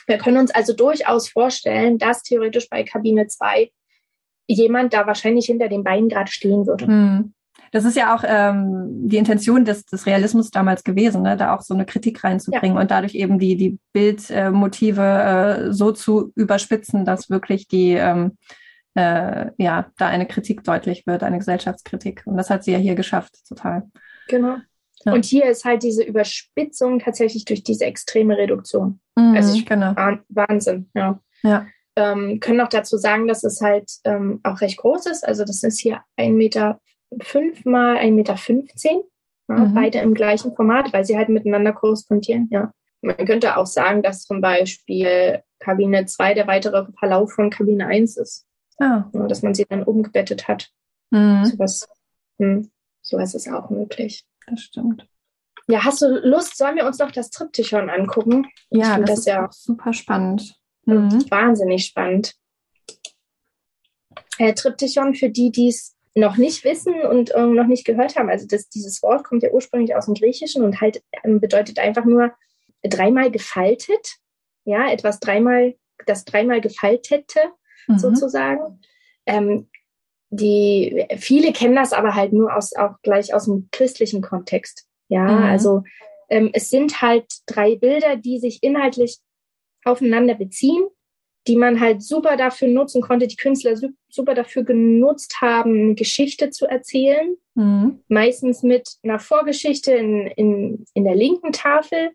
Wir 0.07 0.17
können 0.17 0.37
uns 0.37 0.51
also 0.51 0.73
durchaus 0.73 1.29
vorstellen, 1.29 1.97
dass 1.97 2.23
theoretisch 2.23 2.69
bei 2.69 2.83
Kabine 2.83 3.27
2 3.27 3.71
jemand 4.47 4.93
da 4.93 5.07
wahrscheinlich 5.07 5.47
hinter 5.47 5.69
den 5.69 5.83
Beinen 5.83 6.09
gerade 6.09 6.31
stehen 6.31 6.67
würde. 6.67 6.87
Mhm. 6.87 7.33
Das 7.71 7.83
ist 7.83 7.97
ja 7.97 8.15
auch 8.15 8.23
ähm, 8.25 9.07
die 9.09 9.17
Intention 9.17 9.65
des, 9.65 9.85
des 9.85 10.05
Realismus 10.05 10.49
damals 10.49 10.83
gewesen, 10.83 11.23
ne? 11.23 11.35
da 11.35 11.55
auch 11.55 11.61
so 11.61 11.73
eine 11.73 11.85
Kritik 11.85 12.23
reinzubringen 12.23 12.77
ja. 12.77 12.81
und 12.81 12.91
dadurch 12.91 13.15
eben 13.15 13.39
die, 13.39 13.57
die 13.57 13.79
Bildmotive 13.91 15.01
äh, 15.01 15.73
so 15.73 15.91
zu 15.91 16.31
überspitzen, 16.35 17.05
dass 17.05 17.29
wirklich 17.29 17.67
die, 17.67 17.93
ähm, 17.93 18.37
äh, 18.93 19.47
ja, 19.57 19.87
da 19.97 20.07
eine 20.07 20.25
Kritik 20.25 20.63
deutlich 20.63 21.05
wird, 21.07 21.23
eine 21.23 21.39
Gesellschaftskritik. 21.39 22.23
Und 22.25 22.37
das 22.37 22.49
hat 22.49 22.63
sie 22.63 22.71
ja 22.71 22.77
hier 22.77 22.95
geschafft, 22.95 23.45
total. 23.47 23.83
Genau. 24.27 24.57
Ja. 25.05 25.13
Und 25.13 25.25
hier 25.25 25.45
ist 25.45 25.65
halt 25.65 25.83
diese 25.83 26.03
Überspitzung 26.03 26.99
tatsächlich 26.99 27.45
durch 27.45 27.63
diese 27.63 27.85
extreme 27.85 28.37
Reduktion. 28.37 28.99
Mhm, 29.15 29.35
also 29.35 29.55
ich, 29.55 29.65
genau. 29.65 29.93
Wahnsinn, 30.29 30.89
ja. 30.93 31.19
Ja. 31.43 31.67
Ähm, 31.95 32.39
können 32.39 32.59
auch 32.61 32.69
dazu 32.69 32.97
sagen, 32.97 33.27
dass 33.27 33.43
es 33.43 33.61
halt 33.61 33.89
ähm, 34.03 34.41
auch 34.43 34.59
recht 34.61 34.77
groß 34.77 35.05
ist. 35.05 35.25
Also 35.25 35.45
das 35.45 35.63
ist 35.63 35.79
hier 35.79 36.01
ein 36.17 36.35
Meter 36.35 36.79
fünf 37.21 37.63
mal 37.65 37.97
1,15 37.97 38.11
Meter. 38.11 38.35
Ja, 39.47 39.55
mhm. 39.55 39.73
Beide 39.75 39.99
im 39.99 40.13
gleichen 40.13 40.55
Format, 40.55 40.91
weil 40.91 41.05
sie 41.05 41.17
halt 41.17 41.29
miteinander 41.29 41.71
korrespondieren, 41.71 42.49
ja. 42.51 42.71
Man 43.01 43.17
könnte 43.27 43.57
auch 43.57 43.67
sagen, 43.67 44.01
dass 44.01 44.23
zum 44.23 44.41
Beispiel 44.41 45.43
Kabine 45.59 46.05
2 46.05 46.33
der 46.33 46.47
weitere 46.47 46.87
Verlauf 46.97 47.33
von 47.33 47.51
Kabine 47.51 47.85
1 47.85 48.17
ist. 48.17 48.47
Ah. 48.79 49.05
Ja, 49.13 49.27
dass 49.27 49.43
man 49.43 49.53
sie 49.53 49.65
dann 49.69 49.83
umgebettet 49.83 50.47
hat. 50.47 50.71
Mhm. 51.11 51.45
Sowas, 51.45 51.87
hm, 52.39 52.71
sowas 53.01 53.35
ist 53.35 53.47
auch 53.47 53.69
möglich. 53.69 54.25
Das 54.47 54.61
stimmt. 54.61 55.07
Ja, 55.67 55.83
hast 55.83 56.01
du 56.01 56.07
Lust? 56.07 56.57
Sollen 56.57 56.75
wir 56.75 56.85
uns 56.85 56.99
noch 56.99 57.11
das 57.11 57.29
Triptychon 57.31 57.89
angucken? 57.89 58.47
Ja, 58.69 58.97
das, 58.99 59.09
das, 59.09 59.19
ist 59.19 59.25
ja 59.27 59.49
super 59.51 59.93
spannend. 59.93 60.55
Mhm. 60.85 61.29
Wahnsinnig 61.31 61.85
spannend. 61.85 62.35
Äh, 64.37 64.53
Triptychon, 64.53 65.15
für 65.15 65.29
die, 65.29 65.51
die 65.51 65.69
es 65.69 65.95
noch 66.13 66.37
nicht 66.37 66.63
wissen 66.63 67.01
und 67.01 67.31
ähm, 67.35 67.55
noch 67.55 67.67
nicht 67.67 67.85
gehört 67.85 68.15
haben. 68.15 68.29
Also 68.29 68.45
das, 68.47 68.69
dieses 68.69 69.01
Wort 69.01 69.23
kommt 69.25 69.43
ja 69.43 69.51
ursprünglich 69.51 69.95
aus 69.95 70.05
dem 70.05 70.13
Griechischen 70.13 70.63
und 70.63 70.79
halt 70.81 71.03
ähm, 71.23 71.41
bedeutet 71.41 71.79
einfach 71.79 72.05
nur 72.05 72.33
dreimal 72.83 73.31
gefaltet. 73.31 74.17
Ja, 74.63 74.89
etwas 74.89 75.19
dreimal, 75.19 75.75
das 76.05 76.25
dreimal 76.25 76.61
gefaltete 76.61 77.39
mhm. 77.87 77.97
sozusagen. 77.97 78.81
Ähm, 79.25 79.67
die 80.29 81.05
viele 81.17 81.53
kennen 81.53 81.75
das 81.75 81.93
aber 81.93 82.15
halt 82.15 82.33
nur 82.33 82.55
aus 82.55 82.75
auch 82.75 82.95
gleich 83.03 83.33
aus 83.33 83.45
dem 83.45 83.69
christlichen 83.71 84.21
Kontext. 84.21 84.85
Ja, 85.07 85.23
mhm. 85.23 85.43
also 85.43 85.83
ähm, 86.29 86.49
es 86.53 86.69
sind 86.69 87.01
halt 87.01 87.25
drei 87.45 87.75
Bilder, 87.75 88.15
die 88.15 88.39
sich 88.39 88.63
inhaltlich 88.63 89.19
aufeinander 89.83 90.33
beziehen 90.33 90.87
die 91.47 91.55
man 91.55 91.79
halt 91.79 92.01
super 92.01 92.37
dafür 92.37 92.67
nutzen 92.67 93.01
konnte, 93.01 93.27
die 93.27 93.35
Künstler 93.35 93.75
super 94.09 94.33
dafür 94.33 94.63
genutzt 94.63 95.41
haben, 95.41 95.79
eine 95.79 95.95
Geschichte 95.95 96.49
zu 96.49 96.65
erzählen. 96.65 97.37
Mhm. 97.53 97.99
Meistens 98.07 98.63
mit 98.63 98.89
einer 99.03 99.19
Vorgeschichte 99.19 99.91
in, 99.93 100.27
in, 100.27 100.85
in 100.93 101.03
der 101.03 101.15
linken 101.15 101.51
Tafel, 101.51 102.11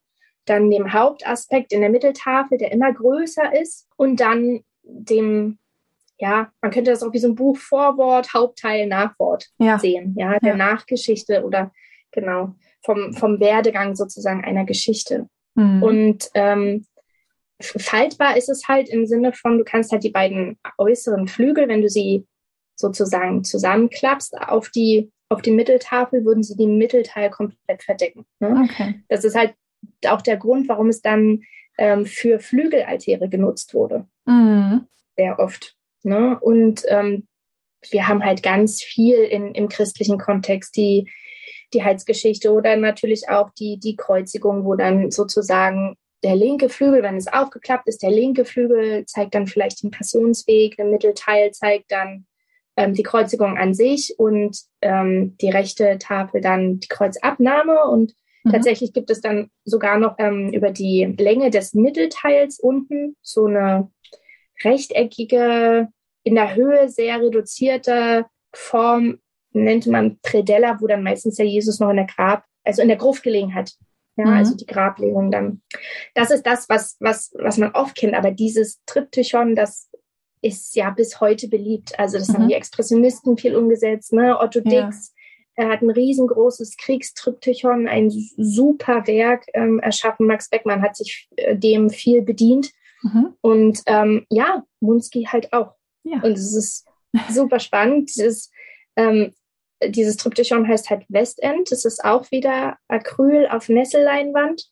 dann 0.47 0.71
dem 0.71 0.93
Hauptaspekt 0.93 1.73
in 1.73 1.81
der 1.81 1.91
Mitteltafel, 1.91 2.59
der 2.59 2.73
immer 2.73 2.93
größer 2.93 3.61
ist, 3.61 3.87
und 3.97 4.19
dann 4.19 4.65
dem, 4.83 5.59
ja, 6.21 6.53
man 6.61 6.71
könnte 6.71 6.91
das 6.91 7.03
auch 7.03 7.13
wie 7.13 7.19
so 7.19 7.29
ein 7.29 7.35
Buch 7.35 7.57
Vorwort, 7.57 8.35
Hauptteil, 8.35 8.87
Nachwort 8.87 9.47
ja. 9.59 9.79
sehen, 9.79 10.15
ja, 10.19 10.39
der 10.39 10.51
ja. 10.51 10.57
Nachgeschichte 10.57 11.45
oder 11.45 11.73
genau, 12.13 12.55
vom, 12.85 13.15
vom 13.15 13.41
Werdegang 13.41 13.97
sozusagen 13.97 14.45
einer 14.45 14.65
Geschichte. 14.65 15.29
Mhm. 15.55 15.83
Und 15.83 16.31
ähm, 16.35 16.87
faltbar 17.61 18.37
ist 18.37 18.51
es 18.51 18.69
halt 18.69 18.91
im 18.91 19.07
Sinne 19.07 19.33
von, 19.33 19.57
du 19.59 19.65
kannst 19.65 19.93
halt 19.93 20.05
die 20.05 20.11
beiden 20.11 20.59
äußeren 20.77 21.27
Flügel, 21.27 21.69
wenn 21.69 21.83
du 21.83 21.89
sie 21.89 22.27
sozusagen 22.77 23.43
zusammenklappst, 23.43 24.37
auf 24.43 24.69
die, 24.69 25.11
auf 25.31 25.41
die 25.41 25.53
Mitteltafel 25.53 26.25
würden 26.25 26.43
sie 26.43 26.57
den 26.57 26.77
Mittelteil 26.77 27.31
komplett 27.31 27.83
verdecken. 27.83 28.27
Ne? 28.41 28.69
Okay. 28.69 29.03
Das 29.09 29.25
ist 29.25 29.37
halt 29.37 29.55
auch 30.07 30.21
der 30.21 30.37
Grund, 30.37 30.69
warum 30.69 30.89
es 30.89 31.01
dann 31.01 31.43
ähm, 31.79 32.05
für 32.05 32.41
Flügelaltäre 32.41 33.29
genutzt 33.31 33.73
wurde. 33.73 34.07
Mhm. 34.27 34.87
Sehr 35.17 35.39
oft. 35.39 35.77
Ne? 36.03 36.39
Und 36.41 36.83
ähm, 36.89 37.27
wir 37.91 38.09
haben 38.09 38.25
halt 38.25 38.43
ganz 38.43 38.83
viel 38.83 39.17
in, 39.17 39.55
im 39.55 39.69
christlichen 39.69 40.19
Kontext, 40.19 40.77
die, 40.77 41.11
die 41.73 41.83
Heilsgeschichte 41.83 42.53
oder 42.53 42.77
natürlich 42.77 43.29
auch 43.29 43.51
die, 43.59 43.79
die 43.79 43.97
Kreuzigung, 43.97 44.65
wo 44.65 44.75
dann 44.75 45.11
sozusagen 45.11 45.97
der 46.23 46.37
linke 46.37 46.69
Flügel, 46.69 47.03
wenn 47.03 47.17
es 47.17 47.33
aufgeklappt 47.33 47.89
ist, 47.89 48.03
der 48.03 48.11
linke 48.11 48.45
Flügel 48.45 49.07
zeigt 49.07 49.35
dann 49.35 49.47
vielleicht 49.47 49.83
den 49.83 49.91
Passionsweg, 49.91 50.77
der 50.77 50.85
Mittelteil 50.85 51.51
zeigt 51.53 51.91
dann 51.91 52.27
ähm, 52.77 52.95
die 52.95 53.03
Kreuzigung 53.03 53.57
an 53.57 53.75
sich 53.75 54.15
und 54.19 54.59
ähm, 54.83 55.37
die 55.41 55.51
rechte 55.51 55.99
Tafel 55.99 56.41
dann 56.41 56.81
die 56.81 56.89
Kreuzabnahme 56.89 57.85
und 57.85 58.15
mhm. 58.45 58.51
tatsächlich 58.51 58.93
gibt 58.93 59.11
es 59.11 59.21
dann 59.21 59.51
sogar 59.65 59.99
noch 59.99 60.17
ähm, 60.19 60.53
über 60.53 60.71
die 60.71 61.15
Länge 61.19 61.51
des 61.51 61.73
Mittelteils 61.73 62.59
unten 62.61 63.17
so 63.23 63.47
eine 63.47 63.91
rechteckige, 64.65 65.89
in 66.23 66.35
der 66.35 66.55
Höhe 66.55 66.89
sehr 66.89 67.21
reduzierte 67.21 68.27
Form, 68.53 69.19
nennt 69.53 69.87
man 69.87 70.19
Predella, 70.23 70.81
wo 70.81 70.87
dann 70.87 71.03
meistens 71.03 71.37
der 71.37 71.47
Jesus 71.47 71.81
noch 71.81 71.91
in 71.91 71.97
der 71.97 72.07
Grab, 72.07 72.45
also 72.65 72.83
in 72.83 72.89
der 72.89 72.97
Gruft 72.97 73.23
gelegen 73.23 73.55
hat. 73.55 73.73
Ja, 74.17 74.27
mhm. 74.27 74.33
also 74.33 74.57
die 74.57 74.67
Grablegung 74.67 75.31
dann. 75.31 75.63
Das 76.15 76.31
ist 76.31 76.45
das, 76.45 76.69
was, 76.69 76.97
was, 77.01 77.33
was 77.39 77.59
man 77.59 77.73
oft 77.73 77.97
kennt. 77.97 78.15
Aber 78.15 78.31
dieses 78.31 78.81
Triptychon, 78.87 79.55
das 79.55 79.89
ist 80.43 80.75
ja 80.75 80.91
bis 80.91 81.21
heute 81.21 81.49
beliebt. 81.49 81.99
Also 81.99 82.19
das 82.19 82.29
mhm. 82.29 82.35
haben 82.35 82.49
die 82.49 82.55
Expressionisten 82.55 83.37
viel 83.37 83.57
umgesetzt. 83.57 84.13
Ne? 84.13 84.39
Otto 84.39 84.61
Dix 84.61 85.15
ja. 85.57 85.65
er 85.65 85.69
hat 85.71 85.83
ein 85.83 85.91
riesengroßes 85.91 86.77
Kriegstriptychon, 86.77 87.89
ein 87.89 88.11
super 88.11 89.07
Werk 89.07 89.47
ähm, 89.55 89.79
erschaffen. 89.81 90.27
Max 90.27 90.49
Beckmann 90.49 90.83
hat 90.83 90.97
sich 90.97 91.29
äh, 91.37 91.57
dem 91.57 91.91
viel 91.91 92.23
bedient. 92.23 92.73
Mhm. 93.03 93.35
Und 93.41 93.83
ähm, 93.87 94.27
ja, 94.31 94.65
Munski 94.81 95.25
halt 95.25 95.53
auch. 95.53 95.75
Ja. 96.05 96.21
Und 96.23 96.33
es 96.33 96.55
ist 96.55 96.87
super 97.31 97.59
spannend. 97.59 98.11
Dieses, 98.15 98.51
ähm, 98.97 99.35
dieses 99.87 100.17
Triptychon 100.17 100.69
heißt 100.69 100.91
halt 100.91 101.05
Westend. 101.09 101.71
Das 101.71 101.85
ist 101.85 102.05
auch 102.05 102.31
wieder 102.31 102.77
Acryl 102.89 103.47
auf 103.49 103.69
Nesselleinwand. 103.69 104.71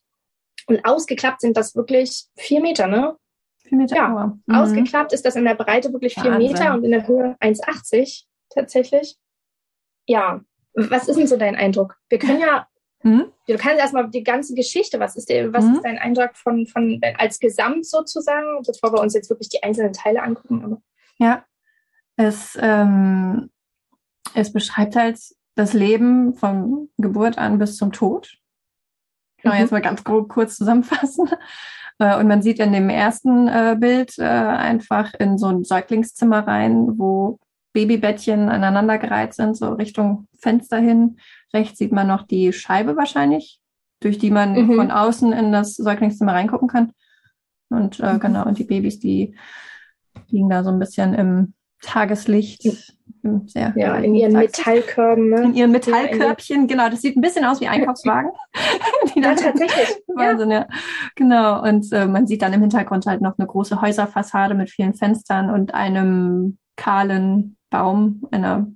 Und 0.66 0.84
ausgeklappt 0.84 1.40
sind 1.40 1.56
das 1.56 1.74
wirklich 1.74 2.26
vier 2.36 2.60
Meter, 2.60 2.86
ne? 2.86 3.16
Vier 3.62 3.78
Meter. 3.78 3.96
Ja, 3.96 4.38
mhm. 4.46 4.54
ausgeklappt 4.54 5.12
ist 5.12 5.24
das 5.24 5.36
in 5.36 5.44
der 5.44 5.54
Breite 5.54 5.92
wirklich 5.92 6.14
vier 6.14 6.32
Wahnsinn. 6.32 6.52
Meter 6.52 6.74
und 6.74 6.84
in 6.84 6.90
der 6.90 7.06
Höhe 7.08 7.36
1,80 7.40 8.24
tatsächlich. 8.50 9.16
Ja, 10.06 10.40
was 10.74 11.08
ist 11.08 11.18
denn 11.18 11.26
so 11.26 11.36
dein 11.36 11.56
Eindruck? 11.56 11.96
Wir 12.08 12.18
können 12.18 12.40
ja, 12.40 12.66
mhm. 13.02 13.26
du 13.46 13.56
kannst 13.56 13.78
erstmal 13.78 14.08
die 14.10 14.24
ganze 14.24 14.54
Geschichte, 14.54 15.00
was 15.00 15.16
ist, 15.16 15.28
der, 15.28 15.52
was 15.52 15.64
mhm. 15.64 15.74
ist 15.74 15.84
dein 15.84 15.98
Eindruck 15.98 16.36
von, 16.36 16.66
von 16.66 17.00
als 17.16 17.38
Gesamt 17.38 17.86
sozusagen, 17.86 18.62
bevor 18.66 18.92
wir 18.92 19.00
uns 19.00 19.14
jetzt 19.14 19.30
wirklich 19.30 19.48
die 19.48 19.62
einzelnen 19.62 19.92
Teile 19.92 20.22
angucken? 20.22 20.64
Aber. 20.64 20.82
Ja, 21.18 21.44
es 22.16 22.58
ähm, 22.60 23.50
es 24.34 24.52
beschreibt 24.52 24.96
halt 24.96 25.18
das 25.54 25.72
Leben 25.72 26.34
von 26.34 26.88
Geburt 26.98 27.38
an 27.38 27.58
bis 27.58 27.76
zum 27.76 27.92
Tod. 27.92 28.36
Kann 29.42 29.50
man 29.50 29.58
mhm. 29.58 29.62
jetzt 29.62 29.72
mal 29.72 29.82
ganz 29.82 30.04
grob 30.04 30.28
kurz 30.28 30.56
zusammenfassen. 30.56 31.30
Äh, 32.00 32.16
und 32.20 32.28
man 32.28 32.42
sieht 32.42 32.60
in 32.60 32.72
dem 32.72 32.90
ersten 32.90 33.48
äh, 33.48 33.76
Bild 33.76 34.20
äh, 34.20 34.22
einfach 34.22 35.14
in 35.14 35.36
so 35.36 35.48
ein 35.48 35.64
Säuglingszimmer 35.64 36.46
rein, 36.46 36.96
wo 36.96 37.40
Babybettchen 37.72 38.48
aneinandergereiht 38.48 39.34
sind, 39.34 39.56
so 39.56 39.72
Richtung 39.72 40.28
Fenster 40.38 40.78
hin. 40.78 41.18
Rechts 41.52 41.78
sieht 41.78 41.92
man 41.92 42.06
noch 42.06 42.22
die 42.22 42.52
Scheibe 42.52 42.96
wahrscheinlich, 42.96 43.60
durch 44.00 44.18
die 44.18 44.30
man 44.30 44.52
mhm. 44.52 44.74
von 44.74 44.90
außen 44.90 45.32
in 45.32 45.52
das 45.52 45.74
Säuglingszimmer 45.74 46.32
reingucken 46.32 46.68
kann. 46.68 46.92
Und 47.70 48.00
äh, 48.00 48.14
mhm. 48.14 48.20
genau, 48.20 48.46
und 48.46 48.58
die 48.58 48.64
Babys, 48.64 48.98
die 48.98 49.36
liegen 50.28 50.48
da 50.48 50.64
so 50.64 50.70
ein 50.70 50.78
bisschen 50.78 51.14
im 51.14 51.54
Tageslicht 51.80 52.68
sehr 53.46 53.72
ja, 53.76 53.96
in 53.96 54.14
ihren 54.14 54.32
Metallkörben. 54.32 55.30
Ne? 55.30 55.42
In 55.42 55.54
ihren 55.54 55.70
Metallkörbchen, 55.70 56.66
genau. 56.66 56.88
Das 56.88 57.02
sieht 57.02 57.16
ein 57.16 57.20
bisschen 57.20 57.44
aus 57.44 57.60
wie 57.60 57.68
Einkaufswagen. 57.68 58.30
ja, 59.14 59.34
tatsächlich. 59.34 60.02
Wahnsinn, 60.08 60.50
ja. 60.50 60.60
ja. 60.60 60.66
Genau. 61.14 61.62
Und 61.62 61.92
äh, 61.92 62.06
man 62.06 62.26
sieht 62.26 62.42
dann 62.42 62.52
im 62.52 62.60
Hintergrund 62.60 63.06
halt 63.06 63.20
noch 63.20 63.38
eine 63.38 63.46
große 63.46 63.80
Häuserfassade 63.80 64.54
mit 64.54 64.70
vielen 64.70 64.94
Fenstern 64.94 65.50
und 65.50 65.74
einem 65.74 66.58
kahlen 66.76 67.56
Baum, 67.70 68.26
einer 68.30 68.66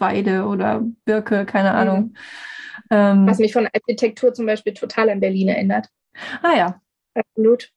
Weide 0.00 0.46
oder 0.46 0.82
Birke, 1.04 1.46
keine 1.46 1.72
Ahnung. 1.72 2.14
Ähm, 2.90 3.26
Was 3.26 3.38
mich 3.38 3.52
von 3.52 3.66
Architektur 3.66 4.32
zum 4.32 4.46
Beispiel 4.46 4.74
total 4.74 5.10
an 5.10 5.20
Berlin 5.20 5.48
erinnert. 5.48 5.88
Ah 6.42 6.56
ja. 6.56 6.80
Absolut. 7.14 7.70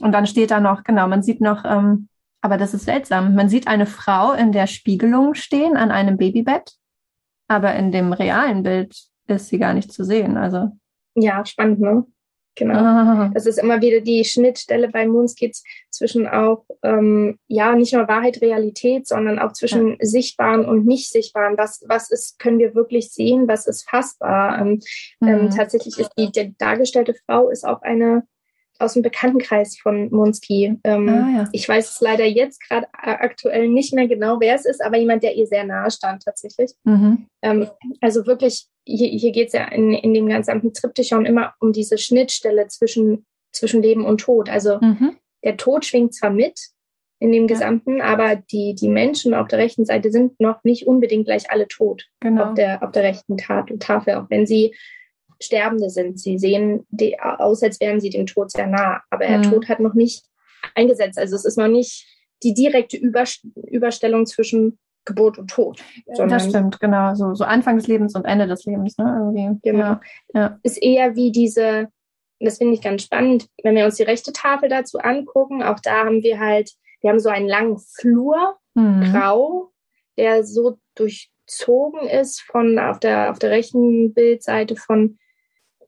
Und 0.00 0.12
dann 0.12 0.26
steht 0.26 0.50
da 0.50 0.60
noch, 0.60 0.84
genau, 0.84 1.08
man 1.08 1.22
sieht 1.22 1.40
noch, 1.40 1.64
ähm, 1.64 2.08
aber 2.40 2.56
das 2.56 2.74
ist 2.74 2.84
seltsam, 2.84 3.34
man 3.34 3.48
sieht 3.48 3.66
eine 3.66 3.86
Frau 3.86 4.32
in 4.32 4.52
der 4.52 4.66
Spiegelung 4.66 5.34
stehen 5.34 5.76
an 5.76 5.90
einem 5.90 6.16
Babybett, 6.16 6.72
aber 7.48 7.74
in 7.74 7.90
dem 7.90 8.12
realen 8.12 8.62
Bild 8.62 8.96
ist 9.26 9.48
sie 9.48 9.58
gar 9.58 9.74
nicht 9.74 9.92
zu 9.92 10.04
sehen. 10.04 10.36
Also. 10.36 10.70
Ja, 11.14 11.44
spannend, 11.44 11.80
ne? 11.80 12.06
Genau. 12.58 12.74
Ah. 12.74 13.30
Das 13.32 13.46
ist 13.46 13.58
immer 13.58 13.80
wieder 13.80 14.00
die 14.00 14.24
Schnittstelle 14.24 14.88
bei 14.88 15.06
Moonskids 15.06 15.62
zwischen 15.90 16.26
auch, 16.26 16.64
ähm, 16.82 17.38
ja, 17.46 17.74
nicht 17.76 17.92
nur 17.92 18.08
Wahrheit, 18.08 18.42
Realität, 18.42 19.06
sondern 19.06 19.38
auch 19.38 19.52
zwischen 19.52 19.90
ja. 19.90 19.96
Sichtbaren 20.00 20.64
und 20.64 20.84
nicht 20.84 21.10
Sichtbaren. 21.10 21.56
Was, 21.56 21.84
was 21.86 22.10
ist, 22.10 22.38
können 22.40 22.58
wir 22.58 22.74
wirklich 22.74 23.10
sehen? 23.12 23.46
Was 23.46 23.66
ist 23.66 23.88
fassbar? 23.88 24.60
Ähm, 24.60 24.80
ähm 25.22 25.28
mhm. 25.28 25.28
ähm, 25.28 25.50
tatsächlich 25.50 25.98
ist 25.98 26.10
die, 26.18 26.32
die 26.32 26.56
dargestellte 26.58 27.14
Frau 27.26 27.48
ist 27.48 27.64
auch 27.64 27.82
eine 27.82 28.24
aus 28.80 28.94
dem 28.94 29.02
Bekanntenkreis 29.02 29.76
von 29.76 30.08
Monski. 30.10 30.78
Ähm, 30.84 31.08
ah, 31.08 31.38
ja. 31.38 31.48
Ich 31.52 31.68
weiß 31.68 31.90
es 31.90 32.00
leider 32.00 32.24
jetzt 32.24 32.60
gerade 32.62 32.86
aktuell 32.92 33.68
nicht 33.68 33.92
mehr 33.92 34.06
genau, 34.06 34.38
wer 34.40 34.54
es 34.54 34.64
ist, 34.64 34.82
aber 34.82 34.96
jemand, 34.96 35.24
der 35.24 35.34
ihr 35.34 35.46
sehr 35.46 35.64
nahe 35.64 35.90
stand 35.90 36.22
tatsächlich. 36.22 36.72
Mhm. 36.84 37.26
Ähm, 37.42 37.68
also 38.00 38.26
wirklich, 38.26 38.68
hier, 38.88 39.08
hier 39.08 39.32
geht 39.32 39.48
es 39.48 39.52
ja 39.52 39.66
in, 39.66 39.92
in 39.92 40.14
dem 40.14 40.26
gesamten 40.26 40.72
Triptychon 40.72 41.26
immer 41.26 41.54
um 41.60 41.72
diese 41.72 41.98
Schnittstelle 41.98 42.68
zwischen, 42.68 43.26
zwischen 43.52 43.82
Leben 43.82 44.04
und 44.04 44.18
Tod. 44.20 44.48
Also 44.48 44.78
mhm. 44.80 45.16
der 45.44 45.56
Tod 45.56 45.84
schwingt 45.84 46.14
zwar 46.14 46.30
mit 46.30 46.58
in 47.20 47.32
dem 47.32 47.42
ja. 47.42 47.54
Gesamten, 47.54 48.00
aber 48.00 48.36
die, 48.36 48.74
die 48.74 48.88
Menschen 48.88 49.34
auf 49.34 49.48
der 49.48 49.58
rechten 49.58 49.84
Seite 49.84 50.10
sind 50.10 50.40
noch 50.40 50.62
nicht 50.64 50.86
unbedingt 50.86 51.26
gleich 51.26 51.50
alle 51.50 51.68
tot 51.68 52.06
genau. 52.20 52.46
auf, 52.46 52.54
der, 52.54 52.82
auf 52.82 52.92
der 52.92 53.02
rechten 53.02 53.36
Tat 53.36 53.70
und 53.70 53.82
Tafel, 53.82 54.14
auch 54.14 54.30
wenn 54.30 54.46
sie 54.46 54.74
Sterbende 55.40 55.90
sind. 55.90 56.18
Sie 56.18 56.38
sehen 56.38 56.86
die, 56.88 57.18
aus, 57.20 57.62
als 57.62 57.80
wären 57.80 58.00
sie 58.00 58.10
dem 58.10 58.26
Tod 58.26 58.50
sehr 58.50 58.66
nah, 58.66 59.02
aber 59.10 59.26
der 59.26 59.38
mhm. 59.38 59.42
Tod 59.42 59.68
hat 59.68 59.80
noch 59.80 59.94
nicht 59.94 60.24
eingesetzt. 60.74 61.18
Also 61.18 61.36
es 61.36 61.44
ist 61.44 61.58
noch 61.58 61.68
nicht 61.68 62.06
die 62.42 62.54
direkte 62.54 62.96
Überstellung 62.96 64.26
zwischen 64.26 64.78
Geburt 65.08 65.38
und 65.38 65.50
Tod. 65.50 65.82
Das 66.06 66.48
stimmt, 66.48 66.78
genau. 66.80 67.14
So, 67.14 67.34
so 67.34 67.44
Anfang 67.44 67.76
des 67.76 67.86
Lebens 67.86 68.14
und 68.14 68.24
Ende 68.24 68.46
des 68.46 68.64
Lebens, 68.66 68.96
ne? 68.98 69.32
Irgendwie. 69.34 69.58
Genau. 69.62 69.84
Ja, 69.84 70.00
ja. 70.34 70.58
Ist 70.62 70.80
eher 70.82 71.16
wie 71.16 71.32
diese, 71.32 71.88
das 72.38 72.58
finde 72.58 72.74
ich 72.74 72.82
ganz 72.82 73.02
spannend, 73.02 73.48
wenn 73.62 73.74
wir 73.74 73.86
uns 73.86 73.96
die 73.96 74.04
rechte 74.04 74.32
Tafel 74.32 74.68
dazu 74.68 74.98
angucken, 74.98 75.62
auch 75.62 75.80
da 75.80 76.04
haben 76.04 76.22
wir 76.22 76.38
halt, 76.38 76.72
wir 77.00 77.10
haben 77.10 77.20
so 77.20 77.30
einen 77.30 77.48
langen 77.48 77.78
Flur, 77.78 78.56
mhm. 78.74 79.12
grau, 79.12 79.70
der 80.18 80.44
so 80.44 80.78
durchzogen 80.94 82.06
ist 82.06 82.42
von 82.42 82.78
auf 82.78 83.00
der, 83.00 83.30
auf 83.30 83.38
der 83.38 83.50
rechten 83.50 84.12
Bildseite 84.12 84.76
von 84.76 85.18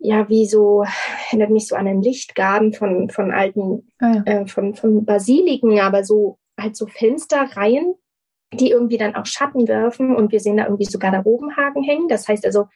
ja, 0.03 0.27
wie 0.31 0.47
so, 0.47 0.83
erinnert 1.29 1.51
mich 1.51 1.69
so 1.69 1.77
an 1.77 1.87
einen 1.87 2.01
Lichtgarten 2.01 2.73
von, 2.73 3.11
von 3.11 3.31
alten, 3.33 3.87
ah, 3.99 4.15
ja. 4.15 4.23
äh, 4.25 4.47
von, 4.47 4.75
von 4.75 5.05
Basiliken, 5.05 5.79
aber 5.79 6.05
so 6.05 6.39
halt 6.59 6.75
so 6.75 6.87
Fensterreihen, 6.87 7.95
die 8.53 8.71
irgendwie 8.71 8.99
dann 8.99 9.15
auch 9.15 9.27
Schatten 9.27 9.69
werfen 9.69 10.15
und 10.17 10.33
wir 10.33 10.41
sehen 10.41 10.57
da 10.57 10.65
irgendwie 10.65 10.85
sogar 10.85 11.13
da 11.13 11.23
oben 11.25 11.57
Haken 11.57 11.83
hängen. 11.83 12.09
Das 12.09 12.29
heißt 12.29 12.45
also, 12.45 12.67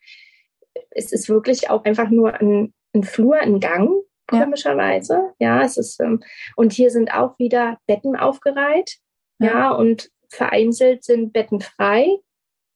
es 0.90 1.12
ist 1.12 1.28
wirklich 1.28 1.70
auch 1.70 1.84
einfach 1.84 2.10
nur 2.10 2.34
ein, 2.34 2.72
ein 2.94 3.02
Flur, 3.02 3.36
ein 3.36 3.60
Gang, 3.60 3.90
komischerweise. 4.28 5.32
Ja, 5.38 5.58
ja 5.58 5.62
es 5.64 5.76
ist, 5.76 6.00
ähm, 6.00 6.22
und 6.56 6.72
hier 6.72 6.90
sind 6.90 7.12
auch 7.12 7.38
wieder 7.38 7.78
Betten 7.86 8.16
aufgereiht. 8.16 8.98
Ja. 9.40 9.46
ja, 9.46 9.70
und 9.72 10.10
vereinzelt 10.28 11.04
sind 11.04 11.32
Betten 11.32 11.60
frei, 11.60 12.18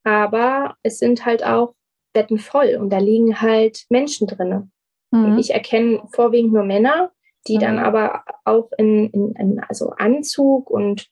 aber 0.04 0.76
es 0.82 0.98
sind 0.98 1.24
halt 1.24 1.44
auch 1.44 1.74
Betten 2.12 2.38
voll 2.38 2.76
und 2.80 2.90
da 2.90 2.98
liegen 2.98 3.40
halt 3.40 3.84
Menschen 3.90 4.26
drinne. 4.26 4.70
Mhm. 5.10 5.38
Ich 5.38 5.54
erkenne 5.54 6.02
vorwiegend 6.12 6.52
nur 6.52 6.64
Männer, 6.64 7.12
die 7.46 7.56
mhm. 7.56 7.60
dann 7.60 7.78
aber 7.78 8.24
auch 8.44 8.70
in, 8.76 9.10
in, 9.10 9.32
in 9.36 9.60
also 9.60 9.90
Anzug 9.90 10.70
und 10.70 11.08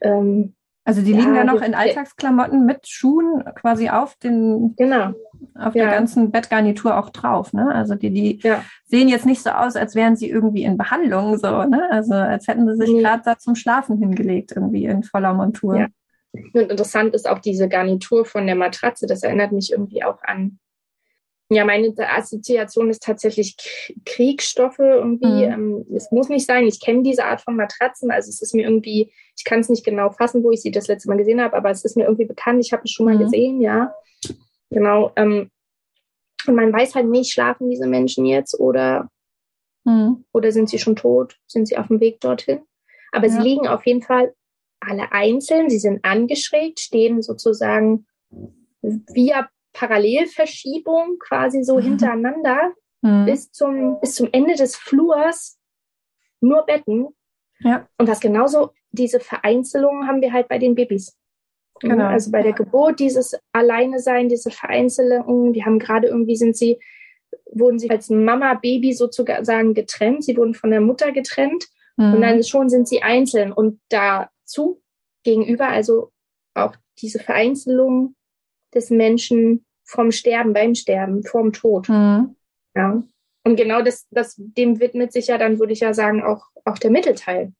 ähm, 0.00 0.54
also 0.84 1.00
die 1.00 1.12
ja, 1.12 1.18
liegen 1.18 1.34
da 1.34 1.44
noch 1.44 1.62
in 1.62 1.74
Alltagsklamotten 1.74 2.66
mit 2.66 2.86
Schuhen 2.86 3.42
quasi 3.54 3.88
auf 3.88 4.16
den 4.16 4.74
genau. 4.76 5.14
auf 5.54 5.74
ja. 5.74 5.84
der 5.84 5.88
ganzen 5.88 6.30
Bettgarnitur 6.30 6.98
auch 6.98 7.08
drauf, 7.08 7.54
ne? 7.54 7.74
Also 7.74 7.94
die 7.94 8.10
die 8.10 8.40
ja. 8.42 8.62
sehen 8.84 9.08
jetzt 9.08 9.24
nicht 9.24 9.42
so 9.42 9.50
aus, 9.50 9.76
als 9.76 9.94
wären 9.94 10.14
sie 10.16 10.28
irgendwie 10.28 10.64
in 10.64 10.76
Behandlung 10.76 11.38
so, 11.38 11.64
ne? 11.64 11.88
Also 11.90 12.14
als 12.14 12.48
hätten 12.48 12.68
sie 12.68 12.76
sich 12.76 12.94
nee. 12.94 13.00
gerade 13.00 13.22
da 13.24 13.38
zum 13.38 13.54
Schlafen 13.54 13.96
hingelegt 13.96 14.52
irgendwie 14.54 14.84
in 14.84 15.02
voller 15.02 15.32
Montur. 15.32 15.78
Ja. 15.78 15.86
Und 16.52 16.70
interessant 16.70 17.14
ist 17.14 17.28
auch 17.28 17.38
diese 17.38 17.68
Garnitur 17.68 18.24
von 18.24 18.46
der 18.46 18.56
Matratze. 18.56 19.06
Das 19.06 19.22
erinnert 19.22 19.52
mich 19.52 19.72
irgendwie 19.72 20.04
auch 20.04 20.22
an. 20.22 20.58
Ja, 21.50 21.64
meine 21.64 21.92
Assoziation 21.98 22.88
ist 22.88 23.02
tatsächlich 23.02 23.56
Kriegsstoffe 24.06 24.78
irgendwie. 24.78 25.46
Mhm. 25.46 25.84
es 25.94 26.10
muss 26.10 26.28
nicht 26.28 26.46
sein. 26.46 26.66
Ich 26.66 26.80
kenne 26.80 27.02
diese 27.02 27.24
Art 27.24 27.42
von 27.42 27.56
Matratzen. 27.56 28.10
Also 28.10 28.30
es 28.30 28.40
ist 28.40 28.54
mir 28.54 28.62
irgendwie, 28.62 29.12
ich 29.36 29.44
kann 29.44 29.60
es 29.60 29.68
nicht 29.68 29.84
genau 29.84 30.10
fassen, 30.10 30.42
wo 30.42 30.50
ich 30.50 30.62
sie 30.62 30.70
das 30.70 30.88
letzte 30.88 31.08
Mal 31.08 31.18
gesehen 31.18 31.42
habe, 31.42 31.54
aber 31.56 31.70
es 31.70 31.84
ist 31.84 31.96
mir 31.96 32.04
irgendwie 32.04 32.24
bekannt. 32.24 32.64
Ich 32.64 32.72
habe 32.72 32.82
es 32.84 32.90
schon 32.90 33.06
mal 33.06 33.16
mhm. 33.16 33.20
gesehen, 33.20 33.60
ja. 33.60 33.94
Genau. 34.70 35.12
Ähm, 35.16 35.50
und 36.46 36.54
man 36.54 36.72
weiß 36.72 36.94
halt 36.94 37.08
nicht, 37.08 37.32
schlafen 37.32 37.70
diese 37.70 37.86
Menschen 37.86 38.24
jetzt 38.24 38.58
oder, 38.58 39.10
mhm. 39.84 40.24
oder 40.32 40.50
sind 40.50 40.70
sie 40.70 40.78
schon 40.78 40.96
tot? 40.96 41.38
Sind 41.46 41.68
sie 41.68 41.76
auf 41.76 41.88
dem 41.88 42.00
Weg 42.00 42.20
dorthin? 42.20 42.60
Aber 43.12 43.26
ja. 43.26 43.32
sie 43.32 43.40
liegen 43.40 43.68
auf 43.68 43.86
jeden 43.86 44.02
Fall 44.02 44.34
alle 44.80 45.12
einzeln, 45.12 45.70
sie 45.70 45.78
sind 45.78 46.04
angeschrägt, 46.04 46.80
stehen 46.80 47.22
sozusagen 47.22 48.06
via 48.82 49.48
Parallelverschiebung 49.74 51.18
quasi 51.18 51.62
so 51.62 51.76
mhm. 51.76 51.82
hintereinander 51.82 52.72
mhm. 53.02 53.26
bis 53.26 53.52
zum, 53.52 54.00
bis 54.00 54.14
zum 54.14 54.28
Ende 54.32 54.54
des 54.54 54.76
Flurs 54.76 55.58
nur 56.40 56.64
Betten. 56.64 57.08
Ja. 57.60 57.86
Und 57.98 58.08
das 58.08 58.20
genauso, 58.20 58.70
diese 58.90 59.20
Vereinzelungen 59.20 60.08
haben 60.08 60.22
wir 60.22 60.32
halt 60.32 60.48
bei 60.48 60.58
den 60.58 60.74
Babys. 60.74 61.16
Genau. 61.80 62.06
Also 62.06 62.30
bei 62.30 62.42
der 62.42 62.52
Geburt 62.52 63.00
dieses 63.00 63.36
Alleine 63.52 63.98
sein, 63.98 64.28
diese 64.28 64.50
Vereinzelung, 64.50 65.52
die 65.52 65.64
haben 65.64 65.78
gerade 65.78 66.06
irgendwie 66.06 66.36
sind 66.36 66.56
sie, 66.56 66.78
wurden 67.50 67.78
sie 67.78 67.90
als 67.90 68.10
Mama, 68.10 68.54
Baby 68.54 68.92
sozusagen 68.92 69.74
getrennt, 69.74 70.24
sie 70.24 70.36
wurden 70.36 70.54
von 70.54 70.70
der 70.70 70.80
Mutter 70.80 71.10
getrennt 71.10 71.66
mhm. 71.96 72.14
und 72.14 72.20
dann 72.20 72.42
schon 72.44 72.68
sind 72.68 72.86
sie 72.86 73.02
einzeln 73.02 73.52
und 73.52 73.80
da 73.88 74.30
zu 74.44 74.80
gegenüber, 75.24 75.68
also 75.68 76.12
auch 76.54 76.76
diese 76.98 77.18
Vereinzelung 77.18 78.14
des 78.74 78.90
Menschen 78.90 79.64
vom 79.84 80.12
Sterben, 80.12 80.52
beim 80.52 80.74
Sterben, 80.74 81.22
vorm 81.22 81.52
Tod. 81.52 81.88
Mhm. 81.88 82.36
Ja. 82.74 83.02
Und 83.44 83.56
genau 83.56 83.82
das, 83.82 84.06
das, 84.10 84.34
dem 84.36 84.80
widmet 84.80 85.12
sich 85.12 85.26
ja 85.28 85.38
dann, 85.38 85.58
würde 85.58 85.72
ich 85.72 85.80
ja 85.80 85.92
sagen, 85.92 86.22
auch, 86.22 86.46
auch 86.64 86.78
der 86.78 86.90
Mittelteil. 86.90 87.52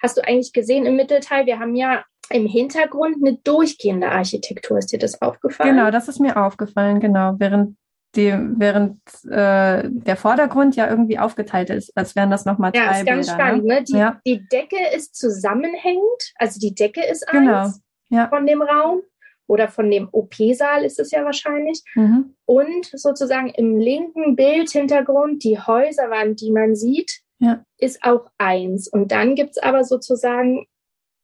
Hast 0.00 0.16
du 0.16 0.26
eigentlich 0.26 0.52
gesehen 0.52 0.86
im 0.86 0.96
Mittelteil, 0.96 1.46
wir 1.46 1.58
haben 1.58 1.74
ja 1.74 2.04
im 2.30 2.46
Hintergrund 2.46 3.16
eine 3.16 3.36
durchgehende 3.38 4.10
Architektur. 4.10 4.78
Ist 4.78 4.92
dir 4.92 4.98
das 4.98 5.20
aufgefallen? 5.22 5.76
Genau, 5.76 5.90
das 5.90 6.08
ist 6.08 6.20
mir 6.20 6.36
aufgefallen, 6.36 7.00
genau. 7.00 7.34
Während 7.38 7.76
die, 8.14 8.32
während 8.32 9.00
äh, 9.30 9.82
der 9.86 10.16
Vordergrund 10.16 10.76
ja 10.76 10.88
irgendwie 10.88 11.18
aufgeteilt 11.18 11.70
ist, 11.70 11.94
als 11.96 12.16
wären 12.16 12.30
das 12.30 12.46
nochmal 12.46 12.72
drei 12.72 12.80
Ja, 12.80 12.90
ist 12.92 13.06
ganz 13.06 13.26
Bilder, 13.26 13.42
spannend. 13.42 13.64
Ne? 13.64 13.74
ne? 13.74 13.84
Die, 13.84 13.92
ja. 13.92 14.20
die 14.26 14.48
Decke 14.48 14.78
ist 14.94 15.14
zusammenhängend, 15.14 16.32
also 16.36 16.58
die 16.58 16.74
Decke 16.74 17.04
ist 17.04 17.26
genau. 17.26 17.64
eins 17.64 17.82
ja. 18.08 18.28
von 18.28 18.46
dem 18.46 18.62
Raum 18.62 19.02
oder 19.48 19.68
von 19.68 19.90
dem 19.90 20.08
OP-Saal 20.12 20.84
ist 20.84 21.00
es 21.00 21.10
ja 21.10 21.24
wahrscheinlich. 21.24 21.82
Mhm. 21.94 22.36
Und 22.44 22.86
sozusagen 22.92 23.48
im 23.48 23.78
linken 23.78 24.36
Bildhintergrund, 24.36 25.42
die 25.42 25.58
Häuserwand, 25.58 26.40
die 26.40 26.52
man 26.52 26.76
sieht, 26.76 27.22
ja. 27.38 27.64
ist 27.78 28.04
auch 28.04 28.30
eins. 28.36 28.88
Und 28.88 29.10
dann 29.10 29.34
gibt's 29.34 29.58
aber 29.58 29.84
sozusagen 29.84 30.66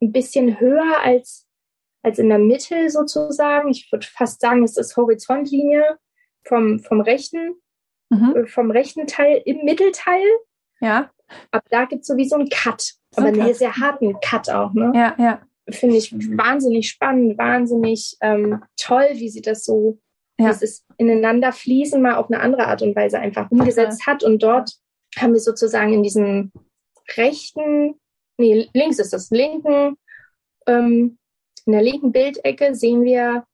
ein 0.02 0.10
bisschen 0.10 0.58
höher 0.58 1.00
als, 1.02 1.46
als 2.02 2.18
in 2.18 2.30
der 2.30 2.38
Mitte 2.38 2.88
sozusagen. 2.88 3.68
Ich 3.68 3.92
würde 3.92 4.06
fast 4.06 4.40
sagen, 4.40 4.64
es 4.64 4.78
ist 4.78 4.96
Horizontlinie 4.96 5.98
vom, 6.44 6.80
vom 6.80 7.02
rechten, 7.02 7.56
mhm. 8.08 8.36
Äh, 8.36 8.46
vom 8.46 8.70
rechten 8.70 9.06
Teil 9.06 9.42
im 9.44 9.64
Mittelteil. 9.64 10.24
Ja. 10.80 11.10
Aber 11.50 11.64
da 11.70 11.84
gibt 11.84 12.02
es 12.02 12.08
sowieso 12.08 12.36
einen 12.36 12.48
Cut. 12.48 12.94
So 13.10 13.20
aber 13.20 13.28
einen 13.28 13.54
sehr 13.54 13.76
harten 13.76 14.18
Cut 14.20 14.48
auch, 14.48 14.72
ne? 14.72 14.92
Ja, 14.94 15.14
ja. 15.18 15.42
Finde 15.70 15.96
ich 15.96 16.12
wahnsinnig 16.12 16.90
spannend, 16.90 17.38
wahnsinnig 17.38 18.16
ähm, 18.20 18.62
toll, 18.76 19.08
wie 19.14 19.30
sie 19.30 19.40
das 19.40 19.64
so, 19.64 19.98
ja. 20.38 20.50
dieses 20.50 20.84
ineinander 20.98 21.52
fließen 21.52 22.02
mal 22.02 22.16
auf 22.16 22.30
eine 22.30 22.40
andere 22.40 22.66
Art 22.66 22.82
und 22.82 22.94
Weise 22.94 23.18
einfach 23.18 23.50
umgesetzt 23.50 24.02
okay. 24.02 24.10
hat. 24.10 24.24
Und 24.24 24.42
dort 24.42 24.72
haben 25.16 25.32
wir 25.32 25.40
sozusagen 25.40 25.92
in 25.92 26.02
diesem 26.02 26.52
rechten, 27.16 27.94
nee, 28.38 28.68
links 28.74 28.98
ist 28.98 29.12
das, 29.12 29.30
linken, 29.30 29.96
ähm, 30.66 31.18
in 31.66 31.72
der 31.72 31.82
linken 31.82 32.12
Bildecke 32.12 32.74
sehen 32.74 33.04
wir, 33.04 33.46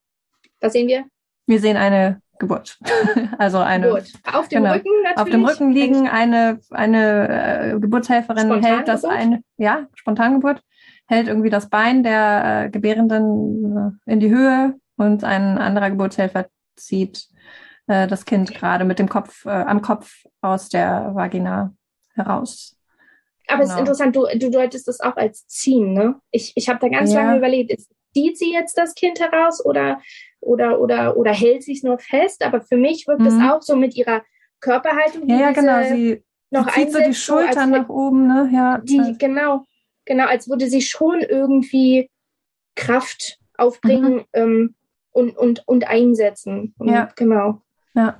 was 0.60 0.72
sehen 0.72 0.88
wir? 0.88 1.04
Wir 1.46 1.60
sehen 1.60 1.76
eine 1.76 2.20
Geburt. 2.38 2.78
also 3.38 3.58
eine. 3.58 3.86
Geburt. 3.86 4.12
Auf 4.32 4.48
dem 4.48 4.62
genau, 4.62 4.74
Rücken 4.74 4.90
natürlich. 5.02 5.18
Auf 5.18 5.30
dem 5.30 5.44
Rücken 5.44 5.70
liegen 5.72 6.08
eine, 6.08 6.60
eine 6.70 7.74
äh, 7.74 7.80
Geburtshelferin 7.80 8.62
hält 8.62 8.88
das 8.88 9.04
eine, 9.04 9.42
ja, 9.58 9.86
Spontangeburt, 9.94 10.62
hält 11.10 11.28
irgendwie 11.28 11.50
das 11.50 11.68
Bein 11.68 12.02
der 12.02 12.64
äh, 12.66 12.70
Gebärenden 12.70 13.98
äh, 14.06 14.12
in 14.12 14.20
die 14.20 14.30
Höhe 14.30 14.74
und 14.96 15.24
ein 15.24 15.58
anderer 15.58 15.90
Geburtshelfer 15.90 16.46
zieht 16.76 17.28
äh, 17.88 18.06
das 18.06 18.24
Kind 18.24 18.54
gerade 18.54 18.84
mit 18.84 18.98
dem 18.98 19.08
Kopf, 19.08 19.44
äh, 19.44 19.50
am 19.50 19.82
Kopf 19.82 20.24
aus 20.40 20.68
der 20.68 21.10
Vagina 21.14 21.74
heraus. 22.14 22.76
Aber 23.48 23.62
es 23.64 23.70
ist 23.70 23.74
Genau. 23.74 23.80
interessant, 23.80 24.14
du, 24.14 24.26
du 24.38 24.50
deutest 24.50 24.86
das 24.86 25.00
auch 25.00 25.16
als 25.16 25.46
ziehen, 25.48 25.92
ne? 25.92 26.14
Ich, 26.30 26.52
ich 26.54 26.68
habe 26.68 26.78
da 26.80 26.88
ganz 26.88 27.12
Ja. 27.12 27.22
lange 27.22 27.38
überlegt, 27.38 27.72
ist- 27.72 27.90
zieht 28.14 28.38
sie 28.38 28.52
jetzt 28.52 28.78
das 28.78 28.94
Kind 28.94 29.18
heraus 29.20 29.64
oder, 29.64 30.00
oder, 30.40 30.80
oder, 30.80 31.16
oder 31.16 31.32
hält 31.32 31.62
sie 31.64 31.72
es 31.72 31.82
nur 31.82 31.98
fest? 31.98 32.44
Aber 32.44 32.60
für 32.60 32.76
mich 32.76 33.06
wirkt 33.08 33.26
es 33.26 33.34
Mhm. 33.34 33.50
auch 33.50 33.62
so 33.62 33.74
mit 33.76 33.96
ihrer 33.96 34.22
Körperhaltung, 34.60 35.28
Ja, 35.28 35.50
genau. 35.52 35.82
Sie, 35.82 36.22
noch 36.50 36.68
sie 36.72 36.82
zieht 36.82 36.92
so 36.92 36.98
die 37.00 37.12
so 37.12 37.32
Schultern 37.34 37.70
hätte- 37.72 37.82
nach 37.82 37.88
oben, 37.88 38.26
ne? 38.28 38.50
Ja. 38.52 38.78
die, 38.78 39.16
genau, 39.18 39.64
genau, 40.10 40.26
als 40.26 40.48
würde 40.50 40.66
sie 40.68 40.82
schon 40.82 41.20
irgendwie 41.20 42.10
Kraft 42.74 43.38
aufbringen 43.56 44.24
ähm, 44.32 44.74
und, 45.12 45.36
und, 45.36 45.66
und 45.68 45.86
einsetzen. 45.88 46.74
Und, 46.78 46.86
Mhm. 46.88 46.92
Ja. 46.92 47.08
Genau. 47.16 47.62
genau. 47.94 48.12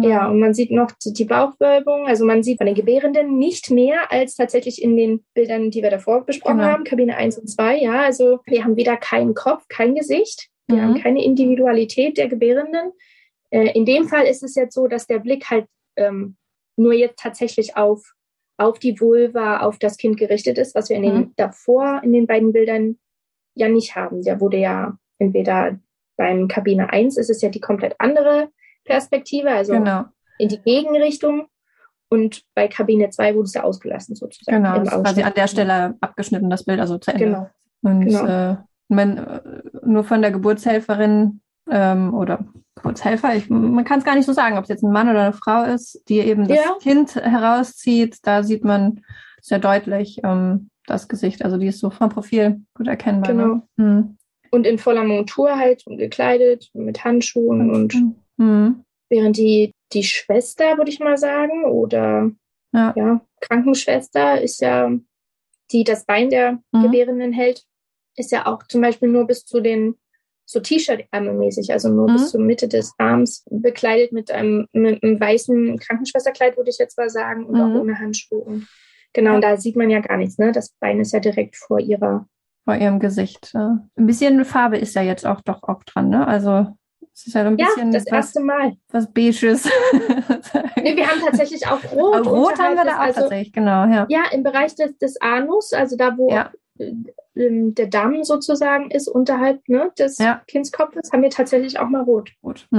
Ja, 0.00 0.28
und 0.28 0.40
man 0.40 0.52
sieht 0.52 0.70
noch 0.70 0.90
die 1.04 1.24
Bauchwölbung. 1.24 2.06
Also 2.06 2.24
man 2.26 2.42
sieht 2.42 2.58
von 2.58 2.66
den 2.66 2.74
Gebärenden 2.74 3.38
nicht 3.38 3.70
mehr 3.70 4.12
als 4.12 4.34
tatsächlich 4.36 4.82
in 4.82 4.96
den 4.96 5.24
Bildern, 5.34 5.70
die 5.70 5.82
wir 5.82 5.90
davor 5.90 6.26
besprochen 6.26 6.58
Genau. 6.58 6.68
haben, 6.70 6.84
Kabine 6.84 7.16
1 7.16 7.38
und 7.38 7.48
2. 7.48 7.78
Ja, 7.78 8.02
also 8.02 8.40
wir 8.46 8.62
haben 8.64 8.76
weder 8.76 8.96
keinen 8.98 9.34
Kopf, 9.34 9.64
kein 9.68 9.94
Gesicht. 9.94 10.48
Wir 10.66 10.76
Mhm. 10.76 10.82
haben 10.82 11.02
keine 11.02 11.24
Individualität 11.24 12.18
der 12.18 12.28
Gebärenden. 12.28 12.92
Äh, 13.50 13.72
in 13.72 13.86
dem 13.86 14.06
Fall 14.08 14.26
ist 14.26 14.42
es 14.42 14.54
jetzt 14.54 14.74
so, 14.74 14.86
dass 14.88 15.06
der 15.06 15.20
Blick 15.20 15.48
halt 15.48 15.66
ähm, 15.96 16.36
nur 16.76 16.92
jetzt 16.92 17.18
tatsächlich 17.18 17.76
auf, 17.76 18.12
auf 18.58 18.78
die 18.78 19.00
Vulva, 19.00 19.60
auf 19.60 19.78
das 19.78 19.96
Kind 19.96 20.16
gerichtet 20.18 20.58
ist, 20.58 20.74
was 20.74 20.88
wir 20.90 20.96
in 20.96 21.02
den 21.02 21.14
Mhm. 21.16 21.32
davor 21.36 22.00
in 22.02 22.12
den 22.12 22.26
beiden 22.26 22.52
Bildern 22.52 22.98
ja 23.54 23.68
nicht 23.68 23.96
haben. 23.96 24.22
Der 24.22 24.40
wurde 24.40 24.58
ja 24.58 24.98
entweder 25.18 25.78
beim 26.16 26.48
Kabine 26.48 26.92
1 26.92 27.16
ist 27.16 27.30
es 27.30 27.40
ja 27.40 27.48
die 27.48 27.60
komplett 27.60 27.94
andere 27.98 28.48
Perspektive, 28.84 29.50
also 29.50 29.72
Genau, 29.74 30.04
in 30.38 30.48
die 30.48 30.60
Gegenrichtung. 30.60 31.46
Und 32.10 32.42
bei 32.54 32.68
Kabine 32.68 33.10
2 33.10 33.34
wurde 33.34 33.44
es 33.44 33.54
ja 33.54 33.62
ausgelassen 33.64 34.16
sozusagen. 34.16 34.62
genau. 34.62 34.80
ist 34.82 34.90
quasi 34.90 35.22
an 35.22 35.34
der 35.36 35.46
Stelle 35.46 35.96
abgeschnitten, 36.00 36.48
das 36.50 36.64
Bild, 36.64 36.80
also 36.80 36.98
zu 36.98 37.10
Ende. 37.12 37.24
Genau. 37.24 37.50
Und 37.82 38.00
Genau. 38.06 38.26
äh, 38.26 38.56
man, 38.88 39.40
nur 39.84 40.04
von 40.04 40.22
der 40.22 40.30
Geburtshelferin 40.30 41.40
ähm, 41.70 42.14
oder 42.14 42.44
Geburtshelfer, 42.76 43.34
ich, 43.34 43.50
man 43.50 43.84
kann 43.84 43.98
es 43.98 44.04
gar 44.04 44.14
nicht 44.14 44.26
so 44.26 44.32
sagen, 44.32 44.56
ob 44.56 44.62
es 44.64 44.68
jetzt 44.68 44.82
ein 44.84 44.92
Mann 44.92 45.08
oder 45.08 45.22
eine 45.22 45.32
Frau 45.32 45.64
ist, 45.64 46.02
die 46.08 46.20
eben 46.20 46.46
das 46.46 46.58
Ja. 46.58 46.76
Kind 46.80 47.14
herauszieht, 47.16 48.18
da 48.22 48.42
sieht 48.42 48.64
man 48.64 49.02
sehr 49.40 49.58
deutlich 49.58 50.20
ähm, 50.24 50.70
das 50.86 51.08
Gesicht. 51.08 51.44
Also 51.44 51.56
die 51.58 51.66
ist 51.66 51.80
so 51.80 51.90
vom 51.90 52.08
Profil 52.08 52.60
gut 52.74 52.86
erkennbar. 52.86 53.32
Genau. 53.32 53.54
Ne? 53.54 53.62
Mhm. 53.76 54.16
Und 54.50 54.66
in 54.66 54.78
voller 54.78 55.04
Montur 55.04 55.58
halt 55.58 55.86
und 55.86 55.98
gekleidet, 55.98 56.70
mit 56.72 57.04
Handschuhen 57.04 57.70
und 57.70 57.94
Mhm. 58.38 58.84
während 59.10 59.36
die, 59.36 59.72
die 59.92 60.04
Schwester, 60.04 60.76
würde 60.78 60.90
ich 60.90 61.00
mal 61.00 61.18
sagen, 61.18 61.64
oder 61.64 62.30
Ja. 62.72 62.92
ja, 62.96 63.20
Krankenschwester 63.40 64.40
ist 64.40 64.60
ja, 64.60 64.90
die 65.72 65.84
das 65.84 66.06
Bein 66.06 66.30
der 66.30 66.58
Mhm. 66.72 66.82
Gebärenden 66.84 67.32
hält, 67.32 67.64
ist 68.16 68.30
ja 68.32 68.46
auch 68.46 68.62
zum 68.68 68.80
Beispiel 68.80 69.08
nur 69.08 69.26
bis 69.26 69.44
zu 69.44 69.60
den 69.60 69.96
so 70.50 70.60
T-Shirt-Ärmel 70.60 71.34
mäßig, 71.34 71.70
also 71.72 71.90
nur 71.90 72.08
Mhm. 72.08 72.12
bis 72.14 72.30
zur 72.30 72.40
Mitte 72.40 72.68
des 72.68 72.94
Arms, 72.96 73.44
bekleidet 73.50 74.12
mit 74.12 74.30
einem, 74.30 74.66
mit 74.72 75.02
einem 75.02 75.20
weißen 75.20 75.78
Krankenschwesterkleid, 75.78 76.56
würde 76.56 76.70
ich 76.70 76.78
jetzt 76.78 76.96
mal 76.96 77.10
sagen, 77.10 77.44
und 77.44 77.54
Mhm. 77.54 77.60
auch 77.60 77.80
ohne 77.82 77.98
Handschuhe. 77.98 78.62
Genau, 79.12 79.30
Ja. 79.30 79.36
und 79.36 79.42
da 79.44 79.56
sieht 79.58 79.76
man 79.76 79.90
ja 79.90 80.00
gar 80.00 80.16
nichts, 80.16 80.38
ne? 80.38 80.50
Das 80.52 80.70
Bein 80.80 81.00
ist 81.00 81.12
ja 81.12 81.20
direkt 81.20 81.56
vor 81.56 81.78
ihrer. 81.80 82.26
Vor 82.64 82.74
ihrem 82.76 82.98
Gesicht. 82.98 83.50
Ja. 83.52 83.78
Ein 83.96 84.06
bisschen 84.06 84.42
Farbe 84.46 84.78
ist 84.78 84.94
ja 84.94 85.02
jetzt 85.02 85.26
auch 85.26 85.40
doch 85.42 85.62
auch 85.64 85.84
dran, 85.84 86.08
ne? 86.08 86.26
Also 86.26 86.66
es 87.14 87.26
ist 87.26 87.34
ja 87.34 87.42
so 87.42 87.48
ein 87.48 87.58
Ja, 87.58 87.66
bisschen 87.66 87.92
das 87.92 88.04
was, 88.06 88.12
erste 88.12 88.40
Mal. 88.40 88.72
was 88.90 89.12
Beiges. 89.12 89.68
Nee, 90.76 90.96
wir 90.96 91.06
haben 91.08 91.20
tatsächlich 91.20 91.66
auch 91.66 91.80
Rot. 91.92 92.26
Rot 92.26 92.58
haben 92.58 92.76
wir 92.76 92.84
da 92.84 92.96
auch 92.98 93.00
also, 93.00 93.20
tatsächlich, 93.22 93.52
genau, 93.52 93.84
ja. 93.86 94.06
Ja, 94.08 94.22
im 94.32 94.42
Bereich 94.42 94.74
des, 94.76 94.96
des 94.98 95.20
Anus, 95.20 95.72
also 95.72 95.96
da, 95.96 96.16
wo 96.16 96.30
Ja. 96.30 96.52
Äh, 96.78 96.94
ähm, 97.36 97.74
der 97.74 97.86
Damm 97.86 98.24
sozusagen 98.24 98.90
ist, 98.90 99.08
unterhalb 99.08 99.66
ne, 99.68 99.90
des 99.98 100.18
Ja. 100.18 100.42
Kindskopfes, 100.46 101.12
haben 101.12 101.22
wir 101.22 101.30
tatsächlich 101.30 101.78
auch 101.78 101.88
mal 101.88 102.02
rot. 102.02 102.32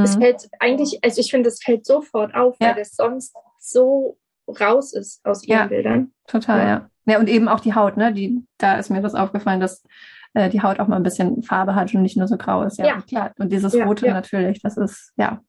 Es 0.04 0.16
Mhm. 0.16 0.22
fällt 0.22 0.50
eigentlich, 0.60 1.00
also 1.04 1.22
ich 1.22 1.32
finde, 1.32 1.50
es 1.50 1.62
fällt 1.64 1.86
sofort 1.86 2.36
auf, 2.36 2.56
Ja. 2.60 2.70
weil 2.70 2.76
das 2.76 2.96
sonst 2.96 3.36
so 3.60 4.18
raus 4.60 4.94
ist 4.94 5.24
aus 5.26 5.44
ihren 5.44 5.60
Ja. 5.60 5.68
Bildern. 5.68 6.12
Total, 6.28 6.60
Ja. 6.60 6.68
ja. 6.68 6.90
ja. 7.14 7.20
und 7.20 7.30
eben 7.30 7.48
auch 7.48 7.60
die 7.60 7.76
Haut, 7.76 7.98
ne? 7.98 8.14
Die, 8.14 8.44
da 8.58 8.78
ist 8.78 8.90
mir 8.90 9.02
das 9.02 9.16
aufgefallen, 9.16 9.60
dass 9.60 9.84
äh, 10.34 10.50
die 10.50 10.62
Haut 10.62 10.80
auch 10.80 10.88
mal 10.88 10.96
ein 10.98 11.04
bisschen 11.04 11.42
Farbe 11.44 11.74
hat 11.76 11.94
und 11.94 12.02
nicht 12.02 12.18
nur 12.18 12.28
so 12.28 12.38
grau 12.38 12.64
ist. 12.64 12.78
Ja, 12.78 13.02
klar. 13.02 13.34
Und 13.40 13.52
dieses 13.52 13.74
Rote 13.76 14.08
natürlich, 14.10 14.62
das 14.62 14.78
ist, 14.78 15.12
ja, 15.18 15.42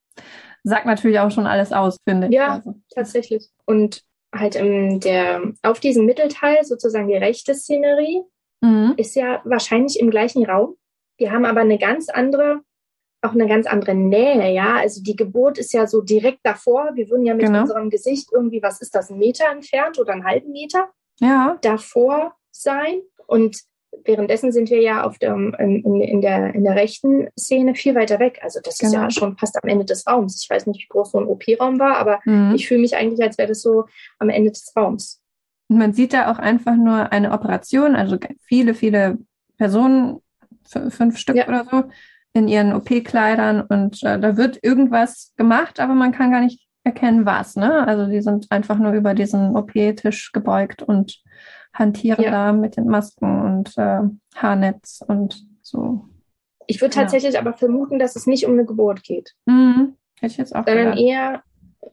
sagt 0.65 0.87
natürlich 0.87 1.19
auch 1.19 1.31
schon 1.31 1.47
alles 1.47 1.73
aus, 1.73 1.97
finde 2.09 2.29
ich. 2.29 2.33
Ja. 2.35 2.55
Also, 2.55 2.75
Tatsächlich. 2.95 3.49
Und 3.67 4.03
halt 4.35 4.55
ähm, 4.57 5.01
der, 5.01 5.43
auf 5.63 5.81
diesem 5.81 6.07
Mittelteil, 6.07 6.63
sozusagen 6.65 7.09
die 7.09 7.17
rechte 7.17 7.55
Szenerie, 7.55 8.23
mhm. 8.61 8.95
ist 8.97 9.15
ja 9.17 9.41
wahrscheinlich 9.45 9.99
im 10.01 10.11
gleichen 10.11 10.45
Raum. 10.45 10.77
Wir 11.19 11.33
haben 11.33 11.45
aber 11.45 11.61
eine 11.61 11.79
ganz 11.79 12.09
andere, 12.09 12.61
auch 13.23 13.33
eine 13.33 13.47
ganz 13.47 13.67
andere 13.67 13.95
Nähe, 13.95 14.53
ja. 14.53 14.77
Also 14.77 15.03
die 15.03 15.17
Geburt 15.17 15.59
ist 15.59 15.73
ja 15.75 15.87
so 15.87 16.01
direkt 16.01 16.41
davor. 16.45 16.91
Wir 16.95 17.11
würden 17.11 17.27
ja 17.27 17.35
mit 17.35 17.47
Genau. 17.47 17.61
unserem 17.63 17.91
Gesicht 17.91 18.29
irgendwie, 18.33 18.63
was 18.63 18.81
ist 18.81 18.95
das, 18.95 19.11
einen 19.11 19.19
Meter 19.19 19.45
entfernt 19.51 19.99
oder 19.99 20.13
einen 20.13 20.25
halben 20.25 20.53
Meter 20.53 20.89
Ja, 21.21 21.59
davor 21.61 22.35
sein. 22.51 23.03
Und 23.27 23.61
währenddessen 24.05 24.53
sind 24.53 24.71
wir 24.71 24.81
ja 24.81 25.05
auf 25.05 25.19
der, 25.19 25.35
in, 25.35 25.53
in, 25.85 26.01
in 26.01 26.21
der, 26.23 26.55
in 26.55 26.65
der 26.65 26.77
rechten 26.77 27.29
Szene 27.39 27.75
viel 27.75 27.95
weiter 27.95 28.19
weg. 28.19 28.39
Also 28.43 28.61
das 28.63 28.81
ist 28.81 28.91
Genau. 28.93 29.03
ja 29.05 29.11
schon 29.11 29.37
fast 29.37 29.63
am 29.63 29.69
Ende 29.69 29.85
des 29.85 30.07
Raums. 30.07 30.41
Ich 30.43 30.49
weiß 30.49 30.67
nicht, 30.67 30.81
wie 30.83 30.89
groß 30.89 31.11
so 31.13 31.19
ein 31.19 31.27
OP-Raum 31.27 31.79
war, 31.79 31.97
aber 31.97 32.21
mhm. 32.25 32.55
ich 32.55 32.67
fühle 32.67 32.81
mich 32.81 32.97
eigentlich, 32.97 33.23
als 33.23 33.37
wäre 33.37 33.49
das 33.49 33.61
so 33.63 33.85
am 34.19 34.31
Ende 34.31 34.51
des 34.53 34.73
Raums. 34.75 35.20
Und 35.71 35.79
man 35.79 35.93
sieht 35.95 36.13
da 36.13 36.31
auch 36.31 36.39
einfach 36.39 36.75
nur 36.77 37.13
eine 37.13 37.31
Operation, 37.33 37.95
also 37.97 38.19
viele, 38.43 38.75
viele 38.75 39.19
Personen, 39.57 40.19
fünf 40.67 41.17
Stück 41.17 41.37
Ja. 41.37 41.47
oder 41.49 41.65
so, 41.65 41.85
in 42.33 42.49
ihren 42.49 42.75
OP-Kleidern 42.75 43.63
und 43.63 44.03
äh, 44.03 44.19
da 44.21 44.37
wird 44.37 44.59
irgendwas 44.63 45.33
gemacht, 45.37 45.81
aber 45.81 45.95
man 45.95 46.13
kann 46.13 46.31
gar 46.33 46.41
nicht 46.41 46.67
erkennen, 46.85 47.25
was. 47.27 47.57
Ne? 47.57 47.87
Also 47.87 48.07
die 48.11 48.21
sind 48.21 48.47
einfach 48.51 48.79
nur 48.79 48.93
über 48.93 49.15
diesen 49.15 49.57
OP-Tisch 49.57 50.33
gebeugt 50.33 50.83
und 50.83 51.23
hantieren 51.73 52.23
Ja. 52.25 52.31
da 52.31 52.53
mit 52.53 52.77
den 52.77 52.87
Masken 52.87 53.41
und 53.43 53.77
äh, 53.79 54.01
Haarnetz 54.37 55.03
und 55.07 55.45
so. 55.63 56.09
Ich 56.67 56.81
würde 56.81 56.95
Ja. 56.97 57.03
tatsächlich 57.03 57.39
aber 57.39 57.53
vermuten, 57.53 57.99
dass 57.99 58.17
es 58.17 58.27
nicht 58.27 58.45
um 58.47 58.53
eine 58.53 58.65
Geburt 58.65 59.03
geht. 59.05 59.35
Mhm. 59.47 59.95
Hätte 60.21 60.33
ich 60.33 60.37
jetzt 60.39 60.55
auch 60.55 60.65
sondern 60.67 60.93
gedacht. 60.97 61.01
eher, 61.01 61.43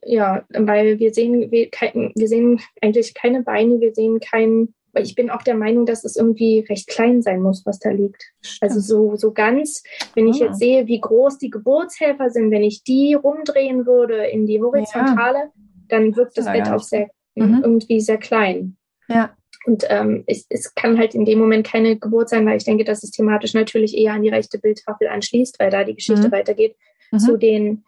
ja, 0.07 0.45
weil 0.49 0.99
wir 0.99 1.13
sehen, 1.13 1.51
wir, 1.51 1.69
wir 1.69 2.27
sehen 2.27 2.61
eigentlich 2.81 3.13
keine 3.13 3.43
Beine, 3.43 3.79
wir 3.81 3.93
sehen 3.93 4.19
keinen, 4.19 4.73
weil 4.93 5.03
ich 5.03 5.15
bin 5.15 5.29
auch 5.29 5.43
der 5.43 5.55
Meinung, 5.55 5.85
dass 5.85 6.03
es 6.05 6.15
irgendwie 6.15 6.65
recht 6.69 6.87
klein 6.87 7.21
sein 7.21 7.41
muss, 7.41 7.65
was 7.65 7.79
da 7.79 7.89
liegt. 7.89 8.23
Also 8.61 8.79
so, 8.79 9.15
so 9.17 9.33
ganz, 9.33 9.83
wenn 10.15 10.27
ich 10.27 10.41
Ah. 10.41 10.45
jetzt 10.45 10.59
sehe, 10.59 10.87
wie 10.87 11.01
groß 11.01 11.37
die 11.39 11.49
Geburtshelfer 11.49 12.29
sind, 12.29 12.51
wenn 12.51 12.63
ich 12.63 12.83
die 12.83 13.13
rumdrehen 13.15 13.85
würde 13.85 14.25
in 14.27 14.45
die 14.45 14.61
Horizontale, 14.61 15.51
dann 15.89 16.15
wirkt 16.15 16.37
das 16.37 16.45
Ja, 16.45 16.53
Bett 16.53 16.69
auch 16.69 16.83
sehr, 16.83 17.09
Mhm. 17.35 17.61
irgendwie 17.63 17.99
sehr 18.01 18.17
klein. 18.17 18.77
ja, 19.09 19.35
Und 19.65 19.83
ähm, 19.89 20.23
es, 20.27 20.45
es 20.49 20.73
kann 20.73 20.97
halt 20.97 21.13
in 21.15 21.25
dem 21.25 21.39
Moment 21.39 21.67
keine 21.67 21.97
Geburt 21.97 22.29
sein, 22.29 22.45
weil 22.45 22.57
ich 22.57 22.63
denke, 22.63 22.83
dass 22.85 23.03
es 23.03 23.11
thematisch 23.11 23.53
natürlich 23.53 23.95
eher 23.97 24.13
an 24.13 24.23
die 24.23 24.29
rechte 24.29 24.57
Bildtafel 24.59 25.07
anschließt, 25.09 25.59
weil 25.59 25.69
da 25.69 25.83
die 25.83 25.95
Geschichte 25.95 26.27
Mhm. 26.27 26.31
weitergeht 26.31 26.75
Mhm. 27.11 27.19
zu 27.19 27.37
den, 27.37 27.83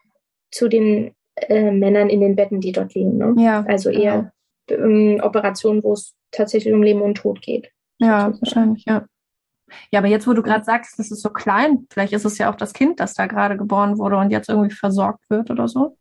zu 0.52 0.68
den 0.68 1.12
äh, 1.50 1.72
Männern 1.72 2.10
in 2.10 2.22
den 2.22 2.36
Betten, 2.36 2.62
die 2.62 2.72
dort 2.72 2.94
liegen. 2.94 3.18
Ne? 3.18 3.36
ja, 3.36 3.62
Also 3.66 3.90
genau. 3.92 4.04
eher 4.04 4.32
ähm, 4.70 5.20
Operationen, 5.24 5.84
wo 5.84 5.94
es 5.94 6.14
tatsächlich 6.32 6.74
um 6.74 6.84
Leben 6.84 7.02
und 7.02 7.16
Tod 7.16 7.42
geht. 7.42 7.72
Ja, 8.00 8.34
wahrscheinlich, 8.40 8.86
ja. 8.86 9.06
Ja, 9.92 10.00
aber 10.00 10.08
jetzt, 10.10 10.28
wo 10.28 10.34
du 10.34 10.44
gerade 10.44 10.64
sagst, 10.66 11.00
das 11.00 11.12
ist 11.12 11.22
so 11.22 11.30
klein, 11.32 11.88
vielleicht 11.92 12.14
ist 12.14 12.26
es 12.26 12.38
ja 12.40 12.52
auch 12.52 12.56
das 12.56 12.74
Kind, 12.74 13.00
das 13.00 13.14
da 13.16 13.28
gerade 13.28 13.58
geboren 13.58 13.98
wurde 14.00 14.18
und 14.18 14.32
jetzt 14.32 14.50
irgendwie 14.50 14.76
versorgt 14.76 15.30
wird 15.30 15.52
oder 15.52 15.68
so. 15.68 15.98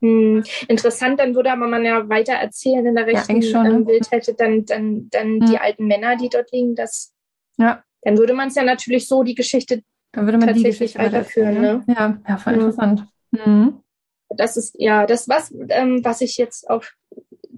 Hm, 0.00 0.44
interessant, 0.68 1.18
dann 1.20 1.34
würde 1.34 1.52
aber 1.52 1.66
man 1.66 1.84
ja 1.84 2.08
weiter 2.08 2.34
erzählen 2.34 2.84
in 2.86 2.94
der 2.94 3.06
Ja, 3.06 3.10
rechten 3.12 3.32
eigentlich 3.32 3.50
schon, 3.50 3.62
ne? 3.64 3.74
ähm, 3.76 3.84
Bildhälfte, 3.86 4.34
dann, 4.34 4.64
dann, 4.66 5.08
dann 5.10 5.40
Hm. 5.40 5.46
die 5.46 5.58
alten 5.58 5.86
Männer, 5.86 6.16
die 6.16 6.28
dort 6.28 6.50
liegen, 6.52 6.74
das, 6.74 7.14
Ja, 7.56 7.84
dann 8.02 8.18
würde 8.18 8.34
man 8.34 8.48
es 8.48 8.56
ja 8.56 8.64
natürlich 8.64 9.08
so 9.08 9.22
die 9.22 9.34
Geschichte, 9.34 9.82
dann 10.12 10.26
würde 10.26 10.38
man 10.38 10.48
die 10.48 10.54
Tatsächlich 10.54 10.80
Geschichte 10.80 10.98
weiter 10.98 11.18
weiterführen, 11.18 11.60
ne? 11.60 11.84
Ja, 11.88 12.18
ja, 12.28 12.36
voll 12.38 12.54
Ja. 12.54 12.58
interessant. 12.60 13.06
Mhm. 13.32 13.80
Das 14.30 14.56
ist 14.56 14.74
ja 14.78 15.06
das, 15.06 15.28
was, 15.28 15.52
ähm, 15.68 16.00
was 16.04 16.20
ich 16.20 16.36
jetzt 16.36 16.68
auf 16.68 16.92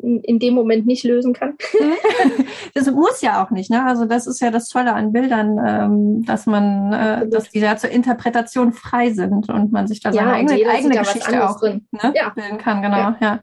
in, 0.03 0.39
dem 0.39 0.55
Moment 0.55 0.87
nicht 0.87 1.05
lösen 1.05 1.33
kann. 1.33 1.57
Das 2.75 2.91
muss 2.91 3.23
ja 3.23 3.43
auch 3.43 3.51
nicht, 3.51 3.71
ne? 3.71 3.85
Also 3.87 4.05
das 4.05 4.27
ist 4.27 4.41
ja 4.41 4.51
das 4.51 4.69
Tolle 4.69 4.93
an 4.93 5.11
Bildern, 5.13 5.59
ähm, 5.67 6.25
dass 6.27 6.45
man, 6.45 6.93
äh, 6.93 7.27
dass 7.29 7.49
die 7.49 7.61
ja 7.61 7.77
zur 7.79 7.89
Interpretation 7.91 8.75
frei 8.75 9.11
sind 9.15 9.49
und 9.49 9.73
man 9.73 9.87
sich 9.89 10.01
da 10.01 10.11
Ja, 10.11 10.17
seine 10.25 10.43
und 10.43 10.51
eigene, 10.53 10.71
eigene 10.71 10.99
Geschichte 10.99 11.49
auch 11.49 11.59
drin. 11.59 11.89
ne, 11.91 12.13
Ja. 12.15 12.29
bilden 12.29 12.59
kann, 12.59 12.83
genau, 12.83 12.97
Ja. 12.97 13.17
ja. 13.21 13.41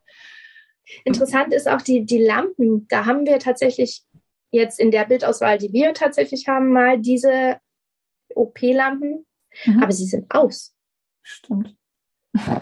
Interessant 1.03 1.51
ist 1.53 1.67
auch 1.67 1.81
die, 1.81 2.05
die 2.05 2.19
Lampen. 2.23 2.87
Da 2.89 3.05
haben 3.07 3.25
wir 3.25 3.39
tatsächlich 3.39 4.03
jetzt 4.51 4.79
in 4.79 4.91
der 4.91 5.05
Bildauswahl, 5.05 5.57
die 5.57 5.73
wir 5.73 5.93
tatsächlich 5.95 6.47
haben, 6.47 6.71
mal 6.71 6.99
diese 6.99 7.57
OP-Lampen, 8.35 9.25
Mhm. 9.65 9.81
aber 9.83 9.91
sie 9.91 10.05
sind 10.05 10.29
aus. 10.33 10.75
Stimmt. 11.23 11.75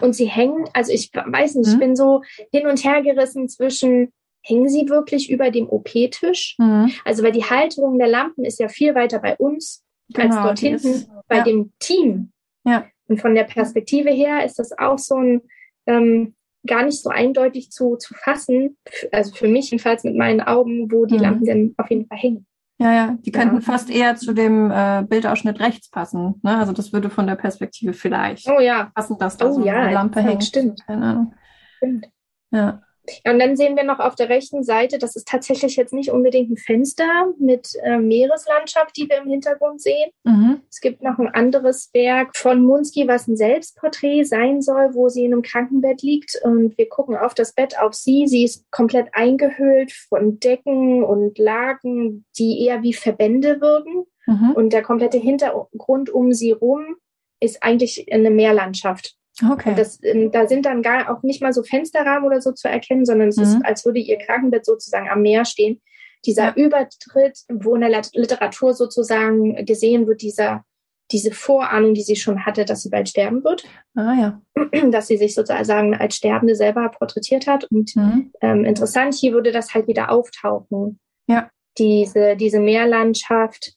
Und 0.02 0.14
sie 0.14 0.26
hängen, 0.26 0.66
also 0.74 0.92
ich 0.92 1.12
weiß 1.14 1.56
nicht, 1.56 1.68
ich 1.70 1.76
Mhm. 1.76 1.80
bin 1.80 1.96
so 1.96 2.22
hin 2.52 2.68
und 2.68 2.84
her 2.84 3.02
gerissen 3.02 3.48
zwischen, 3.48 4.12
hängen 4.44 4.68
sie 4.70 4.90
wirklich 4.90 5.30
über 5.30 5.50
dem 5.52 5.70
OP-Tisch? 5.70 6.56
Mhm. 6.60 6.92
Also 7.06 7.24
weil 7.24 7.32
die 7.32 7.46
Halterung 7.46 7.98
der 7.98 8.08
Lampen 8.10 8.44
ist 8.44 8.60
ja 8.60 8.68
viel 8.68 8.96
weiter 8.96 9.20
bei 9.20 9.36
uns 9.38 9.84
als 10.14 10.30
Genau, 10.36 10.44
dort 10.48 10.62
die 10.62 10.68
hinten 10.70 10.88
ist- 10.88 11.10
bei 11.28 11.38
ja. 11.38 11.44
dem 11.44 11.72
Team. 11.80 12.32
Ja. 12.66 12.86
Und 13.08 13.22
von 13.22 13.34
der 13.36 13.44
Perspektive 13.46 14.10
her 14.10 14.44
ist 14.46 14.60
das 14.60 14.72
auch 14.78 14.98
so 14.98 15.16
ein 15.16 15.42
ähm, 15.88 16.36
gar 16.68 16.84
nicht 16.86 17.02
so 17.02 17.10
eindeutig 17.10 17.72
zu, 17.72 17.96
zu 17.96 18.14
fassen, 18.14 18.78
also 19.12 19.34
für 19.34 19.48
mich 19.48 19.72
jedenfalls 19.72 20.04
mit 20.04 20.16
meinen 20.16 20.42
Augen, 20.42 20.92
wo 20.92 21.06
die 21.06 21.16
Mhm. 21.16 21.22
Lampen 21.22 21.46
denn 21.46 21.74
auf 21.78 21.90
jeden 21.90 22.06
Fall 22.06 22.20
hängen. 22.20 22.46
Ja, 22.82 22.92
ja, 22.94 23.16
die 23.26 23.32
Ja. 23.32 23.40
könnten 23.40 23.62
fast 23.62 23.90
eher 23.92 24.16
zu 24.16 24.34
dem 24.34 24.72
äh, 24.72 25.04
Bildausschnitt 25.08 25.60
rechts 25.60 25.90
passen. 25.90 26.40
Ne? 26.42 26.58
Also 26.58 26.74
das 26.74 26.92
würde 26.94 27.10
von 27.12 27.28
der 27.28 27.36
Perspektive 27.36 27.94
vielleicht 27.94 28.48
Oh 28.50 28.60
ja, 28.60 28.92
passen, 28.96 29.18
dass 29.20 29.38
da 29.38 29.48
Oh 29.50 29.54
so 29.54 29.66
ja, 29.66 29.76
eine 29.76 29.94
Lampe 29.94 30.22
hängt. 30.22 30.44
stimmt. 30.44 30.86
Keine 30.88 31.06
Ahnung. 31.06 31.34
stimmt. 31.78 32.08
Ja. 32.52 32.82
Ja, 33.26 33.32
und 33.32 33.40
dann 33.40 33.56
sehen 33.56 33.76
wir 33.76 33.84
noch 33.84 34.00
auf 34.00 34.16
der 34.16 34.30
rechten 34.30 34.64
Seite, 34.64 34.98
das 34.98 35.16
ist 35.16 35.28
tatsächlich 35.28 35.76
jetzt 35.76 35.94
nicht 35.94 36.12
unbedingt 36.12 36.52
ein 36.52 36.58
Fenster 36.58 37.34
mit 37.40 37.70
äh, 37.84 37.98
Meereslandschaft, 37.98 38.96
die 38.96 39.10
wir 39.10 39.18
im 39.18 39.30
Hintergrund 39.30 39.82
sehen. 39.82 40.12
Mhm. 40.24 40.62
Es 40.70 40.82
gibt 40.82 41.02
noch 41.02 41.18
ein 41.18 41.28
anderes 41.28 41.90
Werk 41.94 42.36
von 42.38 42.64
Munski, 42.64 43.08
was 43.08 43.28
ein 43.28 43.36
Selbstporträt 43.36 44.24
sein 44.24 44.62
soll, 44.62 44.94
wo 44.94 45.10
sie 45.10 45.26
in 45.26 45.34
einem 45.34 45.42
Krankenbett 45.42 46.02
liegt. 46.02 46.40
Und 46.44 46.78
wir 46.78 46.90
gucken 46.90 47.16
auf 47.16 47.34
das 47.34 47.54
Bett, 47.54 47.80
auf 47.80 47.94
sie. 47.94 48.28
Sie 48.28 48.44
ist 48.44 48.70
komplett 48.72 49.10
eingehüllt 49.14 49.92
von 49.92 50.40
Decken 50.40 51.04
und 51.04 51.38
Laken, 51.38 52.26
die 52.38 52.66
eher 52.66 52.84
wie 52.84 52.94
Verbände 52.94 53.62
wirken. 53.62 54.06
Mhm. 54.28 54.52
Und 54.52 54.74
der 54.74 54.84
komplette 54.84 55.18
Hintergrund 55.18 56.10
um 56.10 56.34
sie 56.34 56.52
rum 56.52 56.96
ist 57.40 57.64
eigentlich 57.64 58.06
eine 58.14 58.30
Meerlandschaft. 58.30 59.18
Okay. 59.52 59.74
Das, 59.76 60.00
ähm, 60.04 60.32
da 60.32 60.48
sind 60.48 60.66
dann 60.66 60.82
gar 60.82 61.10
auch 61.10 61.24
nicht 61.24 61.42
mal 61.42 61.54
so 61.54 61.64
Fensterrahmen 61.64 62.26
oder 62.26 62.42
so 62.42 62.52
zu 62.52 62.68
erkennen, 62.68 63.06
sondern 63.06 63.30
es 63.30 63.38
Mhm. 63.38 63.44
ist, 63.44 63.58
als 63.64 63.86
würde 63.86 64.00
ihr 64.00 64.18
Krankenbett 64.18 64.66
sozusagen 64.66 65.10
am 65.10 65.22
Meer 65.22 65.46
stehen. 65.46 65.82
Dieser 66.26 66.50
Ja. 66.50 66.54
Übertritt, 66.56 67.40
wo 67.50 67.76
in 67.76 67.82
der 67.82 68.02
Literatur 68.14 68.74
sozusagen 68.74 69.66
gesehen 69.66 70.06
wird, 70.06 70.22
dieser, 70.22 70.64
diese 71.12 71.32
Vorahnung, 71.32 71.94
die 71.94 72.04
sie 72.04 72.16
schon 72.16 72.46
hatte, 72.46 72.64
dass 72.66 72.84
sie 72.84 72.90
bald 72.90 73.10
sterben 73.10 73.44
wird, 73.44 73.64
ah 73.96 74.14
ja. 74.14 74.42
dass 74.92 75.08
sie 75.08 75.18
sich 75.18 75.34
sozusagen 75.34 75.96
als 75.96 76.16
Sterbende 76.16 76.56
selber 76.56 76.90
porträtiert 76.90 77.48
hat. 77.48 77.64
Und 77.72 77.96
Mhm. 77.96 78.32
ähm, 78.42 78.66
interessant, 78.66 79.14
hier 79.16 79.34
würde 79.34 79.52
das 79.52 79.74
halt 79.74 79.88
wieder 79.88 80.12
auftauchen. 80.12 81.00
Ja. 81.28 81.50
Diese, 81.78 82.36
diese 82.36 82.60
Meerlandschaft 82.60 83.74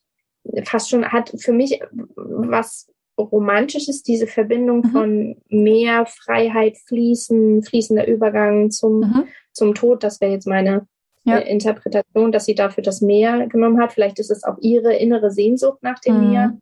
fast 0.64 0.90
schon 0.90 1.06
hat 1.10 1.32
für 1.38 1.52
mich 1.52 1.80
was 2.16 2.90
Romantisches, 3.18 4.02
diese 4.02 4.26
Verbindung 4.26 4.78
Mhm. 4.78 4.90
von 4.90 5.36
Meer, 5.48 6.06
Freiheit, 6.06 6.76
Fließen, 6.86 7.62
fließender 7.62 8.06
Übergang 8.08 8.70
zum, 8.70 9.00
Mhm. 9.00 9.24
zum 9.52 9.74
Tod. 9.74 10.02
Das 10.02 10.20
wäre 10.20 10.32
jetzt 10.32 10.46
meine 10.46 10.86
Ja. 11.24 11.38
äh, 11.38 11.50
Interpretation, 11.50 12.32
dass 12.32 12.44
sie 12.44 12.54
dafür 12.54 12.82
das 12.82 13.00
Meer 13.00 13.46
genommen 13.46 13.80
hat. 13.80 13.92
Vielleicht 13.92 14.18
ist 14.18 14.30
es 14.30 14.44
auch 14.44 14.58
ihre 14.60 14.94
innere 14.94 15.30
Sehnsucht 15.30 15.78
nach 15.82 15.98
dem 16.00 16.16
Mhm. 16.16 16.28
Meer, 16.28 16.58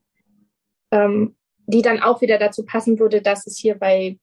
ähm, 0.91 1.35
die 1.67 1.83
dann 1.83 2.01
auch 2.03 2.21
wieder 2.21 2.39
dazu 2.39 2.65
passen 2.65 2.99
würde, 2.99 3.23
dass 3.23 3.47
es 3.47 3.57
hier 3.59 3.77
bei, 3.77 4.19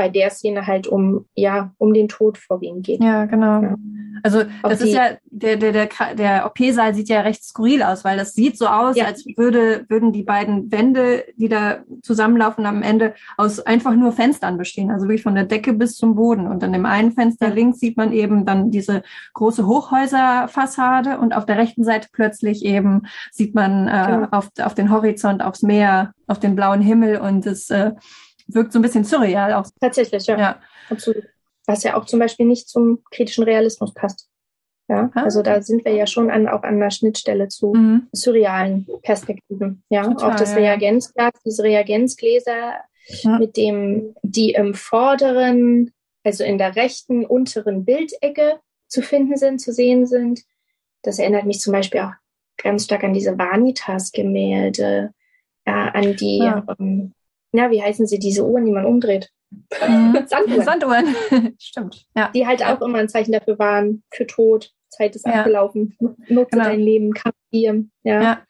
bei 0.00 0.08
der 0.08 0.30
Szene 0.30 0.66
halt 0.66 0.86
um, 0.86 1.26
ja, 1.34 1.74
um 1.76 1.92
den 1.92 2.08
Tod 2.08 2.38
vorwiegend 2.38 2.86
geht. 2.86 3.04
Ja, 3.04 3.26
genau. 3.26 3.60
Ja. 3.62 3.74
Also 4.22 4.40
Auch 4.62 4.70
das 4.70 4.80
ist 4.80 4.94
ja, 4.94 5.10
der, 5.26 5.56
der, 5.56 5.72
der, 5.72 5.88
der 6.16 6.46
OP-Saal 6.46 6.94
sieht 6.94 7.08
ja 7.10 7.20
recht 7.20 7.44
skurril 7.44 7.82
aus, 7.82 8.02
weil 8.02 8.16
das 8.16 8.32
sieht 8.32 8.56
so 8.56 8.66
aus, 8.66 8.96
Ja. 8.96 9.04
als 9.04 9.26
würde, 9.36 9.84
würden 9.88 10.12
die 10.12 10.22
beiden 10.22 10.72
Wände, 10.72 11.24
die 11.36 11.48
da 11.50 11.80
zusammenlaufen 12.02 12.64
am 12.64 12.82
Ende, 12.82 13.12
aus 13.36 13.60
einfach 13.60 13.94
nur 13.94 14.12
Fenstern 14.12 14.56
bestehen. 14.56 14.90
Also 14.90 15.04
wirklich 15.06 15.22
von 15.22 15.34
der 15.34 15.44
Decke 15.44 15.74
bis 15.74 15.96
zum 15.96 16.14
Boden. 16.14 16.46
Und 16.46 16.64
an 16.64 16.72
dem 16.72 16.86
einen 16.86 17.12
Fenster 17.12 17.48
Ja. 17.48 17.54
links 17.54 17.78
sieht 17.78 17.98
man 17.98 18.12
eben 18.12 18.46
dann 18.46 18.70
diese 18.70 19.02
große 19.34 19.66
Hochhäuserfassade 19.66 21.18
und 21.18 21.34
auf 21.36 21.44
der 21.44 21.58
rechten 21.58 21.84
Seite 21.84 22.08
plötzlich 22.10 22.64
eben 22.64 23.02
sieht 23.30 23.54
man 23.54 23.86
äh, 23.86 24.06
Genau. 24.06 24.28
auf, 24.30 24.48
auf 24.62 24.74
den 24.74 24.90
Horizont, 24.90 25.42
aufs 25.42 25.62
Meer, 25.62 26.12
auf 26.26 26.38
den 26.40 26.56
blauen 26.56 26.80
Himmel 26.80 27.18
und 27.18 27.44
es 27.46 27.68
äh, 27.70 27.92
wirkt 28.54 28.72
so 28.72 28.78
ein 28.78 28.82
bisschen 28.82 29.04
surreal 29.04 29.52
auch. 29.54 29.66
Tatsächlich, 29.80 30.26
ja, 30.26 30.38
Ja. 30.38 30.60
absolut. 30.88 31.24
Was 31.66 31.82
ja 31.84 31.96
auch 31.96 32.04
zum 32.06 32.18
Beispiel 32.18 32.46
nicht 32.46 32.68
zum 32.68 33.02
kritischen 33.10 33.44
Realismus 33.44 33.92
passt. 33.94 34.28
Ja, 34.88 35.08
also 35.14 35.42
da 35.42 35.62
sind 35.62 35.84
wir 35.84 35.92
ja 35.92 36.06
schon 36.06 36.30
an, 36.30 36.48
auch 36.48 36.64
an 36.64 36.80
der 36.80 36.90
Schnittstelle 36.90 37.46
zu 37.46 37.74
Mhm. 37.74 38.08
surrealen 38.12 38.88
Perspektiven. 39.02 39.84
Ja, 39.88 40.02
Total, 40.02 40.32
auch 40.32 40.36
das 40.36 40.50
ja. 40.50 40.56
Reagenzglas, 40.56 41.30
diese 41.44 41.62
Reagenzgläser, 41.62 42.74
Ja. 43.22 43.38
mit 43.38 43.56
dem, 43.56 44.14
die 44.22 44.50
im 44.52 44.74
vorderen, 44.74 45.92
also 46.24 46.42
in 46.42 46.58
der 46.58 46.74
rechten 46.74 47.24
unteren 47.24 47.84
Bildecke 47.84 48.58
zu 48.88 49.00
finden 49.02 49.36
sind, 49.36 49.60
zu 49.60 49.72
sehen 49.72 50.06
sind. 50.06 50.40
Das 51.02 51.18
erinnert 51.20 51.46
mich 51.46 51.60
zum 51.60 51.72
Beispiel 51.72 52.00
auch 52.00 52.12
ganz 52.60 52.84
stark 52.86 53.04
an 53.04 53.14
diese 53.14 53.38
Vanitas-Gemälde, 53.38 55.12
ja, 55.66 55.88
an 55.88 56.16
die, 56.16 56.38
Ja. 56.38 56.64
ähm, 56.78 57.12
ja, 57.52 57.70
wie 57.70 57.82
heißen 57.82 58.06
sie, 58.06 58.18
diese 58.18 58.46
Uhren, 58.46 58.64
die 58.66 58.72
man 58.72 58.84
umdreht? 58.86 59.30
Mhm. 59.50 60.18
Sanduhren. 60.26 60.62
Sanduhren. 60.64 61.16
Stimmt. 61.58 62.06
Ja. 62.16 62.30
Die 62.34 62.46
halt 62.46 62.64
auch 62.64 62.80
immer 62.82 62.98
ein 62.98 63.08
Zeichen 63.08 63.32
dafür 63.32 63.58
waren, 63.58 64.02
für 64.12 64.26
Tod, 64.26 64.72
Zeit 64.88 65.16
ist 65.16 65.26
Ja. 65.26 65.40
abgelaufen, 65.40 65.96
nutze 66.28 66.50
Genau. 66.52 66.64
dein 66.64 66.80
Leben, 66.80 67.12
dir. 67.52 67.84
Ja. 68.02 68.22
Ja. 68.22 68.40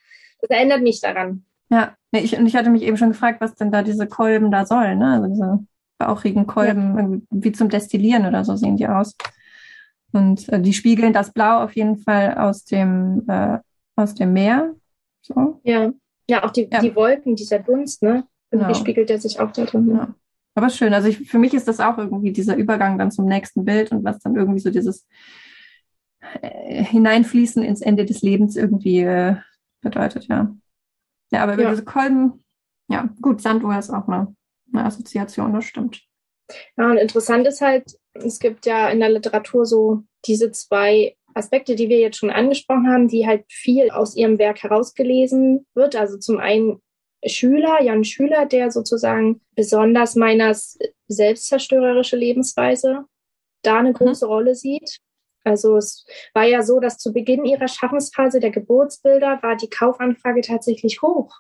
Das 0.41 0.51
erinnert 0.51 0.83
mich 0.83 1.01
daran. 1.01 1.45
Ja, 1.71 1.95
nee, 2.13 2.21
ich, 2.21 2.37
und 2.37 2.47
ich 2.47 2.57
hatte 2.57 2.71
mich 2.71 2.83
eben 2.83 2.97
schon 2.97 3.11
gefragt, 3.11 3.41
was 3.41 3.55
denn 3.55 3.71
da 3.71 3.83
diese 3.83 4.07
Kolben 4.07 4.51
da 4.51 4.67
sollen, 4.67 4.99
ne? 4.99 5.13
Also 5.15 5.29
diese 5.29 5.65
bauchigen 5.99 6.47
Kolben, 6.47 7.27
wie 7.31 7.53
zum 7.53 7.69
Destillieren 7.69 8.27
oder 8.27 8.45
so 8.45 8.57
sehen 8.57 8.77
die 8.77 8.89
aus. 8.89 9.17
Und 10.13 10.49
äh, 10.49 10.61
die 10.61 10.73
spiegeln 10.73 11.13
das 11.13 11.33
Blau 11.33 11.63
auf 11.63 11.77
jeden 11.77 11.99
Fall 11.99 12.35
aus 12.35 12.65
dem, 12.65 13.23
äh, 13.29 13.59
aus 13.97 14.15
dem 14.15 14.33
Meer. 14.33 14.75
So. 15.23 15.61
Ja. 15.63 15.93
Ja, 16.29 16.45
auch 16.45 16.51
die, 16.51 16.69
die 16.69 16.95
Wolken, 16.97 17.37
dieser 17.37 17.59
Dunst, 17.59 18.03
ne? 18.03 18.25
Genau. 18.51 18.75
spiegelt 18.75 19.11
er 19.11 19.19
sich 19.21 19.39
auch 19.41 19.53
da 19.53 19.65
drin. 19.65 19.91
Ja. 19.91 20.15
Aber 20.55 20.71
schön. 20.71 20.93
Also 20.93 21.09
ich, 21.09 21.31
für 21.31 21.39
mich 21.39 21.55
ist 21.55 21.69
das 21.69 21.81
auch 21.81 21.99
irgendwie 21.99 22.33
dieser 22.33 22.57
Übergang 22.57 22.99
dann 22.99 23.11
zum 23.11 23.27
nächsten 23.27 23.65
Bild 23.65 23.93
und 23.93 24.05
was 24.05 24.19
dann 24.19 24.35
irgendwie 24.35 24.59
so 24.59 24.71
dieses 24.71 25.07
äh, 26.43 26.85
Hineinfließen 26.85 27.63
ins 27.63 27.81
Ende 27.81 28.05
des 28.05 28.23
Lebens 28.23 28.57
irgendwie 28.57 29.01
äh, 29.01 29.37
bedeutet, 29.81 30.27
ja. 30.29 30.55
Ja, 31.33 31.43
aber 31.45 31.55
über 31.55 31.63
Ja. 31.65 31.71
diese 31.71 31.85
Kolben, 31.85 32.45
ja, 32.89 33.09
gut, 33.23 33.41
Sanduhr 33.41 33.79
ist 33.79 33.91
auch 33.91 34.09
eine, 34.09 34.35
eine 34.73 34.85
Assoziation, 34.85 35.53
das 35.55 35.65
stimmt. 35.65 36.03
Ja, 36.77 36.91
und 36.91 36.97
interessant 36.97 37.47
ist 37.47 37.61
halt, 37.61 37.85
es 38.15 38.41
gibt 38.41 38.67
ja 38.67 38.89
in 38.89 38.99
der 38.99 39.11
Literatur 39.11 39.65
so 39.65 40.03
diese 40.27 40.51
zwei 40.51 41.17
Aspekte, 41.33 41.77
die 41.77 41.89
wir 41.89 42.01
jetzt 42.01 42.19
schon 42.19 42.31
angesprochen 42.31 42.89
haben, 42.89 43.07
die 43.07 43.27
halt 43.27 43.45
viel 43.49 43.91
aus 43.93 44.17
ihrem 44.17 44.39
Werk 44.41 44.65
herausgelesen 44.65 45.65
wird. 45.75 45.95
Also 45.95 46.19
zum 46.19 46.39
einen 46.39 46.81
Schüler, 47.27 47.83
Jan 47.83 48.05
Schüler, 48.05 48.47
der 48.47 48.71
sozusagen 48.71 49.41
besonders 49.55 50.17
Meiners 50.17 50.79
selbstzerstörerische 51.09 52.17
Lebensweise 52.17 53.05
da 53.63 53.79
eine 53.79 53.93
große 53.93 54.27
Rolle 54.27 54.55
sieht. 54.55 54.99
Also 55.45 55.77
es 55.77 56.05
war 56.35 56.45
ja 56.45 56.63
so, 56.63 56.81
dass 56.81 56.99
zu 56.99 57.13
Beginn 57.13 57.45
ihrer 57.45 57.69
Schaffensphase 57.69 58.41
der 58.41 58.51
Geburtsbilder 58.51 59.39
war 59.43 59.57
die 59.57 59.71
Kaufanfrage 59.71 60.43
tatsächlich 60.43 61.03
hoch. 61.03 61.35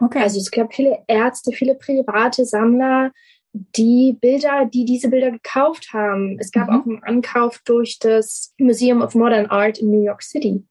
Okay. 0.00 0.20
Also 0.20 0.38
es 0.38 0.50
gab 0.50 0.72
viele 0.74 1.02
Ärzte, 1.06 1.52
viele 1.52 1.74
private 1.74 2.44
Sammler, 2.44 3.12
die 3.52 4.16
Bilder, 4.20 4.64
die 4.66 4.84
diese 4.84 5.08
Bilder 5.08 5.30
gekauft 5.30 5.92
haben. 5.92 6.38
Es 6.38 6.52
gab 6.52 6.68
Mhm. 6.70 6.80
auch 6.80 6.86
einen 6.86 7.02
Ankauf 7.02 7.60
durch 7.64 7.98
das 7.98 8.54
Museum 8.58 9.02
of 9.02 9.14
Modern 9.14 9.46
Art 9.46 9.78
in 9.78 9.90
New 9.90 10.02
York 10.02 10.22
City, 10.22 10.64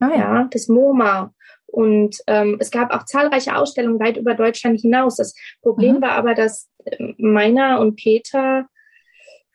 ah, 0.00 0.08
ja. 0.08 0.16
ja, 0.16 0.48
das 0.50 0.68
MoMA. 0.68 1.32
Und 1.76 2.16
ähm, 2.26 2.56
es 2.58 2.70
gab 2.70 2.90
auch 2.90 3.04
zahlreiche 3.04 3.54
Ausstellungen 3.54 4.00
weit 4.00 4.16
über 4.16 4.32
Deutschland 4.32 4.80
hinaus. 4.80 5.16
Das 5.16 5.34
Problem 5.60 5.96
Mhm. 5.96 6.00
war 6.00 6.12
aber, 6.12 6.34
dass 6.34 6.70
ähm, 6.86 7.14
Meiner 7.18 7.80
und 7.80 7.96
Peter 7.96 8.66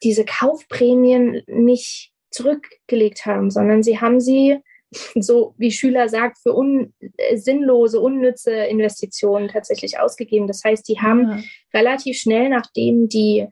diese 0.03 0.23
Kaufprämien 0.23 1.41
nicht 1.47 2.11
zurückgelegt 2.29 3.25
haben, 3.25 3.49
sondern 3.49 3.81
sie 3.81 3.99
haben 4.01 4.19
sie, 4.19 4.59
so 5.15 5.55
wie 5.57 5.71
Schüler 5.71 6.09
sagt, 6.09 6.37
für 6.43 6.53
un 6.55 6.93
äh, 6.99 7.37
sinnlose, 7.37 7.99
unnütze 7.99 8.51
Investitionen 8.53 9.47
tatsächlich 9.47 9.97
ausgegeben. 9.97 10.45
Das 10.45 10.63
heißt, 10.63 10.87
die 10.87 10.99
haben 10.99 11.25
Ah, 11.25 11.39
relativ 11.73 12.19
schnell, 12.19 12.49
nachdem 12.49 13.09
die 13.09 13.47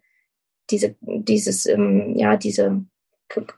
diese, 0.69 0.95
dieses, 1.01 1.65
ähm, 1.65 2.13
ja, 2.15 2.37
diese, 2.37 2.85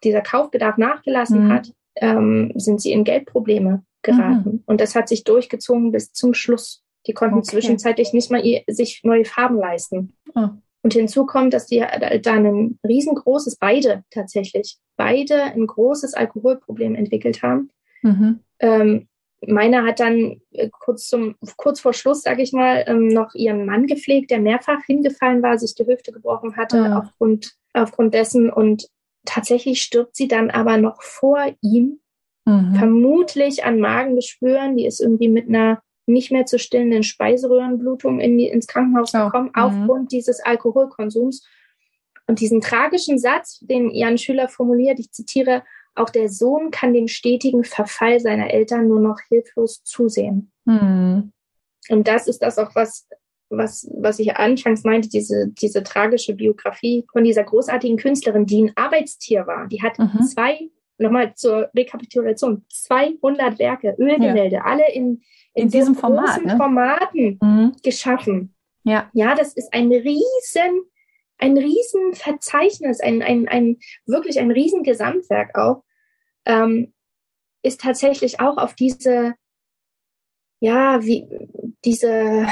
dieser 0.05 0.21
Kaufbedarf 0.21 0.77
nachgelassen 0.77 1.47
Mhm. 1.47 1.51
hat, 1.51 1.73
ähm, 1.97 2.53
sind 2.55 2.79
sie 2.81 2.93
in 2.93 3.03
Geldprobleme 3.03 3.83
geraten. 4.03 4.63
Und 4.65 4.81
das 4.81 4.95
hat 4.95 5.07
sich 5.09 5.23
durchgezogen 5.23 5.91
bis 5.91 6.11
zum 6.13 6.33
Schluss. 6.33 6.83
Die 7.07 7.13
konnten 7.13 7.37
Okay. 7.39 7.47
zwischenzeitlich 7.51 8.13
nicht 8.13 8.31
mal 8.31 8.45
ihr, 8.45 8.61
sich 8.67 9.01
neue 9.03 9.25
Farben 9.25 9.57
leisten. 9.57 10.13
Ah. 10.35 10.51
Und 10.83 10.93
hinzu 10.93 11.25
kommt, 11.25 11.53
dass 11.53 11.67
die 11.67 11.79
da 11.79 12.33
ein 12.33 12.79
riesengroßes, 12.87 13.57
beide 13.57 14.03
tatsächlich, 14.09 14.77
beide 14.97 15.43
ein 15.43 15.67
großes 15.67 16.13
Alkoholproblem 16.15 16.95
entwickelt 16.95 17.43
haben. 17.43 17.69
Mhm. 18.01 18.39
Ähm, 18.59 19.07
meiner 19.45 19.83
hat 19.85 19.99
dann 19.99 20.41
äh, 20.51 20.69
kurz 20.71 21.07
zum 21.07 21.35
kurz 21.57 21.79
vor 21.79 21.93
Schluss, 21.93 22.23
sage 22.23 22.41
ich 22.43 22.51
mal, 22.51 22.83
ähm, 22.87 23.07
noch 23.07 23.33
ihren 23.35 23.65
Mann 23.65 23.87
gepflegt, 23.87 24.31
der 24.31 24.39
mehrfach 24.39 24.83
hingefallen 24.85 25.41
war, 25.43 25.57
sich 25.57 25.73
die 25.75 25.85
Hüfte 25.85 26.11
gebrochen 26.11 26.55
hatte 26.57 26.77
Ja. 26.77 26.99
aufgrund 26.99 27.53
aufgrund 27.73 28.13
dessen 28.13 28.51
und 28.51 28.87
tatsächlich 29.25 29.81
stirbt 29.81 30.15
sie 30.15 30.27
dann 30.27 30.49
aber 30.51 30.77
noch 30.77 31.01
vor 31.01 31.39
ihm, 31.61 31.99
Mhm. 32.45 32.75
vermutlich 32.75 33.63
an 33.63 33.79
Magengeschwüren. 33.79 34.77
Die 34.77 34.85
ist 34.85 34.99
irgendwie 34.99 35.29
mit 35.29 35.47
einer 35.47 35.81
nicht 36.07 36.31
mehr 36.31 36.45
zu 36.45 36.57
stillenden 36.57 37.03
Speiseröhrenblutung 37.03 38.19
in 38.19 38.37
die, 38.37 38.47
ins 38.47 38.67
Krankenhaus 38.67 39.13
Oh, 39.13 39.25
gekommen 39.25 39.51
mhm. 39.55 39.61
aufgrund 39.61 40.11
dieses 40.11 40.39
Alkoholkonsums. 40.39 41.45
Und 42.27 42.39
diesen 42.39 42.61
tragischen 42.61 43.19
Satz, 43.19 43.59
den 43.61 43.91
Jan 43.91 44.17
Schüler 44.17 44.47
formuliert, 44.47 44.99
ich 44.99 45.11
zitiere, 45.11 45.63
auch 45.95 46.09
der 46.09 46.29
Sohn 46.29 46.71
kann 46.71 46.93
dem 46.93 47.07
stetigen 47.07 47.63
Verfall 47.63 48.19
seiner 48.19 48.51
Eltern 48.51 48.87
nur 48.87 49.01
noch 49.01 49.19
hilflos 49.27 49.83
zusehen. 49.83 50.51
Mhm. 50.65 51.31
Und 51.89 52.07
das 52.07 52.27
ist 52.27 52.39
das 52.41 52.57
auch, 52.57 52.73
was, 52.75 53.07
was, 53.49 53.89
was 53.97 54.19
ich 54.19 54.35
anfangs 54.37 54.83
meinte, 54.83 55.09
diese, 55.09 55.49
diese 55.49 55.83
tragische 55.83 56.33
Biografie 56.33 57.05
von 57.11 57.23
dieser 57.23 57.43
großartigen 57.43 57.97
Künstlerin, 57.97 58.45
die 58.45 58.63
ein 58.63 58.71
Arbeitstier 58.75 59.45
war. 59.47 59.67
Die 59.67 59.81
hat 59.81 59.99
Mhm. 59.99 60.23
zwei, 60.23 60.69
nochmal 61.01 61.33
zur 61.35 61.69
Rekapitulation, 61.75 62.65
200 62.69 63.59
Werke, 63.59 63.95
Ölgemälde, 63.99 64.63
alle 64.65 64.89
in, 64.91 65.21
In 65.53 65.69
so 65.69 65.77
diesem 65.77 65.95
Format, 65.95 66.25
großen 66.27 66.45
ne? 66.45 66.57
Formaten 66.57 67.39
Mhm. 67.41 67.75
geschaffen. 67.83 68.55
Ja. 68.83 69.09
Ja, 69.13 69.35
das 69.35 69.53
ist 69.53 69.73
ein 69.73 69.91
riesen, 69.91 70.83
ein 71.37 71.57
riesen 71.57 72.13
Verzeichnis, 72.13 72.99
ein, 73.01 73.21
ein, 73.21 73.47
ein 73.47 73.77
wirklich 74.05 74.39
ein 74.39 74.51
riesen 74.51 74.83
Gesamtwerk 74.83 75.57
auch, 75.57 75.83
ähm, 76.45 76.93
ist 77.63 77.81
tatsächlich 77.81 78.39
auch 78.39 78.57
auf 78.57 78.73
diese, 78.75 79.35
ja, 80.59 81.03
wie, 81.03 81.27
diese 81.85 82.47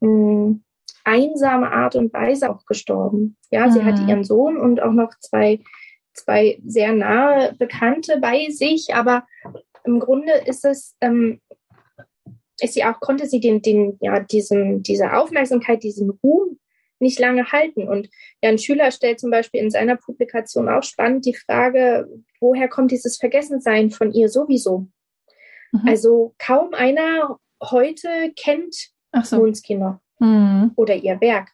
mh, 0.00 0.56
einsame 1.04 1.72
Art 1.72 1.96
und 1.96 2.12
Weise 2.12 2.50
auch 2.50 2.64
gestorben. 2.66 3.36
Ja, 3.50 3.70
sie 3.70 3.80
Mhm. 3.80 3.84
hatte 3.86 4.02
ihren 4.02 4.24
Sohn 4.24 4.56
und 4.58 4.82
auch 4.82 4.92
noch 4.92 5.10
zwei, 5.20 5.60
zwei 6.14 6.58
sehr 6.64 6.92
nahe 6.92 7.54
Bekannte 7.58 8.18
bei 8.20 8.48
sich, 8.50 8.94
aber 8.94 9.26
im 9.84 10.00
Grunde 10.00 10.32
ist 10.46 10.64
es, 10.64 10.96
ähm, 11.00 11.40
ist 12.60 12.74
sie 12.74 12.84
auch, 12.84 13.00
konnte 13.00 13.26
sie 13.26 13.40
den, 13.40 13.62
den, 13.62 13.96
ja, 14.00 14.20
diesen, 14.20 14.82
diese 14.82 15.14
Aufmerksamkeit, 15.14 15.82
diesen 15.82 16.10
Ruhm 16.22 16.58
nicht 16.98 17.18
lange 17.18 17.50
halten. 17.50 17.88
Und 17.88 18.10
Jan 18.42 18.58
Schüler 18.58 18.90
stellt 18.90 19.20
zum 19.20 19.30
Beispiel 19.30 19.60
in 19.60 19.70
seiner 19.70 19.96
Publikation 19.96 20.68
auch 20.68 20.82
spannend 20.82 21.24
die 21.24 21.34
Frage, 21.34 22.06
woher 22.40 22.68
kommt 22.68 22.90
dieses 22.90 23.16
Vergessensein 23.16 23.90
von 23.90 24.12
ihr 24.12 24.28
sowieso? 24.28 24.86
Mhm. 25.72 25.88
Also 25.88 26.34
kaum 26.38 26.74
einer 26.74 27.38
heute 27.62 28.32
kennt 28.36 28.90
Ach 29.12 29.24
so. 29.24 29.38
Munski 29.38 29.74
noch 29.76 30.00
Mhm. 30.20 30.72
oder 30.76 30.94
ihr 30.94 31.18
Werk, 31.22 31.48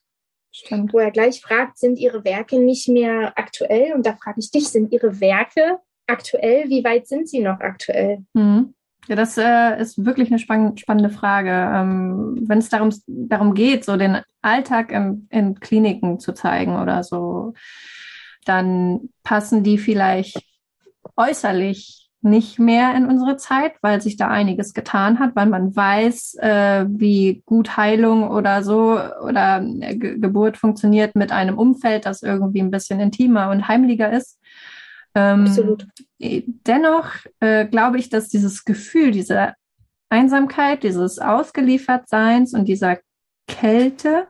Stimmt. 0.56 0.94
wo 0.94 0.98
er 0.98 1.10
gleich 1.10 1.42
fragt, 1.42 1.78
sind 1.78 1.98
ihre 1.98 2.24
Werke 2.24 2.58
nicht 2.58 2.88
mehr 2.88 3.32
aktuell? 3.36 3.92
Und 3.92 4.06
da 4.06 4.14
frage 4.16 4.40
ich 4.40 4.50
dich, 4.50 4.68
sind 4.68 4.90
ihre 4.90 5.20
Werke 5.20 5.80
aktuell? 6.06 6.70
Wie 6.70 6.82
weit 6.82 7.06
sind 7.06 7.28
sie 7.28 7.40
noch 7.40 7.60
aktuell? 7.60 8.24
Mhm. 8.32 8.74
Ja, 9.06 9.16
das 9.16 9.36
äh, 9.36 9.78
ist 9.80 10.04
wirklich 10.04 10.30
eine 10.30 10.38
spann 10.38 10.76
spannende 10.78 11.10
Frage. 11.10 11.50
Ähm, 11.50 12.42
Wenn 12.48 12.58
es 12.58 12.70
darum, 12.70 12.90
darum 13.06 13.54
geht, 13.54 13.84
so 13.84 13.96
den 13.96 14.22
Alltag 14.40 14.90
im, 14.92 15.28
in 15.30 15.60
Kliniken 15.60 16.18
zu 16.18 16.32
zeigen 16.32 16.76
oder 16.80 17.04
so, 17.04 17.52
dann 18.46 19.10
passen 19.22 19.62
die 19.62 19.76
vielleicht 19.76 20.42
äußerlich 21.16 22.05
nicht 22.22 22.58
mehr 22.58 22.94
in 22.94 23.06
unsere 23.06 23.36
Zeit, 23.36 23.74
weil 23.82 24.00
sich 24.00 24.16
da 24.16 24.28
einiges 24.28 24.74
getan 24.74 25.18
hat, 25.18 25.36
weil 25.36 25.46
man 25.46 25.74
weiß, 25.74 26.34
äh, 26.40 26.86
wie 26.88 27.42
gut 27.46 27.76
Heilung 27.76 28.30
oder 28.30 28.62
so 28.62 28.98
oder 29.22 29.62
äh, 29.62 29.96
Ge 29.96 30.18
Geburt 30.18 30.56
funktioniert 30.56 31.14
mit 31.14 31.30
einem 31.30 31.58
Umfeld, 31.58 32.06
das 32.06 32.22
irgendwie 32.22 32.60
ein 32.60 32.70
bisschen 32.70 33.00
intimer 33.00 33.50
und 33.50 33.68
heimlicher 33.68 34.12
ist. 34.12 34.40
Ähm, 35.14 35.46
Absolut. 35.46 35.86
Dennoch 36.18 37.10
äh, 37.40 37.66
glaube 37.66 37.98
ich, 37.98 38.08
dass 38.08 38.28
dieses 38.28 38.64
Gefühl, 38.64 39.12
diese 39.12 39.54
Einsamkeit, 40.08 40.82
dieses 40.82 41.18
Ausgeliefertseins 41.18 42.54
und 42.54 42.66
dieser 42.66 42.98
Kälte, 43.46 44.28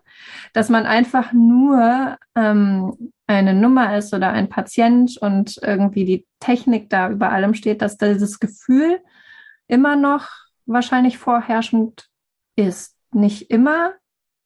dass 0.52 0.68
man 0.68 0.86
einfach 0.86 1.32
nur 1.32 2.16
ähm, 2.34 3.12
eine 3.26 3.54
Nummer 3.54 3.96
ist 3.96 4.14
oder 4.14 4.30
ein 4.30 4.48
Patient 4.48 5.16
und 5.18 5.58
irgendwie 5.62 6.04
die 6.04 6.26
Technik 6.40 6.88
da 6.90 7.10
über 7.10 7.32
allem 7.32 7.54
steht, 7.54 7.82
dass 7.82 7.96
dieses 7.96 8.38
Gefühl 8.38 9.00
immer 9.66 9.96
noch 9.96 10.28
wahrscheinlich 10.66 11.18
vorherrschend 11.18 12.08
ist. 12.54 12.94
Nicht 13.12 13.50
immer 13.50 13.92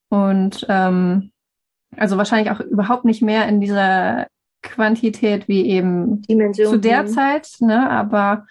und 0.08 0.66
ähm, 0.68 1.32
also 1.96 2.16
wahrscheinlich 2.16 2.50
auch 2.50 2.60
überhaupt 2.60 3.04
nicht 3.04 3.22
mehr 3.22 3.48
in 3.48 3.60
dieser 3.60 4.28
Quantität 4.62 5.48
wie 5.48 5.66
eben 5.66 6.22
Dimension. 6.22 6.72
zu 6.72 6.78
der. 6.78 7.06
Zeit, 7.06 7.56
ne? 7.60 7.88
Aber 7.90 8.46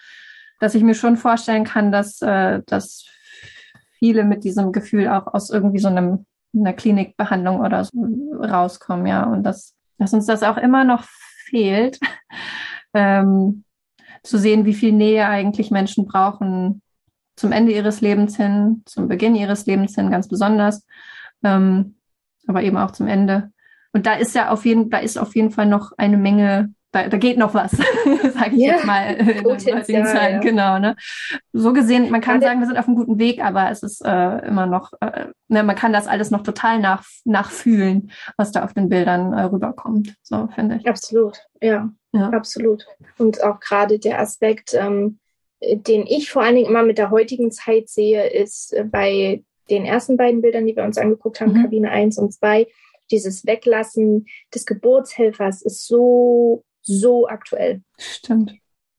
dass 0.60 0.76
ich 0.76 0.84
mir 0.84 0.96
schon 0.96 1.18
vorstellen 1.18 1.64
kann, 1.64 1.92
dass, 1.92 2.22
äh, 2.22 2.62
dass 2.66 3.06
viele 3.98 4.24
mit 4.24 4.44
diesem 4.44 4.72
Gefühl 4.72 5.08
auch 5.08 5.28
aus 5.28 5.50
irgendwie 5.50 5.80
so 5.80 5.88
einem 5.88 6.26
einer 6.54 6.74
Klinikbehandlung 6.74 7.60
oder 7.60 7.86
so 7.86 7.92
rauskommen, 8.40 9.06
ja. 9.06 9.24
Und 9.24 9.44
dass, 9.44 9.76
dass 10.00 10.14
uns 10.14 10.26
das 10.26 10.44
auch 10.44 10.58
immer 10.58 10.84
noch 10.84 11.04
fehlt, 11.04 12.00
ähm, 12.94 13.64
zu 14.24 14.38
sehen, 14.38 14.66
wie 14.66 14.74
viel 14.74 14.92
Nähe 14.92 15.28
eigentlich 15.28 15.72
Menschen 15.72 16.06
brauchen 16.06 16.82
zum 17.36 17.52
Ende 17.54 17.72
ihres 17.72 18.02
Lebens 18.02 18.36
hin, 18.36 18.82
zum 18.86 19.08
Beginn 19.08 19.36
ihres 19.36 19.66
Lebens 19.66 19.96
hin, 19.96 20.12
ganz 20.12 20.28
besonders, 20.28 20.86
ähm, 21.44 21.96
aber 22.48 22.64
eben 22.64 22.78
auch 22.78 22.92
zum 22.92 23.08
Ende. 23.08 23.52
Und 23.94 24.06
da 24.06 24.14
ist 24.14 24.36
ja 24.36 24.50
auf 24.50 24.66
jeden, 24.66 24.90
da 24.90 24.98
ist 24.98 25.18
auf 25.18 25.36
jeden 25.36 25.52
Fall 25.52 25.66
noch 25.66 25.94
eine 25.98 26.18
Menge, 26.18 26.74
da, 26.92 27.08
da 27.08 27.18
geht 27.18 27.38
noch 27.38 27.54
was, 27.54 27.72
sage 28.34 28.56
ich 28.56 28.62
Ja, 28.62 28.74
jetzt 28.74 28.86
mal 28.86 29.14
in 29.16 29.26
der 29.28 29.44
heutigen 29.44 29.84
Zeit, 29.84 30.34
ja. 30.34 30.40
genau. 30.40 30.80
Ne? 30.80 30.96
So 31.54 31.72
gesehen, 31.74 32.10
man 32.10 32.22
kann 32.22 32.42
sagen, 32.42 32.60
wir 32.60 32.68
sind 32.68 32.78
auf 32.78 32.88
einem 32.88 32.96
guten 32.98 33.20
Weg, 33.20 33.44
aber 33.44 33.70
es 33.70 33.84
ist 33.84 34.02
äh, 34.04 34.48
immer 34.48 34.66
noch, 34.66 34.94
äh, 35.02 35.28
ne, 35.50 35.64
man 35.64 35.76
kann 35.76 35.94
das 35.94 36.08
alles 36.08 36.32
noch 36.32 36.42
total 36.44 36.80
nach, 36.80 37.04
nachfühlen, 37.26 38.12
was 38.38 38.52
da 38.52 38.64
auf 38.64 38.74
den 38.74 38.90
Bildern 38.90 39.34
äh, 39.34 39.44
rüberkommt. 39.44 40.16
So 40.24 40.48
finde 40.56 40.78
ich. 40.78 40.88
Absolut, 40.88 41.38
ja, 41.62 41.90
Ja. 42.12 42.30
absolut. 42.30 42.86
Und 43.18 43.44
auch 43.44 43.60
gerade 43.60 44.00
der 44.00 44.20
Aspekt, 44.20 44.74
ähm, 44.74 45.20
den 45.62 46.08
ich 46.08 46.32
vor 46.32 46.42
allen 46.42 46.56
Dingen 46.56 46.70
immer 46.70 46.84
mit 46.84 46.98
der 46.98 47.12
heutigen 47.12 47.52
Zeit 47.52 47.90
sehe, 47.90 48.28
ist 48.30 48.74
äh, 48.74 48.84
bei 48.84 49.44
den 49.70 49.86
ersten 49.86 50.18
beiden 50.18 50.42
Bildern, 50.42 50.66
die 50.66 50.76
wir 50.76 50.84
uns 50.84 50.98
angeguckt 50.98 51.42
haben, 51.42 51.52
Mhm. 51.54 51.62
Kabine 51.64 51.92
1 51.92 52.18
und 52.18 52.34
2, 52.34 52.66
dieses 53.12 53.46
Weglassen 53.46 54.26
des 54.56 54.66
Geburtshelfers 54.66 55.62
ist 55.62 55.86
so, 55.86 56.64
so 56.82 57.28
aktuell. 57.28 57.82
Stimmt. 57.98 58.54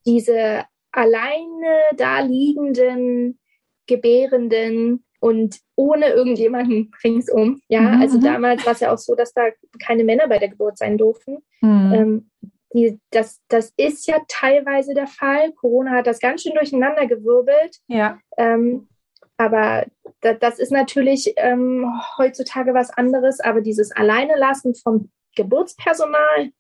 Diese 0.07 0.65
alleine 0.93 1.79
da 1.97 2.21
liegenden, 2.21 3.39
gebärenden 3.87 5.05
und 5.21 5.59
ohne 5.77 6.09
irgendjemanden 6.09 6.93
ringsum. 7.05 7.61
Ja, 7.69 7.81
Mhm, 7.81 8.01
also 8.01 8.19
mhm. 8.19 8.23
damals 8.25 8.65
war 8.65 8.73
es 8.73 8.81
ja 8.81 8.93
auch 8.93 8.99
so, 8.99 9.15
dass 9.15 9.33
da 9.35 9.49
keine 9.85 10.05
Männer 10.05 10.29
bei 10.29 10.39
der 10.39 10.49
Geburt 10.49 10.79
sein 10.79 10.97
durften. 10.97 11.39
Mhm. 11.61 11.93
Ähm, 11.93 12.31
die, 12.73 12.99
das, 13.11 13.41
das 13.49 13.73
ist 13.77 14.07
ja 14.07 14.19
teilweise 14.29 14.95
der 14.95 15.09
Fall. 15.09 15.53
Corona 15.53 15.91
hat 15.93 16.07
das 16.07 16.21
ganz 16.21 16.43
schön 16.43 16.55
durcheinander 16.55 17.07
gewirbelt. 17.07 17.79
ja. 17.89 18.19
Ähm, 18.37 18.89
aber 19.37 19.87
da, 20.21 20.35
das 20.35 20.59
ist 20.59 20.71
natürlich 20.71 21.33
ähm, 21.39 21.91
heutzutage 22.19 22.75
was 22.75 22.91
anderes. 22.91 23.41
Aber 23.41 23.63
dieses 23.63 23.91
Alleinelassen 23.91 24.75
vom 24.75 25.11
Geburtspersonal, 25.35 26.51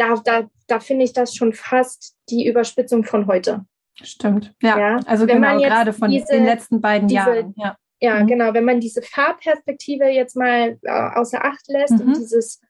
da, 0.00 0.14
da, 0.24 0.48
da 0.66 0.80
finde 0.80 1.04
ich 1.04 1.12
das 1.12 1.34
schon 1.34 1.52
fast 1.52 2.16
die 2.30 2.46
Überspitzung 2.48 3.04
von 3.04 3.26
heute. 3.26 3.64
Stimmt. 4.02 4.54
Ja, 4.62 4.78
Ja, 4.78 5.00
also 5.06 5.26
wenn 5.28 5.42
genau, 5.42 5.58
gerade 5.58 5.92
von 5.92 6.10
diese- 6.10 6.26
den 6.32 6.44
letzten 6.46 6.80
beiden 6.80 7.06
diese- 7.08 7.18
Jahren. 7.20 7.54
Ja. 7.56 7.76
Ja, 8.02 8.20
Mhm. 8.22 8.26
genau. 8.28 8.54
Wenn 8.54 8.64
man 8.64 8.80
diese 8.80 9.02
Farbperspektive 9.02 10.06
jetzt 10.06 10.34
mal 10.36 10.78
äh, 10.82 10.90
außer 11.18 11.44
Acht 11.44 11.68
lässt 11.68 11.92
Mhm. 11.92 12.00
und 12.00 12.16
dieses 12.16 12.60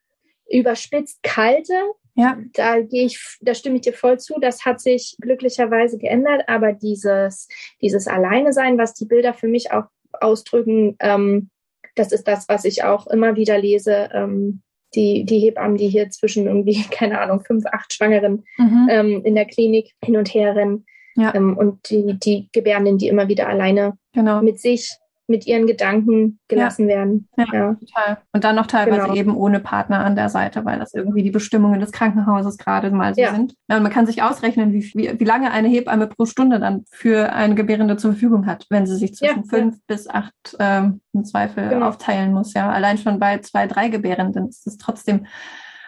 überspitzt 0.50 1.22
kalte, 1.22 1.74
ja, 2.16 2.36
da 2.54 2.80
gehe 2.80 3.06
ich, 3.06 3.38
da 3.40 3.54
stimme 3.54 3.76
ich 3.76 3.82
dir 3.82 3.92
voll 3.92 4.18
zu. 4.18 4.40
Das 4.40 4.64
hat 4.64 4.80
sich 4.80 5.16
glücklicherweise 5.20 5.98
geändert, 5.98 6.42
aber 6.48 6.72
dieses, 6.72 7.46
dieses 7.80 8.08
Alleine 8.08 8.52
sein, 8.52 8.76
was 8.76 8.94
die 8.94 9.06
Bilder 9.06 9.32
für 9.32 9.46
mich 9.46 9.70
auch 9.70 9.84
ausdrücken, 10.20 10.96
ähm, 10.98 11.50
das 11.94 12.10
ist 12.10 12.26
das, 12.26 12.48
was 12.48 12.64
ich 12.64 12.82
auch 12.82 13.06
immer 13.06 13.36
wieder 13.36 13.56
lese. 13.58 14.08
Ähm, 14.12 14.62
die, 14.94 15.24
die 15.24 15.38
Hebammen, 15.38 15.76
die 15.76 15.88
hier 15.88 16.10
zwischen 16.10 16.46
irgendwie, 16.46 16.82
keine 16.90 17.20
Ahnung, 17.20 17.40
fünf, 17.40 17.64
acht 17.66 17.92
Schwangeren 17.92 18.44
mhm. 18.58 18.88
ähm, 18.90 19.24
in 19.24 19.34
der 19.34 19.46
Klinik 19.46 19.92
hin 20.04 20.16
und 20.16 20.32
her 20.34 20.56
rennen. 20.56 20.84
Ja. 21.16 21.34
Ähm, 21.34 21.56
und 21.56 21.90
die, 21.90 22.18
die 22.18 22.48
Gebärenden, 22.52 22.98
die 22.98 23.08
immer 23.08 23.28
wieder 23.28 23.48
alleine 23.48 23.98
genau. 24.12 24.42
mit 24.42 24.60
sich, 24.60 24.90
mit 25.30 25.46
ihren 25.46 25.66
Gedanken 25.66 26.38
gelassen 26.48 26.88
ja. 26.88 26.96
werden. 26.96 27.28
Ja, 27.36 27.46
ja, 27.52 27.74
total. 27.74 28.18
Und 28.32 28.44
dann 28.44 28.56
noch 28.56 28.66
teilweise 28.66 29.02
genau. 29.02 29.14
eben 29.14 29.36
ohne 29.36 29.60
Partner 29.60 30.04
an 30.04 30.16
der 30.16 30.28
Seite, 30.28 30.64
weil 30.64 30.78
das 30.78 30.92
irgendwie 30.92 31.22
die 31.22 31.30
Bestimmungen 31.30 31.80
des 31.80 31.92
Krankenhauses 31.92 32.58
gerade 32.58 32.90
mal 32.90 33.14
so 33.14 33.22
ja. 33.22 33.34
sind. 33.34 33.54
Ja, 33.68 33.76
und 33.76 33.82
man 33.82 33.92
kann 33.92 34.06
sich 34.06 34.22
ausrechnen, 34.22 34.72
wie, 34.72 34.82
wie, 34.94 35.18
wie 35.18 35.24
lange 35.24 35.50
eine 35.52 35.68
Hebamme 35.68 36.08
pro 36.08 36.26
Stunde 36.26 36.60
dann 36.60 36.84
für 36.90 37.32
eine 37.32 37.54
Gebärende 37.54 37.96
zur 37.96 38.12
Verfügung 38.12 38.46
hat, 38.46 38.66
wenn 38.68 38.86
sie 38.86 38.96
sich 38.96 39.14
zwischen 39.14 39.44
fünf 39.44 39.78
bis 39.86 40.08
acht 40.08 40.34
ähm, 40.58 41.00
im 41.12 41.24
Zweifel 41.24 41.68
genau. 41.68 41.86
aufteilen 41.86 42.32
muss. 42.32 42.52
Ja, 42.52 42.70
allein 42.70 42.98
schon 42.98 43.18
bei 43.18 43.38
zwei, 43.38 43.66
drei 43.66 43.88
Gebärenden 43.88 44.48
ist 44.48 44.66
es 44.66 44.76
trotzdem 44.76 45.26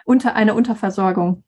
unter 0.05 0.35
eine 0.35 0.53
Unterversorgung. 0.53 1.43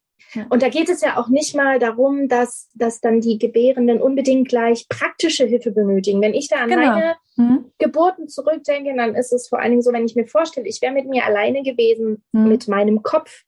Und 0.49 0.63
da 0.63 0.69
geht 0.69 0.89
es 0.89 1.01
ja 1.01 1.17
auch 1.17 1.29
nicht 1.29 1.55
mal 1.55 1.79
darum, 1.79 2.27
dass, 2.27 2.69
dass 2.73 2.99
dann 2.99 3.21
die 3.21 3.37
Gebärenden 3.37 4.01
unbedingt 4.01 4.49
gleich 4.49 4.87
praktische 4.89 5.45
Hilfe 5.45 5.71
benötigen. 5.71 6.21
Wenn 6.21 6.33
ich 6.33 6.47
da 6.49 6.57
an 6.57 6.69
genau. 6.69 6.87
meine 6.87 7.15
mhm. 7.35 7.71
Geburten 7.77 8.27
zurückdenke, 8.27 8.95
dann 8.95 9.15
ist 9.15 9.33
es 9.33 9.47
vor 9.47 9.59
allen 9.59 9.71
Dingen 9.71 9.81
so, 9.81 9.91
wenn 9.91 10.05
ich 10.05 10.15
mir 10.15 10.27
vorstelle, 10.27 10.67
ich 10.67 10.81
wäre 10.81 10.93
mit 10.93 11.07
mir 11.07 11.25
alleine 11.25 11.63
gewesen, 11.63 12.23
mhm. 12.31 12.47
mit 12.47 12.67
meinem 12.67 13.03
Kopf, 13.03 13.43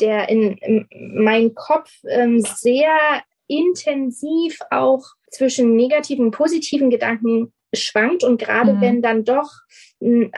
der 0.00 0.28
in, 0.28 0.56
in 0.58 0.88
mein 1.22 1.54
Kopf 1.54 1.90
ähm, 2.08 2.40
sehr 2.40 2.96
intensiv 3.46 4.58
auch 4.70 5.04
zwischen 5.30 5.76
negativen 5.76 6.26
und 6.26 6.30
positiven 6.32 6.90
Gedanken 6.90 7.52
schwankt 7.74 8.22
und 8.22 8.38
gerade 8.38 8.74
mhm. 8.74 8.80
wenn 8.80 9.02
dann 9.02 9.24
doch 9.24 9.50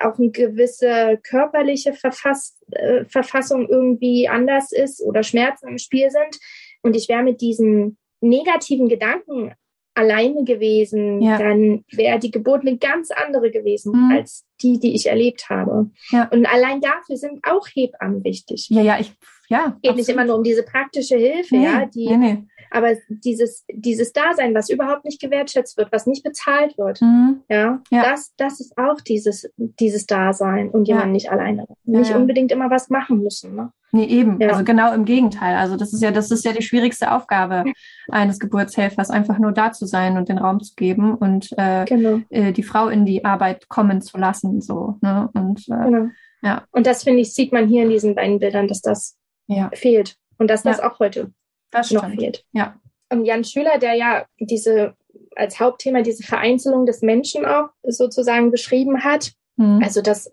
auch 0.01 0.19
eine 0.19 0.31
gewisse 0.31 1.19
körperliche 1.23 1.95
Verfass, 1.95 2.59
äh, 2.71 3.05
Verfassung 3.07 3.69
irgendwie 3.69 4.29
anders 4.29 4.73
ist 4.73 5.01
oder 5.01 5.23
Schmerzen 5.23 5.69
im 5.69 5.79
Spiel 5.79 6.11
sind 6.11 6.39
und 6.83 6.95
ich 6.95 7.09
wäre 7.09 7.23
mit 7.23 7.41
diesen 7.41 7.99
negativen 8.21 8.89
Gedanken 8.89 9.55
alleine 9.95 10.45
gewesen, 10.45 11.23
ja. 11.23 11.39
dann 11.39 11.85
wäre 11.91 12.19
die 12.19 12.31
Geburt 12.31 12.63
eine 12.63 12.77
ganz 12.77 13.11
andere 13.11 13.51
gewesen 13.51 13.93
mhm. 13.93 14.17
als 14.17 14.45
die, 14.63 14.79
die 14.79 14.95
ich 14.95 15.07
erlebt 15.07 15.49
habe. 15.51 15.91
Ja. 16.11 16.29
Und 16.33 16.47
allein 16.47 16.81
dafür 16.81 17.17
sind 17.17 17.41
auch 17.45 17.67
Hebammen 17.67 18.25
wichtig. 18.25 18.69
Ja, 18.71 18.83
ja, 18.83 18.99
ich, 18.99 19.13
ja. 19.49 19.65
Geht 19.65 19.91
absolut. 19.91 19.97
nicht 19.97 20.09
immer 20.09 20.25
nur 20.25 20.37
um 20.37 20.43
diese 20.43 20.63
praktische 20.63 21.17
Hilfe, 21.17 21.57
nee, 21.57 21.65
ja, 21.65 21.87
die, 21.87 22.09
nee, 22.09 22.17
nee. 22.17 22.45
aber 22.71 22.93
dieses, 23.09 23.65
dieses 23.73 24.13
Dasein, 24.13 24.55
was 24.55 24.71
überhaupt 24.71 25.05
nicht 25.05 25.21
gewertschätzt 25.21 25.77
wird, 25.77 25.93
was 25.93 26.07
nicht 26.07 26.25
bezahlt 26.25 26.79
wird, 26.79 27.01
mhm. 27.03 27.43
ja, 27.49 27.83
ja, 27.91 28.03
das, 28.11 28.33
das 28.37 28.61
ist 28.61 28.77
auch 28.79 29.01
dieses, 29.01 29.51
dieses 29.57 30.07
Dasein 30.07 30.71
und 30.71 30.89
jemand 30.89 31.13
nicht 31.13 31.31
alleine. 31.31 31.67
Nicht 31.85 32.15
unbedingt 32.15 32.53
immer 32.53 32.71
was 32.71 32.89
machen 32.89 33.23
müssen, 33.23 33.55
ne? 33.55 33.73
Nee, 33.95 34.07
eben. 34.07 34.41
Ja. 34.41 34.49
Also 34.49 34.65
genau 34.65 34.93
im 34.93 35.05
Gegenteil. 35.05 35.55
Also 35.55 35.77
das 35.77 35.93
ist 35.93 36.03
ja, 36.03 36.11
das 36.11 36.33
ist 36.33 36.45
ja 36.45 36.53
die 36.53 36.65
schwierigste 36.65 37.13
Aufgabe 37.13 37.63
eines 38.11 38.41
Geburtshelfers, 38.41 39.09
einfach 39.09 39.39
nur 39.39 39.53
da 39.53 39.71
zu 39.71 39.87
sein 39.87 40.17
und 40.17 40.29
den 40.29 40.39
Raum 40.39 40.61
zu 40.61 40.75
geben 40.75 41.15
und 41.15 41.51
äh, 41.57 41.85
genau. 41.85 42.19
äh, 42.29 42.53
die 42.53 42.65
Frau 42.65 42.89
in 42.89 43.07
die 43.07 43.25
Arbeit 43.25 43.69
kommen 43.69 44.03
zu 44.03 44.19
lassen. 44.19 44.44
So, 44.61 44.97
ne? 45.01 45.29
Und 45.35 45.61
äh, 45.69 45.85
genau. 45.85 46.07
ja. 46.43 46.65
Und 46.71 46.87
das 46.87 47.05
finde 47.05 47.21
ich, 47.21 47.35
sieht 47.35 47.53
man 47.53 47.69
hier 47.69 47.85
in 47.85 47.91
diesen 47.91 48.15
beiden 48.15 48.39
Bildern, 48.39 48.69
dass 48.69 48.81
das 48.81 49.17
ja. 49.47 49.71
fehlt. 49.75 50.17
Und 50.39 50.49
dass 50.49 50.63
das 50.63 50.79
ja. 50.79 50.91
auch 50.91 50.99
heute 50.99 51.33
das 51.71 51.91
noch 51.91 52.09
fehlt. 52.09 52.45
Ja. 52.53 52.81
Und 53.11 53.25
Jan 53.25 53.45
Schüler, 53.45 53.79
der 53.79 53.95
ja 53.95 54.27
diese 54.39 54.95
als 55.37 55.61
Hauptthema 55.61 56.03
diese 56.03 56.23
Vereinzelung 56.23 56.87
des 56.87 57.03
Menschen 57.03 57.45
auch 57.45 57.69
sozusagen 57.83 58.51
beschrieben 58.51 59.05
hat, 59.05 59.33
mhm. 59.57 59.81
also 59.83 60.01
dass 60.01 60.31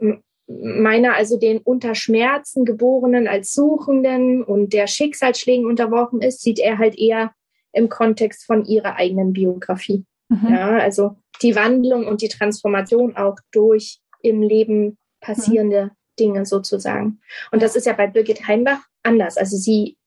meiner 0.48 1.16
also 1.16 1.38
den 1.38 1.60
unter 1.60 1.96
Schmerzen 1.96 2.66
geborenen 2.66 3.28
als 3.28 3.54
Suchenden 3.54 4.44
und 4.44 4.74
der 4.74 4.88
Schicksalsschlägen 4.88 5.66
unterworfen 5.66 6.22
ist, 6.22 6.42
sieht 6.42 6.60
er 6.60 6.78
halt 6.78 6.98
eher 6.98 7.34
im 7.74 7.90
Kontext 7.90 8.46
von 8.46 8.66
ihrer 8.66 8.96
eigenen 8.96 9.34
Biografie. 9.34 10.06
Mhm. 10.30 10.48
Ja, 10.50 10.78
also 10.78 11.18
die 11.42 11.56
Wandlung 11.56 12.06
und 12.08 12.22
die 12.22 12.28
Transformation 12.28 13.16
auch 13.16 13.38
durch 13.52 14.01
im 14.24 14.42
Leben 14.42 14.98
passierende 15.20 15.86
mhm. 15.86 15.92
Dinge 16.20 16.46
sozusagen. 16.46 17.20
Und 17.52 17.62
das 17.62 17.76
ist 17.76 17.86
ja 17.86 17.94
bei 17.94 18.08
Birgit 18.08 18.48
Heimbach 18.48 18.82
anders. 19.04 19.38
Also 19.38 19.58
sie, 19.58 19.98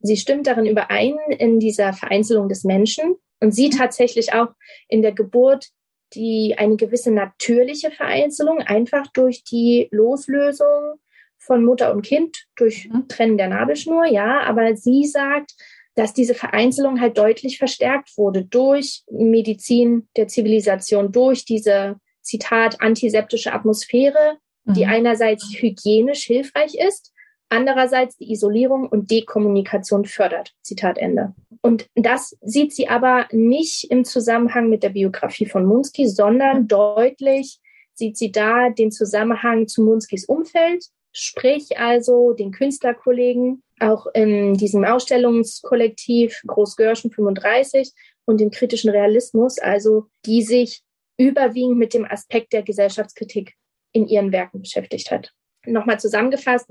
sie 0.00 0.16
stimmt 0.16 0.46
darin 0.46 0.66
überein 0.66 1.16
in 1.38 1.60
dieser 1.60 1.92
Vereinzelung 1.92 2.48
des 2.48 2.64
Menschen 2.64 3.16
und 3.40 3.54
sieht 3.54 3.74
mhm. 3.74 3.78
tatsächlich 3.78 4.32
auch 4.34 4.48
in 4.88 5.02
der 5.02 5.12
Geburt 5.12 5.70
die 6.14 6.54
eine 6.56 6.76
gewisse 6.76 7.10
natürliche 7.10 7.90
Vereinzelung 7.90 8.60
einfach 8.60 9.08
durch 9.08 9.42
die 9.42 9.88
Loslösung 9.90 11.00
von 11.36 11.64
Mutter 11.64 11.92
und 11.92 12.02
Kind 12.02 12.46
durch 12.56 12.88
mhm. 12.88 13.08
Trennen 13.08 13.38
der 13.38 13.48
Nabelschnur, 13.48 14.06
ja, 14.06 14.40
aber 14.42 14.76
sie 14.76 15.04
sagt, 15.04 15.52
dass 15.94 16.12
diese 16.12 16.34
Vereinzelung 16.34 17.00
halt 17.00 17.16
deutlich 17.16 17.58
verstärkt 17.58 18.16
wurde 18.16 18.44
durch 18.44 19.02
Medizin 19.10 20.08
der 20.16 20.28
Zivilisation, 20.28 21.10
durch 21.10 21.44
diese 21.44 21.96
Zitat 22.26 22.80
antiseptische 22.80 23.52
Atmosphäre, 23.52 24.38
mhm. 24.64 24.74
die 24.74 24.86
einerseits 24.86 25.48
hygienisch 25.54 26.24
hilfreich 26.24 26.74
ist, 26.74 27.12
andererseits 27.48 28.16
die 28.16 28.32
Isolierung 28.32 28.88
und 28.88 29.10
Dekommunikation 29.10 30.04
fördert. 30.04 30.52
Zitat 30.62 30.98
Ende. 30.98 31.34
Und 31.62 31.88
das 31.94 32.36
sieht 32.42 32.74
sie 32.74 32.88
aber 32.88 33.26
nicht 33.30 33.90
im 33.90 34.04
Zusammenhang 34.04 34.68
mit 34.68 34.82
der 34.82 34.90
Biografie 34.90 35.46
von 35.46 35.64
Munsky, 35.64 36.08
sondern 36.08 36.66
deutlich 36.66 37.60
sieht 37.94 38.16
sie 38.16 38.32
da 38.32 38.70
den 38.70 38.90
Zusammenhang 38.90 39.68
zu 39.68 39.82
Munskys 39.82 40.26
Umfeld, 40.26 40.84
sprich 41.12 41.78
also 41.78 42.32
den 42.32 42.50
Künstlerkollegen, 42.50 43.62
auch 43.80 44.06
in 44.14 44.54
diesem 44.54 44.84
Ausstellungskollektiv 44.84 46.42
Großgörschen 46.46 47.10
35 47.10 47.92
und 48.26 48.40
dem 48.40 48.50
kritischen 48.50 48.90
Realismus, 48.90 49.58
also 49.58 50.06
die 50.26 50.42
sich 50.42 50.82
überwiegend 51.16 51.78
mit 51.78 51.94
dem 51.94 52.04
Aspekt 52.04 52.52
der 52.52 52.62
Gesellschaftskritik 52.62 53.54
in 53.92 54.06
ihren 54.06 54.32
Werken 54.32 54.60
beschäftigt 54.60 55.10
hat. 55.10 55.32
Nochmal 55.64 55.98
zusammengefasst, 55.98 56.70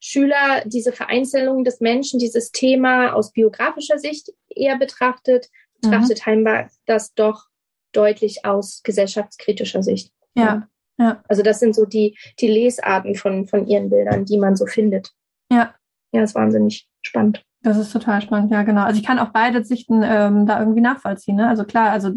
Schüler 0.00 0.62
diese 0.66 0.92
Vereinzelung 0.92 1.64
des 1.64 1.80
Menschen, 1.80 2.18
dieses 2.18 2.52
Thema 2.52 3.14
aus 3.14 3.32
biografischer 3.32 3.98
Sicht 3.98 4.30
eher 4.48 4.78
betrachtet, 4.78 5.48
betrachtet 5.80 6.18
mhm. 6.20 6.26
Heimbach 6.26 6.68
das 6.84 7.14
doch 7.14 7.46
deutlich 7.92 8.44
aus 8.44 8.82
gesellschaftskritischer 8.82 9.82
Sicht. 9.82 10.12
Ja. 10.34 10.68
ja. 10.98 11.22
Also 11.28 11.42
das 11.42 11.60
sind 11.60 11.74
so 11.74 11.86
die, 11.86 12.18
die 12.40 12.48
Lesarten 12.48 13.14
von, 13.14 13.46
von 13.46 13.66
ihren 13.66 13.88
Bildern, 13.88 14.26
die 14.26 14.38
man 14.38 14.54
so 14.56 14.66
findet. 14.66 15.12
Ja. 15.50 15.74
Ja, 16.12 16.22
ist 16.22 16.34
wahnsinnig 16.34 16.88
spannend. 17.02 17.42
Das 17.62 17.78
ist 17.78 17.92
total 17.92 18.22
spannend, 18.22 18.52
ja, 18.52 18.62
genau. 18.62 18.82
Also 18.82 19.00
ich 19.00 19.06
kann 19.06 19.18
auch 19.18 19.30
beide 19.30 19.64
Sichten 19.64 20.02
ähm, 20.04 20.46
da 20.46 20.60
irgendwie 20.60 20.80
nachvollziehen. 20.80 21.36
Ne? 21.36 21.48
Also 21.48 21.64
klar, 21.64 21.90
also 21.90 22.12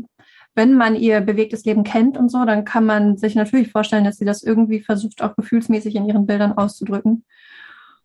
wenn 0.60 0.76
man 0.76 0.98
ihr 0.98 1.22
bewegtes 1.22 1.64
Leben 1.64 1.86
kennt 1.86 2.18
und 2.18 2.28
so, 2.28 2.44
dann 2.44 2.66
kann 2.66 2.86
man 2.86 3.16
sich 3.16 3.34
natürlich 3.34 3.72
vorstellen, 3.72 4.04
dass 4.04 4.18
sie 4.18 4.26
das 4.26 4.44
irgendwie 4.44 4.82
versucht, 4.82 5.22
auch 5.22 5.38
gefühlsmäßig 5.38 5.96
in 5.96 6.06
ihren 6.06 6.26
Bildern 6.26 6.52
auszudrücken. 6.52 7.24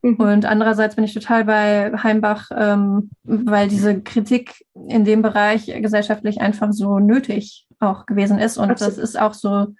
Mhm. 0.02 0.14
Und 0.20 0.44
andererseits 0.44 0.94
bin 0.94 1.02
ich 1.02 1.14
total 1.14 1.46
bei 1.46 1.90
Heimbach, 2.00 2.52
ähm, 2.56 3.10
weil 3.24 3.66
diese 3.66 4.00
Kritik 4.02 4.64
in 4.72 5.04
dem 5.04 5.20
Bereich 5.20 5.66
gesellschaftlich 5.66 6.40
einfach 6.40 6.72
so 6.72 7.00
nötig 7.00 7.66
auch 7.80 8.06
gewesen 8.06 8.38
ist. 8.38 8.56
Und 8.56 8.70
Absolut. 8.70 8.98
das 8.98 9.02
ist 9.02 9.20
auch 9.20 9.34
so, 9.34 9.74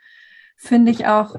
finde 0.57 0.91
ich 0.91 1.07
auch, 1.07 1.37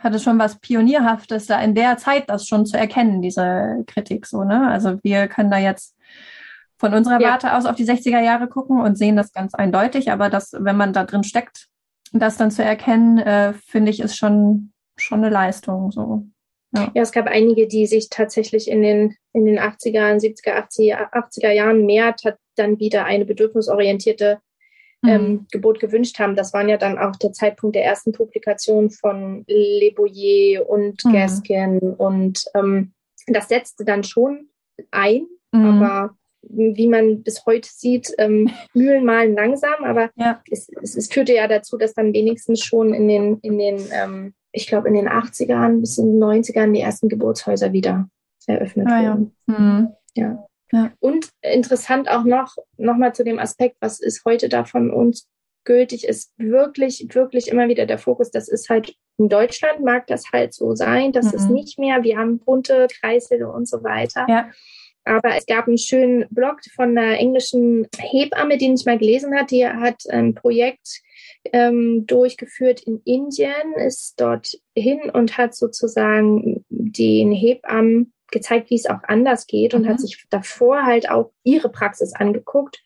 hat 0.00 0.12
es 0.12 0.24
schon 0.24 0.40
was 0.40 0.58
Pionierhaftes, 0.58 1.46
da 1.46 1.60
in 1.60 1.76
der 1.76 1.98
Zeit 1.98 2.28
das 2.28 2.48
schon 2.48 2.66
zu 2.66 2.76
erkennen, 2.76 3.22
diese 3.22 3.84
Kritik 3.86 4.26
so, 4.26 4.42
ne? 4.42 4.68
Also 4.68 4.98
wir 5.04 5.28
können 5.28 5.52
da 5.52 5.58
jetzt 5.58 5.93
von 6.76 6.94
unserer 6.94 7.20
ja. 7.20 7.30
Warte 7.30 7.56
aus 7.56 7.66
auf 7.66 7.76
die 7.76 7.86
60er 7.86 8.20
Jahre 8.20 8.48
gucken 8.48 8.80
und 8.80 8.96
sehen 8.96 9.16
das 9.16 9.32
ganz 9.32 9.54
eindeutig, 9.54 10.10
aber 10.10 10.30
das, 10.30 10.52
wenn 10.58 10.76
man 10.76 10.92
da 10.92 11.04
drin 11.04 11.24
steckt, 11.24 11.68
das 12.12 12.36
dann 12.36 12.50
zu 12.50 12.62
erkennen, 12.62 13.18
äh, 13.18 13.54
finde 13.54 13.90
ich, 13.90 14.00
ist 14.00 14.16
schon, 14.16 14.72
schon 14.96 15.24
eine 15.24 15.30
Leistung, 15.30 15.90
so. 15.90 16.24
Ja. 16.74 16.90
ja, 16.92 17.02
es 17.02 17.12
gab 17.12 17.26
einige, 17.26 17.68
die 17.68 17.86
sich 17.86 18.08
tatsächlich 18.10 18.68
in 18.68 18.82
den, 18.82 19.16
in 19.32 19.46
den 19.46 19.60
80er, 19.60 20.18
70er, 20.18 20.68
80er, 20.68 21.12
80er 21.12 21.50
Jahren 21.50 21.86
mehr 21.86 22.16
dann 22.56 22.80
wieder 22.80 23.04
eine 23.04 23.24
bedürfnisorientierte 23.24 24.40
mhm. 25.02 25.08
ähm, 25.08 25.46
Geburt 25.52 25.78
gewünscht 25.78 26.18
haben. 26.18 26.34
Das 26.34 26.52
waren 26.52 26.68
ja 26.68 26.76
dann 26.76 26.98
auch 26.98 27.14
der 27.16 27.32
Zeitpunkt 27.32 27.76
der 27.76 27.84
ersten 27.84 28.10
Publikation 28.12 28.90
von 28.90 29.44
Le 29.46 29.92
Boyer 29.92 30.68
und 30.68 31.04
mhm. 31.04 31.12
Gaskin 31.12 31.78
und 31.78 32.44
ähm, 32.54 32.92
das 33.28 33.48
setzte 33.48 33.84
dann 33.84 34.02
schon 34.02 34.48
ein, 34.90 35.26
mhm. 35.52 35.82
aber 35.82 36.16
wie 36.48 36.86
man 36.86 37.22
bis 37.22 37.44
heute 37.46 37.68
sieht, 37.68 38.12
ähm, 38.18 38.50
Mühlen 38.74 39.04
malen 39.04 39.34
langsam, 39.34 39.84
aber 39.84 40.10
ja. 40.16 40.42
es, 40.50 40.68
es, 40.82 40.96
es, 40.96 41.12
führte 41.12 41.34
ja 41.34 41.48
dazu, 41.48 41.76
dass 41.76 41.94
dann 41.94 42.12
wenigstens 42.12 42.64
schon 42.64 42.94
in 42.94 43.08
den, 43.08 43.38
in 43.40 43.58
den 43.58 43.80
ähm, 43.92 44.34
ich 44.52 44.66
glaube, 44.66 44.88
in 44.88 44.94
den 44.94 45.08
80ern 45.08 45.80
bis 45.80 45.98
in 45.98 46.12
den 46.12 46.22
90ern 46.22 46.72
die 46.72 46.80
ersten 46.80 47.08
Geburtshäuser 47.08 47.72
wieder 47.72 48.08
eröffnet 48.46 48.86
ah, 48.88 49.02
wurden. 49.02 49.32
Ja. 49.46 49.58
Mhm. 49.58 49.88
ja. 50.14 50.46
Ja. 50.72 50.92
Und 50.98 51.28
interessant 51.40 52.08
auch 52.08 52.24
noch, 52.24 52.56
noch 52.78 52.96
mal 52.96 53.14
zu 53.14 53.22
dem 53.22 53.38
Aspekt, 53.38 53.76
was 53.80 54.00
ist 54.00 54.24
heute 54.24 54.48
da 54.48 54.64
von 54.64 54.90
uns 54.90 55.28
gültig, 55.64 56.06
ist 56.06 56.32
wirklich, 56.36 57.06
wirklich 57.12 57.48
immer 57.48 57.68
wieder 57.68 57.86
der 57.86 57.98
Fokus. 57.98 58.30
Das 58.30 58.48
ist 58.48 58.68
halt 58.68 58.94
in 59.16 59.28
Deutschland 59.28 59.80
mag 59.84 60.06
das 60.08 60.32
halt 60.32 60.52
so 60.52 60.74
sein, 60.74 61.12
das 61.12 61.26
mhm. 61.26 61.34
ist 61.34 61.50
nicht 61.50 61.78
mehr. 61.78 62.02
Wir 62.02 62.18
haben 62.18 62.40
bunte 62.40 62.88
Kreissäle 63.00 63.48
und 63.48 63.68
so 63.68 63.84
weiter. 63.84 64.26
Ja. 64.28 64.50
Aber 65.04 65.36
es 65.36 65.46
gab 65.46 65.66
einen 65.66 65.78
schönen 65.78 66.26
Blog 66.30 66.60
von 66.74 66.96
einer 66.96 67.18
englischen 67.18 67.86
Hebamme, 67.98 68.56
den 68.56 68.74
ich 68.74 68.86
mal 68.86 68.98
gelesen 68.98 69.34
habe. 69.34 69.46
Die 69.46 69.66
hat 69.66 70.02
ein 70.08 70.34
Projekt 70.34 71.02
ähm, 71.52 72.06
durchgeführt 72.06 72.80
in 72.80 73.00
Indien, 73.04 73.74
ist 73.76 74.14
dort 74.18 74.58
hin 74.74 75.10
und 75.12 75.36
hat 75.36 75.54
sozusagen 75.54 76.64
den 76.68 77.32
Hebammen 77.32 78.12
gezeigt, 78.30 78.70
wie 78.70 78.76
es 78.76 78.86
auch 78.86 79.02
anders 79.04 79.46
geht 79.46 79.74
und 79.74 79.82
mhm. 79.82 79.88
hat 79.88 80.00
sich 80.00 80.24
davor 80.30 80.84
halt 80.84 81.10
auch 81.10 81.30
ihre 81.44 81.68
Praxis 81.68 82.14
angeguckt 82.14 82.82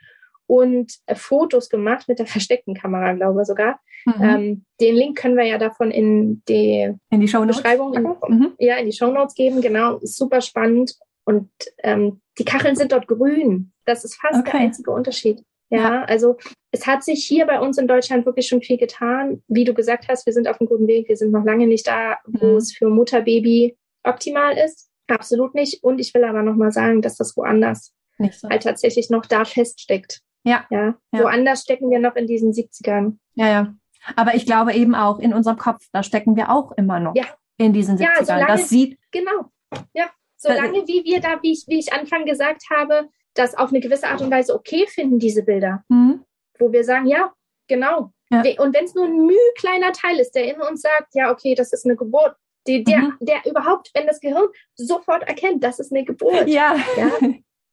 und 0.46 0.92
äh, 1.06 1.14
Fotos 1.14 1.68
gemacht 1.68 2.08
mit 2.08 2.18
der 2.18 2.26
versteckten 2.26 2.74
Kamera, 2.74 3.12
glaube 3.12 3.42
ich 3.42 3.46
sogar. 3.46 3.80
Mhm. 4.06 4.22
Ähm, 4.22 4.64
den 4.80 4.94
Link 4.96 5.18
können 5.18 5.36
wir 5.36 5.44
ja 5.44 5.58
davon 5.58 5.90
in 5.90 6.42
die, 6.48 6.92
in 7.10 7.20
die 7.20 7.28
Show 7.28 7.44
Beschreibung, 7.44 7.92
mhm. 8.28 8.52
ja, 8.58 8.76
in 8.76 8.86
die 8.86 8.96
Show 8.96 9.10
Notes 9.10 9.34
geben. 9.34 9.60
Genau, 9.60 9.98
super 10.02 10.40
spannend. 10.40 10.94
Und 11.28 11.50
ähm, 11.82 12.22
die 12.38 12.46
Kacheln 12.46 12.74
sind 12.74 12.90
dort 12.90 13.06
grün. 13.06 13.70
Das 13.84 14.02
ist 14.02 14.14
fast 14.14 14.38
okay. 14.38 14.50
der 14.52 14.60
einzige 14.60 14.90
Unterschied. 14.92 15.44
Ja, 15.68 16.04
also 16.04 16.38
es 16.70 16.86
hat 16.86 17.04
sich 17.04 17.22
hier 17.26 17.44
bei 17.44 17.60
uns 17.60 17.76
in 17.76 17.86
Deutschland 17.86 18.24
wirklich 18.24 18.48
schon 18.48 18.62
viel 18.62 18.78
getan. 18.78 19.42
Wie 19.46 19.64
du 19.64 19.74
gesagt 19.74 20.08
hast, 20.08 20.24
wir 20.24 20.32
sind 20.32 20.48
auf 20.48 20.58
einem 20.58 20.70
guten 20.70 20.86
Weg. 20.86 21.06
Wir 21.06 21.18
sind 21.18 21.30
noch 21.30 21.44
lange 21.44 21.66
nicht 21.66 21.86
da, 21.86 22.16
wo 22.26 22.52
mhm. 22.52 22.56
es 22.56 22.74
für 22.74 22.88
Mutter, 22.88 23.20
Baby 23.20 23.76
optimal 24.04 24.56
ist. 24.56 24.88
Absolut 25.06 25.54
nicht. 25.54 25.84
Und 25.84 25.98
ich 25.98 26.14
will 26.14 26.24
aber 26.24 26.42
nochmal 26.42 26.72
sagen, 26.72 27.02
dass 27.02 27.18
das 27.18 27.36
woanders 27.36 27.92
so. 28.18 28.48
halt 28.48 28.62
tatsächlich 28.62 29.10
noch 29.10 29.26
da 29.26 29.44
feststeckt. 29.44 30.22
Ja. 30.44 30.64
ja. 30.70 30.94
ja. 31.12 31.20
Woanders 31.20 31.60
stecken 31.60 31.90
wir 31.90 31.98
noch 31.98 32.16
in 32.16 32.26
diesen 32.26 32.52
70ern. 32.52 33.18
Ja, 33.34 33.48
ja. 33.48 33.74
Aber 34.16 34.34
ich 34.34 34.46
glaube 34.46 34.72
eben 34.72 34.94
auch 34.94 35.18
in 35.18 35.34
unserem 35.34 35.58
Kopf, 35.58 35.84
da 35.92 36.02
stecken 36.02 36.36
wir 36.36 36.50
auch 36.50 36.72
immer 36.78 37.00
noch 37.00 37.14
ja. 37.14 37.26
in 37.58 37.74
diesen 37.74 37.98
70ern. 37.98 38.02
Ja, 38.02 38.24
solange, 38.24 38.46
das 38.46 38.70
sieht. 38.70 38.98
Genau. 39.10 39.50
Ja. 39.92 40.06
Solange 40.38 40.86
wie 40.86 41.04
wir 41.04 41.20
da, 41.20 41.42
wie 41.42 41.52
ich, 41.52 41.64
wie 41.66 41.78
ich 41.78 41.92
Anfang 41.92 42.24
gesagt 42.24 42.62
habe, 42.70 43.08
das 43.34 43.54
auf 43.54 43.70
eine 43.70 43.80
gewisse 43.80 44.06
Art 44.08 44.20
und 44.20 44.30
Weise 44.30 44.54
okay 44.54 44.86
finden, 44.86 45.18
diese 45.18 45.42
Bilder. 45.42 45.84
Mhm. 45.88 46.24
Wo 46.58 46.72
wir 46.72 46.84
sagen, 46.84 47.06
ja, 47.06 47.32
genau. 47.68 48.12
Ja. 48.30 48.42
Und 48.58 48.74
wenn 48.74 48.84
es 48.84 48.94
nur 48.94 49.06
ein 49.06 49.26
müh 49.26 49.36
kleiner 49.56 49.92
Teil 49.92 50.18
ist, 50.18 50.32
der 50.32 50.44
in 50.52 50.60
uns 50.60 50.82
sagt, 50.82 51.14
ja, 51.14 51.30
okay, 51.30 51.54
das 51.54 51.72
ist 51.72 51.84
eine 51.84 51.96
Geburt, 51.96 52.36
die, 52.66 52.84
der, 52.84 52.98
mhm. 52.98 53.16
der 53.20 53.44
überhaupt, 53.46 53.90
wenn 53.94 54.06
das 54.06 54.20
Gehirn 54.20 54.48
sofort 54.74 55.22
erkennt, 55.22 55.64
das 55.64 55.78
ist 55.78 55.92
eine 55.92 56.04
Geburt, 56.04 56.48
ja. 56.48 56.76
ja. 56.96 57.10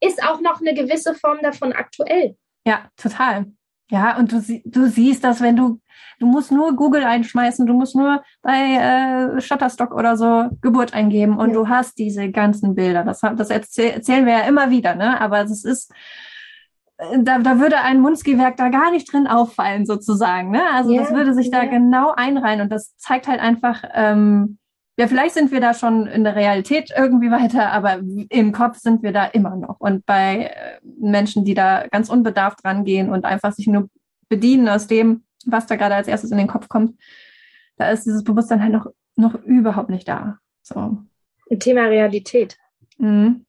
ist 0.02 0.24
auch 0.24 0.40
noch 0.42 0.62
eine 0.62 0.74
gewisse 0.74 1.14
Form 1.14 1.40
davon 1.42 1.74
aktuell. 1.74 2.38
Ja, 2.66 2.90
total. 2.96 3.46
Ja, 3.90 4.18
und 4.18 4.32
du, 4.32 4.42
du 4.66 4.88
siehst 4.88 5.24
das, 5.24 5.42
wenn 5.42 5.56
du, 5.56 5.80
du 6.20 6.26
musst 6.26 6.52
nur 6.52 6.76
Google 6.76 7.04
einschmeißen, 7.04 7.68
du 7.68 7.74
musst 7.74 7.96
nur 7.96 8.24
bei 8.42 9.36
äh, 9.38 9.42
Shutterstock 9.42 9.94
oder 9.94 10.18
so 10.18 10.50
Geburt 10.62 10.94
eingeben 10.94 11.38
und 11.38 11.50
ja. 11.50 11.54
du 11.56 11.70
hast 11.70 11.98
diese 12.00 12.32
ganzen 12.32 12.74
Bilder. 12.74 13.04
Das, 13.04 13.22
das 13.22 13.50
erzähl, 13.50 13.92
erzählen 13.92 14.26
wir 14.26 14.34
ja 14.34 14.42
immer 14.42 14.72
wieder, 14.72 14.96
ne? 14.96 15.22
Aber 15.22 15.42
es 15.44 15.64
ist, 15.64 15.92
äh, 16.98 17.20
da, 17.22 17.40
da 17.40 17.60
würde 17.60 17.80
ein 17.82 18.02
Munski-Werk 18.02 18.58
da 18.58 18.70
gar 18.70 18.90
nicht 18.92 19.12
drin 19.12 19.28
auffallen, 19.28 19.86
sozusagen. 19.86 20.52
Ne? 20.52 20.64
Also 20.74 20.92
ja, 20.92 21.02
das 21.02 21.12
würde 21.14 21.34
sich 21.34 21.48
ja. 21.48 21.62
da 21.62 21.66
genau 21.66 22.12
einreihen 22.12 22.62
und 22.62 22.72
das 22.72 22.96
zeigt 22.98 23.28
halt 23.28 23.40
einfach, 23.40 23.84
ähm, 23.94 24.58
ja, 24.98 25.08
vielleicht 25.08 25.34
sind 25.34 25.52
wir 25.52 25.60
da 25.60 25.74
schon 25.74 26.08
in 26.08 26.24
der 26.24 26.36
Realität 26.36 26.92
irgendwie 26.96 27.30
weiter, 27.30 27.72
aber 27.72 28.00
im 28.30 28.52
Kopf 28.54 28.78
sind 28.78 29.04
wir 29.04 29.12
da 29.12 29.26
immer 29.26 29.56
noch. 29.56 29.80
Und 29.80 30.06
bei 30.06 30.46
äh, 30.46 30.80
Menschen, 31.00 31.44
die 31.44 31.54
da 31.54 31.88
ganz 31.88 32.10
unbedarft 32.10 32.64
rangehen 32.64 33.10
und 33.10 33.26
einfach 33.26 33.52
sich 33.52 33.68
nur 33.68 33.90
bedienen 34.30 34.70
aus 34.70 34.88
dem, 34.88 35.24
was 35.46 35.68
da 35.68 35.76
gerade 35.76 35.96
als 35.96 36.08
erstes 36.08 36.32
in 36.32 36.38
den 36.38 36.48
Kopf 36.48 36.70
kommt, 36.70 36.98
da 37.78 37.90
ist 37.90 38.06
dieses 38.06 38.24
Bewusstsein 38.24 38.64
halt 38.64 38.72
noch, 38.72 38.88
noch 39.18 39.36
überhaupt 39.44 39.90
nicht 39.90 40.08
da. 40.08 40.40
So. 40.62 40.98
Thema 41.60 41.88
Realität. 41.88 42.58
Mhm. 42.98 43.46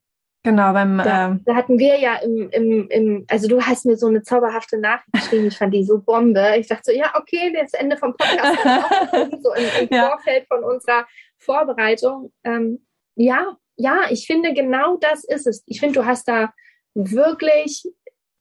Genau, 0.46 0.72
beim. 0.72 0.98
Da, 0.98 1.32
äh, 1.32 1.38
da, 1.44 1.56
hatten 1.56 1.76
wir 1.76 1.98
ja 1.98 2.16
im, 2.22 2.48
im, 2.50 2.88
im, 2.88 3.24
also 3.28 3.48
du 3.48 3.60
hast 3.60 3.84
mir 3.84 3.96
so 3.96 4.06
eine 4.06 4.22
zauberhafte 4.22 4.78
Nachricht 4.78 5.12
geschrieben, 5.12 5.48
ich 5.48 5.58
fand 5.58 5.74
die 5.74 5.82
so 5.82 6.00
Bombe. 6.00 6.54
Ich 6.56 6.68
dachte 6.68 6.82
so, 6.84 6.92
ja, 6.92 7.12
okay, 7.16 7.52
das 7.52 7.72
Ende 7.72 7.96
vom 7.96 8.14
Podcast, 8.16 8.58
so 9.42 9.52
im, 9.54 9.64
im 9.80 9.88
ja. 9.90 10.08
Vorfeld 10.08 10.46
von 10.46 10.62
unserer 10.62 11.04
Vorbereitung. 11.46 12.32
Ähm, 12.44 12.84
ja, 13.14 13.56
ja, 13.76 14.02
ich 14.10 14.26
finde 14.26 14.52
genau 14.52 14.96
das 14.98 15.24
ist 15.24 15.46
es. 15.46 15.62
Ich 15.66 15.80
finde, 15.80 16.00
du 16.00 16.06
hast 16.06 16.28
da 16.28 16.52
wirklich 16.94 17.84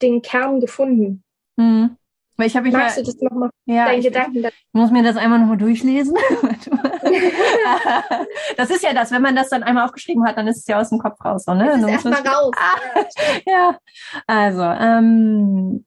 den 0.02 0.22
Kern 0.22 0.60
gefunden. 0.60 1.24
Mhm. 1.56 1.98
Weil 2.38 2.48
ich 2.48 2.58
habe 2.58 2.70
Magst 2.70 2.98
ja, 2.98 3.04
du 3.04 3.12
das 3.12 3.22
nochmal, 3.22 3.50
ja, 3.66 3.86
deinen 3.86 4.02
Gedanken? 4.02 4.40
Ich, 4.40 4.46
ich 4.46 4.54
muss 4.74 4.92
mir 4.92 5.04
das 5.04 5.16
einmal 5.16 5.40
nochmal 5.40 5.56
durchlesen. 5.58 6.16
das 8.58 8.70
ist 8.70 8.84
ja 8.84 8.94
das, 8.94 9.12
wenn 9.12 9.22
man 9.22 9.38
das 9.38 9.50
dann 9.50 9.64
einmal 9.64 9.86
aufgeschrieben 9.86 10.26
hat, 10.26 10.38
dann 10.38 10.48
ist 10.48 10.58
es 10.58 10.68
ja 10.68 10.78
aus 10.80 10.90
dem 10.90 11.00
Kopf 11.00 11.24
raus. 11.24 11.46
So, 11.46 11.54
ne? 11.54 11.68
Das 11.68 11.80
ist 11.80 11.88
erstmal 11.88 12.28
raus. 12.28 12.54
Ah, 12.58 13.06
ja, 13.46 13.78
also, 14.28 14.64
ähm, 14.64 15.86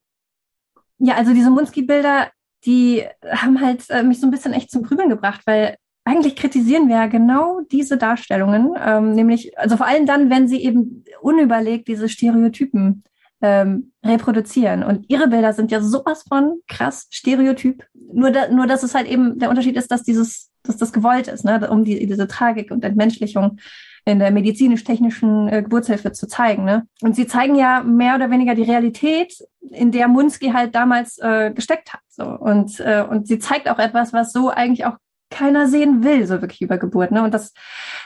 ja, 0.99 1.17
also 1.17 1.35
diese 1.35 1.51
Munski-Bilder, 1.51 2.31
die 2.65 3.05
haben 3.31 3.61
halt 3.61 3.89
äh, 3.91 4.03
mich 4.03 4.19
so 4.19 4.27
ein 4.27 4.31
bisschen 4.31 4.55
echt 4.55 4.71
zum 4.71 4.85
Grübeln 4.85 5.11
gebracht, 5.11 5.43
weil 5.45 5.77
eigentlich 6.09 6.37
kritisieren 6.37 6.89
wir 6.89 6.97
ja 6.97 7.07
genau 7.07 7.61
diese 7.71 7.99
Darstellungen, 7.99 8.71
ähm, 8.83 9.13
nämlich, 9.13 9.59
also 9.59 9.77
vor 9.77 9.87
allem 9.87 10.07
dann, 10.07 10.31
wenn 10.31 10.49
sie 10.49 10.65
eben 10.65 11.05
unüberlegt 11.21 11.87
diese 11.87 12.09
Stereotypen 12.09 13.05
ähm, 13.43 13.93
reproduzieren. 14.03 14.83
Und 14.85 15.05
ihre 15.09 15.29
Bilder 15.29 15.53
sind 15.53 15.71
ja 15.71 15.83
sowas 15.83 16.25
von 16.27 16.61
krass 16.67 17.09
Stereotyp. 17.11 17.85
Nur, 18.11 18.31
da, 18.31 18.49
nur 18.49 18.67
dass 18.67 18.83
es 18.83 18.95
halt 18.95 19.07
eben 19.07 19.39
der 19.39 19.51
Unterschied 19.51 19.77
ist, 19.77 19.91
dass 19.91 20.03
dieses, 20.03 20.51
dass 20.63 20.79
das 20.79 20.95
gewollt 20.95 21.29
ist, 21.29 21.45
ne, 21.45 21.69
um 21.71 21.85
die, 21.85 22.07
diese 22.07 22.27
Tragik 22.27 22.71
und 22.71 22.85
Entmenschlichung 22.85 23.59
in 24.07 24.19
der 24.19 24.31
medizinisch-technischen 24.31 25.49
äh, 25.49 25.63
Geburtshilfe 25.63 26.13
zu 26.13 26.27
zeigen. 26.27 26.65
Ne? 26.65 26.87
Und 27.03 27.17
sie 27.17 27.27
zeigen 27.27 27.55
ja 27.55 27.83
mehr 27.83 28.15
oder 28.15 28.31
weniger 28.31 28.55
die 28.55 28.63
Realität, 28.63 29.35
in 29.71 29.93
der 29.93 30.09
Munski 30.09 30.53
halt 30.53 30.75
damals 30.75 31.19
äh, 31.19 31.53
gesteckt 31.55 31.93
hat. 31.93 32.01
So. 32.09 32.25
Und, 32.25 32.81
äh, 32.81 33.05
und 33.07 33.29
sie 33.29 33.39
zeigt 33.39 33.69
auch 33.69 33.79
etwas, 33.79 34.15
was 34.15 34.33
so 34.33 34.49
eigentlich 34.49 34.87
auch 34.87 34.97
keiner 35.31 35.69
sehen 35.69 36.05
will, 36.05 36.27
so 36.27 36.41
wirklich 36.41 36.63
über 36.63 36.79
Geburt. 36.79 37.11
Ne? 37.11 37.23
Und 37.23 37.35
das 37.35 37.53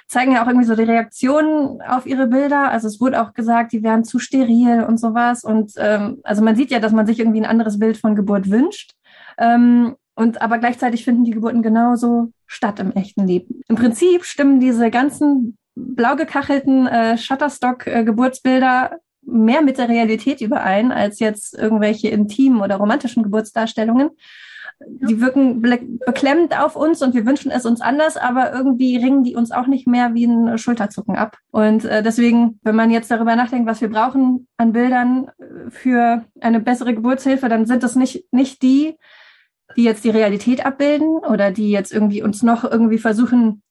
zeigen 0.08 0.32
ja 0.32 0.42
auch 0.42 0.48
irgendwie 0.48 0.66
so 0.66 0.74
die 0.74 0.82
Reaktionen 0.82 1.80
auf 1.82 2.06
ihre 2.06 2.26
Bilder. 2.26 2.70
Also 2.70 2.88
es 2.88 3.00
wurde 3.00 3.22
auch 3.22 3.32
gesagt, 3.32 3.72
die 3.72 3.82
wären 3.82 4.04
zu 4.04 4.18
steril 4.18 4.84
und 4.84 4.98
sowas. 4.98 5.44
Und 5.44 5.72
ähm, 5.76 6.20
also 6.24 6.42
man 6.42 6.56
sieht 6.56 6.70
ja, 6.70 6.80
dass 6.80 6.92
man 6.92 7.06
sich 7.06 7.20
irgendwie 7.20 7.40
ein 7.40 7.46
anderes 7.46 7.78
Bild 7.78 7.96
von 7.96 8.16
Geburt 8.16 8.50
wünscht. 8.50 8.92
Ähm, 9.38 9.96
und 10.14 10.42
aber 10.42 10.58
gleichzeitig 10.58 11.04
finden 11.04 11.24
die 11.24 11.30
Geburten 11.30 11.62
genauso 11.62 12.32
statt 12.46 12.80
im 12.80 12.92
echten 12.92 13.26
Leben. 13.26 13.62
Im 13.68 13.76
Prinzip 13.76 14.24
stimmen 14.24 14.60
diese 14.60 14.90
ganzen 14.90 15.56
blau 15.74 16.16
gekachelten 16.16 16.86
äh, 16.86 17.16
Shutterstock-Geburtsbilder 17.16 18.98
mehr 19.22 19.62
mit 19.62 19.78
der 19.78 19.88
Realität 19.88 20.40
überein 20.40 20.92
als 20.92 21.18
jetzt 21.20 21.56
irgendwelche 21.56 22.08
intimen 22.08 22.60
oder 22.60 22.76
romantischen 22.76 23.22
Geburtsdarstellungen 23.22 24.10
die 24.80 25.20
wirken 25.20 25.60
beklemmend 25.60 26.58
auf 26.58 26.76
uns 26.76 27.02
und 27.02 27.14
wir 27.14 27.26
wünschen 27.26 27.50
es 27.50 27.66
uns 27.66 27.80
anders, 27.80 28.16
aber 28.16 28.52
irgendwie 28.52 28.96
ringen 28.96 29.24
die 29.24 29.36
uns 29.36 29.50
auch 29.50 29.66
nicht 29.66 29.86
mehr 29.86 30.14
wie 30.14 30.26
ein 30.26 30.58
Schulterzucken 30.58 31.16
ab. 31.16 31.38
Und 31.50 31.84
äh, 31.84 32.02
deswegen, 32.02 32.58
wenn 32.62 32.76
man 32.76 32.90
jetzt 32.90 33.10
darüber 33.10 33.36
nachdenkt, 33.36 33.68
was 33.68 33.80
wir 33.80 33.88
brauchen 33.88 34.48
an 34.56 34.72
Bildern 34.72 35.28
äh, 35.38 35.70
für 35.70 36.24
eine 36.40 36.60
bessere 36.60 36.94
Geburtshilfe, 36.94 37.48
dann 37.48 37.66
sind 37.66 37.82
das 37.82 37.96
nicht, 37.96 38.26
nicht 38.32 38.62
die, 38.62 38.96
die 39.76 39.84
jetzt 39.84 40.04
die 40.04 40.10
Realität 40.10 40.64
abbilden 40.64 41.18
oder 41.18 41.50
die 41.50 41.70
jetzt 41.70 41.92
irgendwie 41.92 42.22
uns 42.22 42.42
noch 42.42 42.64
irgendwie 42.64 42.98
versuchen 42.98 43.62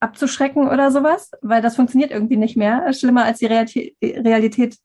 abzuschrecken 0.00 0.68
oder 0.68 0.90
sowas, 0.90 1.30
weil 1.42 1.60
das 1.60 1.76
funktioniert 1.76 2.10
irgendwie 2.10 2.38
nicht 2.38 2.56
mehr. 2.56 2.92
Schlimmer 2.92 3.24
als 3.24 3.38
die 3.38 3.46
Realität, 3.46 3.94
Realität 4.02 4.76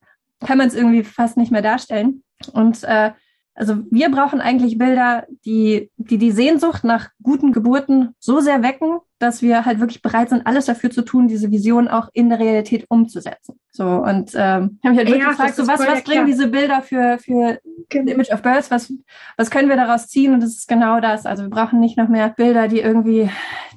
kann 0.45 0.57
man 0.57 0.67
es 0.67 0.75
irgendwie 0.75 1.03
fast 1.03 1.37
nicht 1.37 1.51
mehr 1.51 1.61
darstellen. 1.61 2.23
Und 2.51 2.83
äh, 2.83 3.11
also 3.55 3.77
wir 3.89 4.09
brauchen 4.11 4.41
eigentlich 4.41 4.77
Bilder, 4.77 5.25
die, 5.45 5.89
die 5.95 6.17
die 6.17 6.31
Sehnsucht 6.31 6.83
nach 6.83 7.09
guten 7.23 7.53
Geburten 7.53 8.13
so 8.19 8.41
sehr 8.41 8.61
wecken, 8.63 8.99
dass 9.17 9.41
wir 9.41 9.65
halt 9.65 9.79
wirklich 9.79 10.01
bereit 10.01 10.29
sind, 10.29 10.45
alles 10.45 10.65
dafür 10.65 10.91
zu 10.91 11.03
tun, 11.03 11.29
diese 11.29 11.51
Vision 11.51 11.87
auch 11.87 12.09
in 12.11 12.29
der 12.29 12.39
Realität 12.39 12.85
umzusetzen. 12.89 13.57
So 13.71 13.85
und 13.85 14.31
ähm, 14.35 14.77
habe 14.83 14.89
mich 14.89 14.97
halt 14.97 15.07
wirklich 15.07 15.19
ja, 15.23 15.29
gefragt, 15.29 15.55
so 15.55 15.67
was, 15.67 15.79
was 15.79 16.03
bringen 16.03 16.25
diese 16.25 16.47
Bilder 16.47 16.81
für 16.81 17.17
für 17.17 17.59
genau. 17.87 18.11
Image 18.11 18.31
of 18.31 18.41
Birth, 18.41 18.69
was 18.71 18.93
was 19.37 19.49
können 19.49 19.69
wir 19.69 19.77
daraus 19.77 20.07
ziehen? 20.09 20.33
Und 20.33 20.41
das 20.41 20.51
ist 20.51 20.67
genau 20.67 20.99
das. 20.99 21.25
Also 21.25 21.43
wir 21.43 21.49
brauchen 21.49 21.79
nicht 21.79 21.97
noch 21.97 22.09
mehr 22.09 22.29
Bilder, 22.29 22.67
die 22.67 22.81
irgendwie 22.81 23.29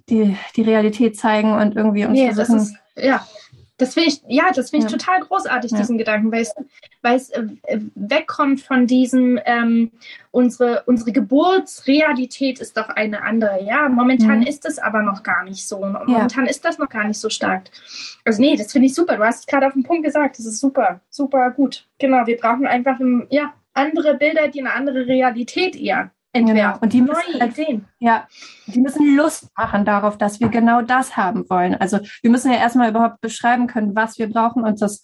die 0.08 0.36
die 0.56 0.62
Realität 0.62 1.16
zeigen 1.16 1.52
und 1.52 1.76
irgendwie 1.76 2.04
uns 2.04 2.18
nee, 2.18 2.32
versuchen. 2.32 2.58
Das 2.58 2.68
ist, 2.70 2.76
ja, 2.96 3.24
das 3.78 3.94
finde 3.94 4.08
ich, 4.08 4.20
ja, 4.26 4.50
das 4.54 4.70
finde 4.70 4.86
ich 4.86 4.92
ja. 4.92 4.98
total 4.98 5.20
großartig, 5.20 5.70
ja. 5.70 5.78
diesen 5.78 5.98
Gedanken, 5.98 6.32
weil 6.32 6.42
es, 6.42 6.54
weil 7.00 7.16
es 7.16 7.30
äh, 7.30 7.46
wegkommt 7.94 8.60
von 8.60 8.86
diesem, 8.86 9.38
ähm, 9.44 9.92
unsere, 10.32 10.82
unsere 10.86 11.12
Geburtsrealität 11.12 12.58
ist 12.58 12.76
doch 12.76 12.88
eine 12.88 13.22
andere. 13.22 13.64
Ja, 13.64 13.88
momentan 13.88 14.40
mhm. 14.40 14.46
ist 14.46 14.66
es 14.66 14.78
aber 14.78 15.02
noch 15.02 15.22
gar 15.22 15.44
nicht 15.44 15.66
so. 15.66 15.78
Momentan 15.78 16.44
ja. 16.44 16.50
ist 16.50 16.64
das 16.64 16.78
noch 16.78 16.88
gar 16.88 17.06
nicht 17.06 17.20
so 17.20 17.30
stark. 17.30 17.70
Also 18.24 18.42
nee, 18.42 18.56
das 18.56 18.72
finde 18.72 18.86
ich 18.86 18.94
super. 18.94 19.16
Du 19.16 19.24
hast 19.24 19.40
es 19.40 19.46
gerade 19.46 19.66
auf 19.66 19.74
den 19.74 19.84
Punkt 19.84 20.04
gesagt. 20.04 20.38
Das 20.38 20.46
ist 20.46 20.58
super, 20.58 21.00
super 21.08 21.50
gut. 21.52 21.86
Genau, 21.98 22.26
wir 22.26 22.36
brauchen 22.36 22.66
einfach, 22.66 22.98
ja, 23.30 23.54
andere 23.74 24.16
Bilder, 24.16 24.48
die 24.48 24.60
eine 24.60 24.72
andere 24.72 25.06
Realität 25.06 25.76
eher 25.76 26.10
Genau. 26.34 26.78
Und 26.80 26.92
die 26.92 27.00
müssen 27.00 27.32
Neue 27.32 27.40
halt, 27.40 27.58
Ideen. 27.58 27.86
ja, 27.98 28.28
die 28.66 28.80
müssen 28.80 29.16
Lust 29.16 29.48
machen 29.56 29.84
darauf, 29.84 30.18
dass 30.18 30.40
wir 30.40 30.48
genau 30.48 30.82
das 30.82 31.16
haben 31.16 31.48
wollen. 31.48 31.74
Also 31.74 31.98
wir 32.22 32.30
müssen 32.30 32.52
ja 32.52 32.58
erstmal 32.58 32.90
überhaupt 32.90 33.20
beschreiben 33.20 33.66
können, 33.66 33.96
was 33.96 34.18
wir 34.18 34.28
brauchen 34.30 34.62
und 34.64 34.80
das, 34.80 35.02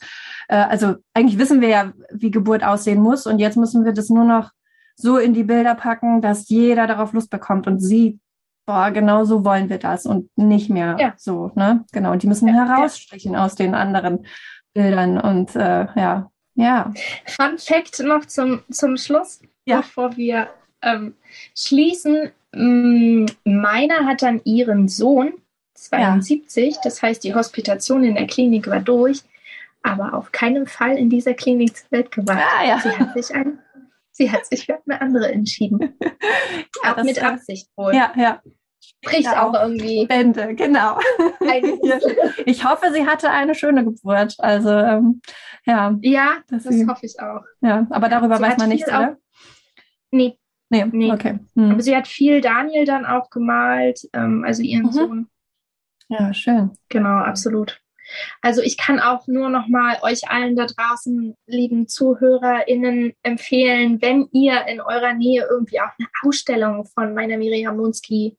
äh, 0.48 0.56
also 0.56 0.96
eigentlich 1.14 1.38
wissen 1.38 1.60
wir 1.60 1.68
ja, 1.68 1.92
wie 2.12 2.30
Geburt 2.30 2.62
aussehen 2.62 3.00
muss 3.00 3.26
und 3.26 3.38
jetzt 3.38 3.56
müssen 3.56 3.84
wir 3.84 3.92
das 3.92 4.10
nur 4.10 4.24
noch 4.24 4.50
so 4.96 5.16
in 5.18 5.32
die 5.34 5.44
Bilder 5.44 5.74
packen, 5.74 6.20
dass 6.20 6.48
jeder 6.48 6.86
darauf 6.86 7.12
Lust 7.14 7.30
bekommt 7.30 7.66
und 7.66 7.80
sieht, 7.80 8.20
boah, 8.66 8.90
genau 8.92 9.24
so 9.24 9.44
wollen 9.44 9.68
wir 9.68 9.78
das 9.78 10.06
und 10.06 10.30
nicht 10.36 10.70
mehr 10.70 10.96
Ja. 11.00 11.14
so, 11.16 11.50
ne? 11.56 11.84
Genau. 11.92 12.12
Und 12.12 12.22
die 12.22 12.28
müssen 12.28 12.46
Ja, 12.48 12.54
ja. 12.54 12.66
herausstechen 12.76 13.34
aus 13.34 13.54
den 13.56 13.74
anderen 13.74 14.24
Bildern 14.72 15.18
und 15.18 15.56
äh, 15.56 15.86
ja, 15.96 16.30
ja. 16.54 16.92
Fun 17.26 17.58
Fact 17.58 18.00
noch 18.04 18.24
zum, 18.26 18.60
zum 18.70 18.96
Schluss, 18.96 19.40
Ja. 19.64 19.78
bevor 19.78 20.16
wir 20.16 20.48
ähm, 20.84 21.14
schließen. 21.56 22.30
Mm, 22.52 23.26
Meiner 23.44 24.06
hat 24.06 24.22
dann 24.22 24.40
ihren 24.44 24.88
Sohn, 24.88 25.32
72, 25.74 26.76
das 26.84 27.02
heißt, 27.02 27.24
die 27.24 27.34
Hospitation 27.34 28.04
in 28.04 28.14
der 28.14 28.26
Klinik 28.26 28.68
war 28.68 28.80
durch, 28.80 29.22
aber 29.82 30.14
auf 30.14 30.32
keinen 30.32 30.66
Fall 30.66 30.96
in 30.96 31.10
dieser 31.10 31.34
Klinik 31.34 31.76
zur 31.76 31.90
Welt 31.90 32.10
gebracht. 32.12 32.42
Ah, 32.58 32.64
ja. 32.66 32.78
Sie 32.78 32.90
hat 32.90 33.12
sich 33.14 33.34
ein, 33.34 33.58
sie 34.12 34.30
hat 34.30 34.46
sich 34.46 34.66
für 34.66 34.78
eine 34.86 35.00
andere 35.00 35.30
entschieden. 35.32 35.94
Ja, 36.84 36.96
auch 36.96 37.02
mit 37.02 37.22
Absicht 37.22 37.68
wohl. 37.76 37.94
Ja, 37.94 38.12
ja. 38.16 38.42
Spricht 39.02 39.24
ja, 39.24 39.46
auch 39.46 39.54
irgendwie. 39.54 40.06
Bände, 40.06 40.54
genau. 40.54 40.98
Ja. 41.40 41.98
Ich 42.46 42.64
hoffe, 42.64 42.92
sie 42.92 43.06
hatte 43.06 43.30
eine 43.30 43.54
schöne 43.54 43.84
Geburt. 43.84 44.34
Also 44.38 44.70
ähm, 44.70 45.22
ja, 45.64 45.96
Ja, 46.02 46.36
Das 46.48 46.64
das 46.64 46.74
hoffe 46.86 47.06
ich 47.06 47.18
auch. 47.20 47.42
ja. 47.62 47.86
Aber 47.90 48.08
darüber 48.08 48.36
Sie 48.36 48.42
weiß 48.42 48.58
man 48.58 48.68
nichts, 48.68 48.88
oder? 48.88 49.16
Nee, 50.10 50.38
Nee, 50.74 50.90
Nee. 50.92 51.12
okay. 51.12 51.38
Hm. 51.54 51.70
aber 51.72 51.80
sie 51.82 51.96
hat 51.96 52.08
viel 52.08 52.40
Daniel 52.40 52.84
dann 52.84 53.06
auch 53.06 53.30
gemalt, 53.30 54.00
ähm, 54.12 54.44
also 54.46 54.62
ihren 54.62 54.86
Mhm. 54.86 54.92
Sohn. 54.92 55.26
Ja, 56.08 56.34
schön. 56.34 56.72
Genau, 56.88 57.18
absolut. 57.18 57.80
Also 58.42 58.60
ich 58.60 58.76
kann 58.76 59.00
auch 59.00 59.26
nur 59.26 59.48
noch 59.48 59.66
mal 59.66 59.96
euch 60.02 60.28
allen 60.28 60.56
da 60.56 60.66
draußen, 60.66 61.34
lieben 61.46 61.88
ZuhörerInnen, 61.88 63.14
empfehlen, 63.22 64.02
wenn 64.02 64.28
ihr 64.32 64.66
in 64.66 64.80
eurer 64.82 65.14
Nähe 65.14 65.46
irgendwie 65.50 65.80
auch 65.80 65.90
eine 65.98 66.08
Ausstellung 66.22 66.84
von 66.84 67.14
meiner 67.14 67.38
Miriam 67.38 67.76
Munski 67.78 68.36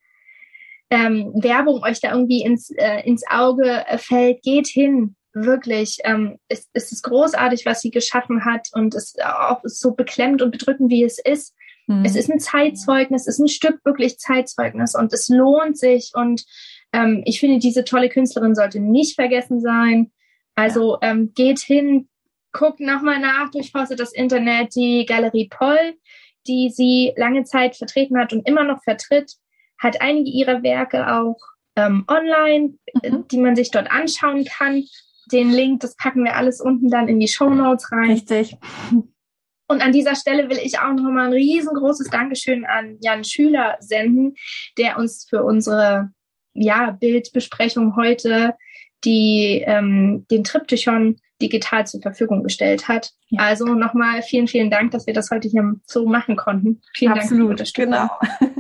ähm, 0.92 1.32
Werbung 1.34 1.82
euch 1.84 2.00
da 2.00 2.12
irgendwie 2.12 2.44
ins, 2.44 2.70
äh, 2.70 3.02
ins 3.08 3.24
Auge 3.28 3.86
äh, 3.88 3.98
fällt, 3.98 4.44
geht 4.44 4.68
hin. 4.68 5.16
Wirklich. 5.34 5.98
Ähm, 6.04 6.38
es, 6.48 6.70
es 6.74 6.92
ist 6.92 7.02
großartig, 7.02 7.66
was 7.66 7.82
sie 7.82 7.90
geschaffen 7.90 8.46
hat 8.46 8.70
und 8.74 8.94
es 8.94 9.16
auch 9.20 9.62
so 9.64 9.96
beklemmt 9.96 10.42
und 10.44 10.52
bedrückend, 10.52 10.92
wie 10.92 11.04
es 11.04 11.18
ist. 11.20 11.56
Hm. 11.88 12.04
Es 12.06 12.16
ist 12.16 12.30
ein 12.30 12.40
Zeitzeugnis, 12.40 13.24
es 13.28 13.36
ist 13.36 13.40
ein 13.40 13.48
Stück 13.48 13.80
wirklich 13.86 14.18
Zeitzeugnis 14.18 14.96
und 14.96 15.14
es 15.14 15.28
lohnt 15.30 15.78
sich. 15.78 16.12
Und 16.14 16.46
ähm, 16.94 17.22
ich 17.26 17.40
finde, 17.40 17.60
diese 17.60 17.84
tolle 17.84 18.10
Künstlerin 18.10 18.56
sollte 18.56 18.80
nicht 18.80 19.16
vergessen 19.16 19.62
sein. 19.62 20.12
Also 20.56 20.98
ähm, 21.02 21.34
geht 21.36 21.60
hin, 21.60 22.08
guckt 22.54 22.80
nochmal 22.80 23.20
nach, 23.20 23.52
durchforstet 23.52 24.00
das 24.00 24.14
Internet, 24.14 24.76
die 24.76 25.06
Galerie 25.06 25.50
Poll, 25.50 25.96
die 26.48 26.70
sie 26.70 27.14
lange 27.18 27.44
Zeit 27.44 27.76
vertreten 27.76 28.18
hat 28.18 28.32
und 28.32 28.48
immer 28.48 28.64
noch 28.64 28.82
vertritt, 28.84 29.34
hat 29.78 30.02
einige 30.02 30.30
ihrer 30.30 30.64
Werke 30.64 31.12
auch 31.14 31.38
ähm, 31.76 32.06
online, 32.08 32.76
äh, 33.02 33.12
Mhm. 33.12 33.28
die 33.30 33.38
man 33.38 33.56
sich 33.56 33.72
dort 33.72 33.92
anschauen 33.92 34.46
kann. 34.46 34.84
Den 35.32 35.52
Link, 35.52 35.82
das 35.82 35.96
packen 35.98 36.24
wir 36.24 36.36
alles 36.38 36.62
unten 36.62 36.90
dann 36.90 37.08
in 37.08 37.20
die 37.20 37.28
Show 37.28 37.50
Notes 37.50 37.92
rein. 37.92 38.12
Richtig. 38.12 38.58
Und 39.68 39.82
an 39.82 39.92
dieser 39.92 40.16
Stelle 40.16 40.50
will 40.50 40.60
ich 40.62 40.80
auch 40.80 40.94
nochmal 40.94 41.28
ein 41.28 41.34
riesengroßes 41.34 42.10
Dankeschön 42.10 42.66
an 42.66 42.98
Jan 43.02 43.24
Schüler 43.24 43.78
senden, 43.80 44.36
der 44.78 44.98
uns 44.98 45.26
für 45.30 45.44
unsere 45.44 46.12
ja, 46.54 46.92
Bildbesprechung 46.92 47.96
heute 47.96 48.56
die, 49.04 49.64
ähm, 49.66 50.26
den 50.32 50.44
Triptychon 50.44 51.18
digital 51.42 51.86
zur 51.86 52.02
Verfügung 52.02 52.44
gestellt 52.44 52.88
hat. 52.88 53.12
Ja. 53.30 53.42
Also 53.42 53.66
nochmal 53.66 54.22
vielen, 54.22 54.48
vielen 54.48 54.72
Dank, 54.72 54.92
dass 54.92 55.06
wir 55.06 55.14
das 55.14 55.32
heute 55.32 55.48
hier 55.48 55.76
so 55.86 56.06
machen 56.06 56.36
konnten. 56.36 56.82
Vielen 56.94 57.14
Dank 57.14 57.28
für 57.28 57.36
die 57.36 57.42
Absolut, 57.42 57.74
genau. 57.74 58.10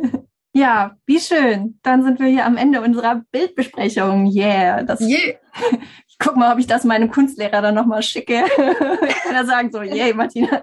ja, 0.54 0.98
wie 1.06 1.20
schön. 1.20 1.80
Dann 1.84 2.04
sind 2.04 2.20
wir 2.20 2.28
hier 2.28 2.46
am 2.46 2.58
Ende 2.58 2.82
unserer 2.82 3.24
Bildbesprechung. 3.32 4.32
Yeah. 4.32 4.84
Das, 4.84 5.00
Yeah. 5.00 5.36
Ich 6.18 6.26
guck 6.26 6.38
mal, 6.38 6.54
ob 6.54 6.60
ich 6.60 6.68
das 6.68 6.86
meinem 6.86 7.12
Kunstlehrer 7.12 7.62
dann 7.62 7.76
nochmal 7.76 8.02
schicke. 8.02 8.44
kann 8.56 9.34
ja 9.34 9.44
sagen 9.44 9.70
so, 9.70 9.82
yay, 9.82 10.14
Martina. 10.14 10.62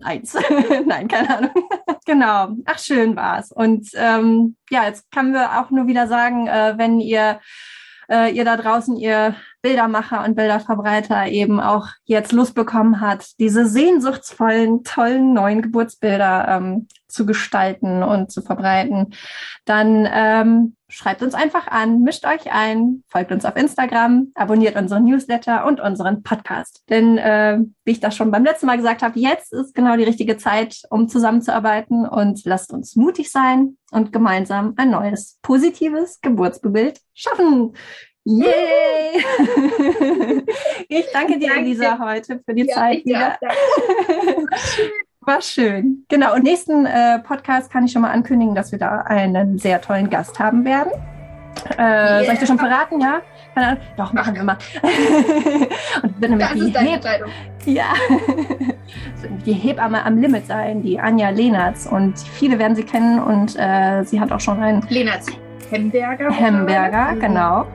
Eins. 0.00 0.34
Nein, 0.86 1.08
keine 1.08 1.36
Ahnung. 1.36 1.68
genau. 2.06 2.50
Ach, 2.66 2.78
schön 2.78 3.16
war's. 3.16 3.50
Und 3.50 3.88
ähm, 3.94 4.56
ja, 4.70 4.84
jetzt 4.84 5.10
können 5.10 5.32
wir 5.32 5.60
auch 5.60 5.70
nur 5.70 5.88
wieder 5.88 6.06
sagen, 6.06 6.46
äh, 6.46 6.74
wenn 6.76 7.00
ihr 7.00 7.40
äh, 8.08 8.30
ihr 8.32 8.44
da 8.44 8.56
draußen, 8.56 8.96
ihr 8.96 9.34
Bildermacher 9.62 10.24
und 10.24 10.36
Bilderverbreiter 10.36 11.26
eben 11.26 11.58
auch 11.58 11.88
jetzt 12.04 12.30
Lust 12.30 12.54
bekommen 12.54 13.00
hat, 13.00 13.26
diese 13.40 13.66
sehnsuchtsvollen, 13.66 14.84
tollen 14.84 15.32
neuen 15.32 15.62
Geburtsbilder 15.62 16.46
ähm, 16.48 16.86
zu 17.08 17.26
gestalten 17.26 18.04
und 18.04 18.30
zu 18.30 18.42
verbreiten, 18.42 19.12
dann 19.64 20.08
ähm, 20.08 20.75
schreibt 20.88 21.22
uns 21.22 21.34
einfach 21.34 21.66
an, 21.66 22.02
mischt 22.02 22.24
euch 22.26 22.52
ein, 22.52 23.02
folgt 23.08 23.32
uns 23.32 23.44
auf 23.44 23.56
Instagram, 23.56 24.30
abonniert 24.34 24.76
unseren 24.76 25.04
Newsletter 25.04 25.66
und 25.66 25.80
unseren 25.80 26.22
Podcast. 26.22 26.84
Denn 26.88 27.18
äh, 27.18 27.58
wie 27.84 27.90
ich 27.90 28.00
das 28.00 28.16
schon 28.16 28.30
beim 28.30 28.44
letzten 28.44 28.66
Mal 28.66 28.76
gesagt 28.76 29.02
habe, 29.02 29.18
jetzt 29.18 29.52
ist 29.52 29.74
genau 29.74 29.96
die 29.96 30.04
richtige 30.04 30.36
Zeit, 30.36 30.82
um 30.90 31.08
zusammenzuarbeiten 31.08 32.06
und 32.06 32.44
lasst 32.44 32.72
uns 32.72 32.96
mutig 32.96 33.30
sein 33.30 33.76
und 33.90 34.12
gemeinsam 34.12 34.74
ein 34.76 34.90
neues, 34.90 35.38
positives 35.42 36.20
Geburtsbild 36.20 37.00
schaffen. 37.14 37.72
Yay! 38.24 38.44
ich 40.88 41.06
danke 41.12 41.38
dir, 41.38 41.48
Danke. 41.48 41.60
Elisa, 41.60 41.98
heute 42.00 42.40
für 42.44 42.54
die 42.54 42.66
Ja, 42.66 42.74
Zeit 42.74 43.04
wieder. 43.04 43.38
War 45.26 45.42
schön. 45.42 46.04
Genau. 46.08 46.34
Und 46.34 46.44
nächsten 46.44 46.86
äh, 46.86 47.18
Podcast 47.18 47.70
kann 47.72 47.84
ich 47.84 47.92
schon 47.92 48.02
mal 48.02 48.10
ankündigen, 48.12 48.54
dass 48.54 48.70
wir 48.72 48.78
da 48.78 48.98
einen 49.00 49.58
sehr 49.58 49.80
tollen 49.80 50.08
Gast 50.08 50.38
haben 50.38 50.64
werden. 50.64 50.92
Äh, 51.76 52.24
Soll 52.24 52.34
ich 52.34 52.40
dir 52.40 52.46
schon 52.46 52.58
verraten, 52.58 53.00
ja? 53.00 53.20
Keine 53.54 53.66
Ahnung. 53.68 53.80
Doch, 53.96 54.12
machen 54.12 54.34
wir 54.36 54.44
mal. 54.44 54.58
und 56.02 56.20
nämlich 56.20 56.46
Das 56.46 56.52
die, 56.54 56.60
ist 56.60 56.76
deine 56.76 56.88
Heb 56.90 56.96
Entscheidung. 56.96 57.30
ja. 57.64 57.84
Die 59.44 59.52
Hebamme 59.52 60.04
am 60.04 60.18
Limit 60.18 60.46
sein, 60.46 60.82
die 60.82 61.00
Anja 61.00 61.30
Lehnertz. 61.30 61.86
Und 61.86 62.18
viele 62.18 62.58
werden 62.60 62.76
sie 62.76 62.84
kennen 62.84 63.18
und 63.18 63.56
äh, 63.58 64.04
sie 64.04 64.20
hat 64.20 64.30
auch 64.30 64.38
schon 64.40 64.62
einen 64.62 64.86
Lena 64.88 65.20
Hemberger. 65.70 66.30
Hemberger, 66.30 67.12
Mhm. 67.14 67.20
genau. 67.20 67.66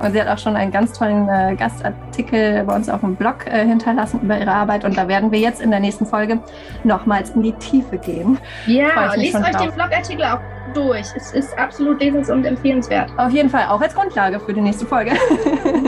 Und 0.00 0.12
sie 0.12 0.20
hat 0.20 0.28
auch 0.28 0.38
schon 0.38 0.54
einen 0.56 0.70
ganz 0.70 0.92
tollen 0.96 1.28
äh, 1.28 1.56
Gastartikel 1.56 2.62
bei 2.64 2.74
uns 2.74 2.88
auf 2.88 3.00
dem 3.00 3.16
Blog 3.16 3.46
äh, 3.46 3.66
hinterlassen 3.66 4.20
über 4.22 4.38
ihre 4.38 4.52
Arbeit. 4.52 4.84
Und 4.84 4.96
da 4.96 5.08
werden 5.08 5.32
wir 5.32 5.40
jetzt 5.40 5.60
in 5.60 5.70
der 5.70 5.80
nächsten 5.80 6.06
Folge 6.06 6.38
nochmals 6.84 7.30
in 7.30 7.42
die 7.42 7.52
Tiefe 7.54 7.98
gehen. 7.98 8.38
Ja, 8.66 9.12
lest 9.16 9.34
euch 9.34 9.42
drauf. 9.50 9.62
den 9.66 9.72
Blogartikel 9.72 10.24
auch 10.24 10.38
durch. 10.74 11.06
Es 11.16 11.32
ist 11.32 11.58
absolut 11.58 12.00
lesens- 12.00 12.30
und 12.30 12.44
empfehlenswert. 12.44 13.10
Auf 13.16 13.30
jeden 13.32 13.50
Fall 13.50 13.66
auch 13.68 13.80
als 13.80 13.94
Grundlage 13.94 14.38
für 14.40 14.52
die 14.52 14.60
nächste 14.60 14.86
Folge. 14.86 15.10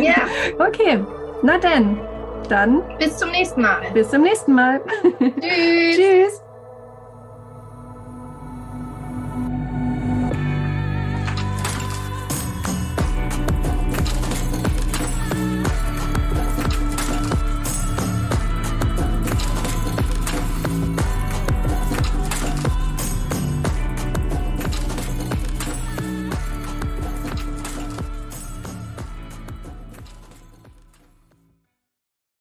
Ja, 0.03 0.15
okay, 0.59 0.99
na 1.43 1.57
denn, 1.59 1.99
dann 2.49 2.83
bis 2.99 3.17
zum 3.17 3.31
nächsten 3.31 3.63
Mal. 3.63 3.79
bis 3.95 4.11
zum 4.11 4.23
nächsten 4.23 4.55
Mal. 4.55 4.81
Tschüss. 5.41 5.97
Tschüss. 5.97 6.44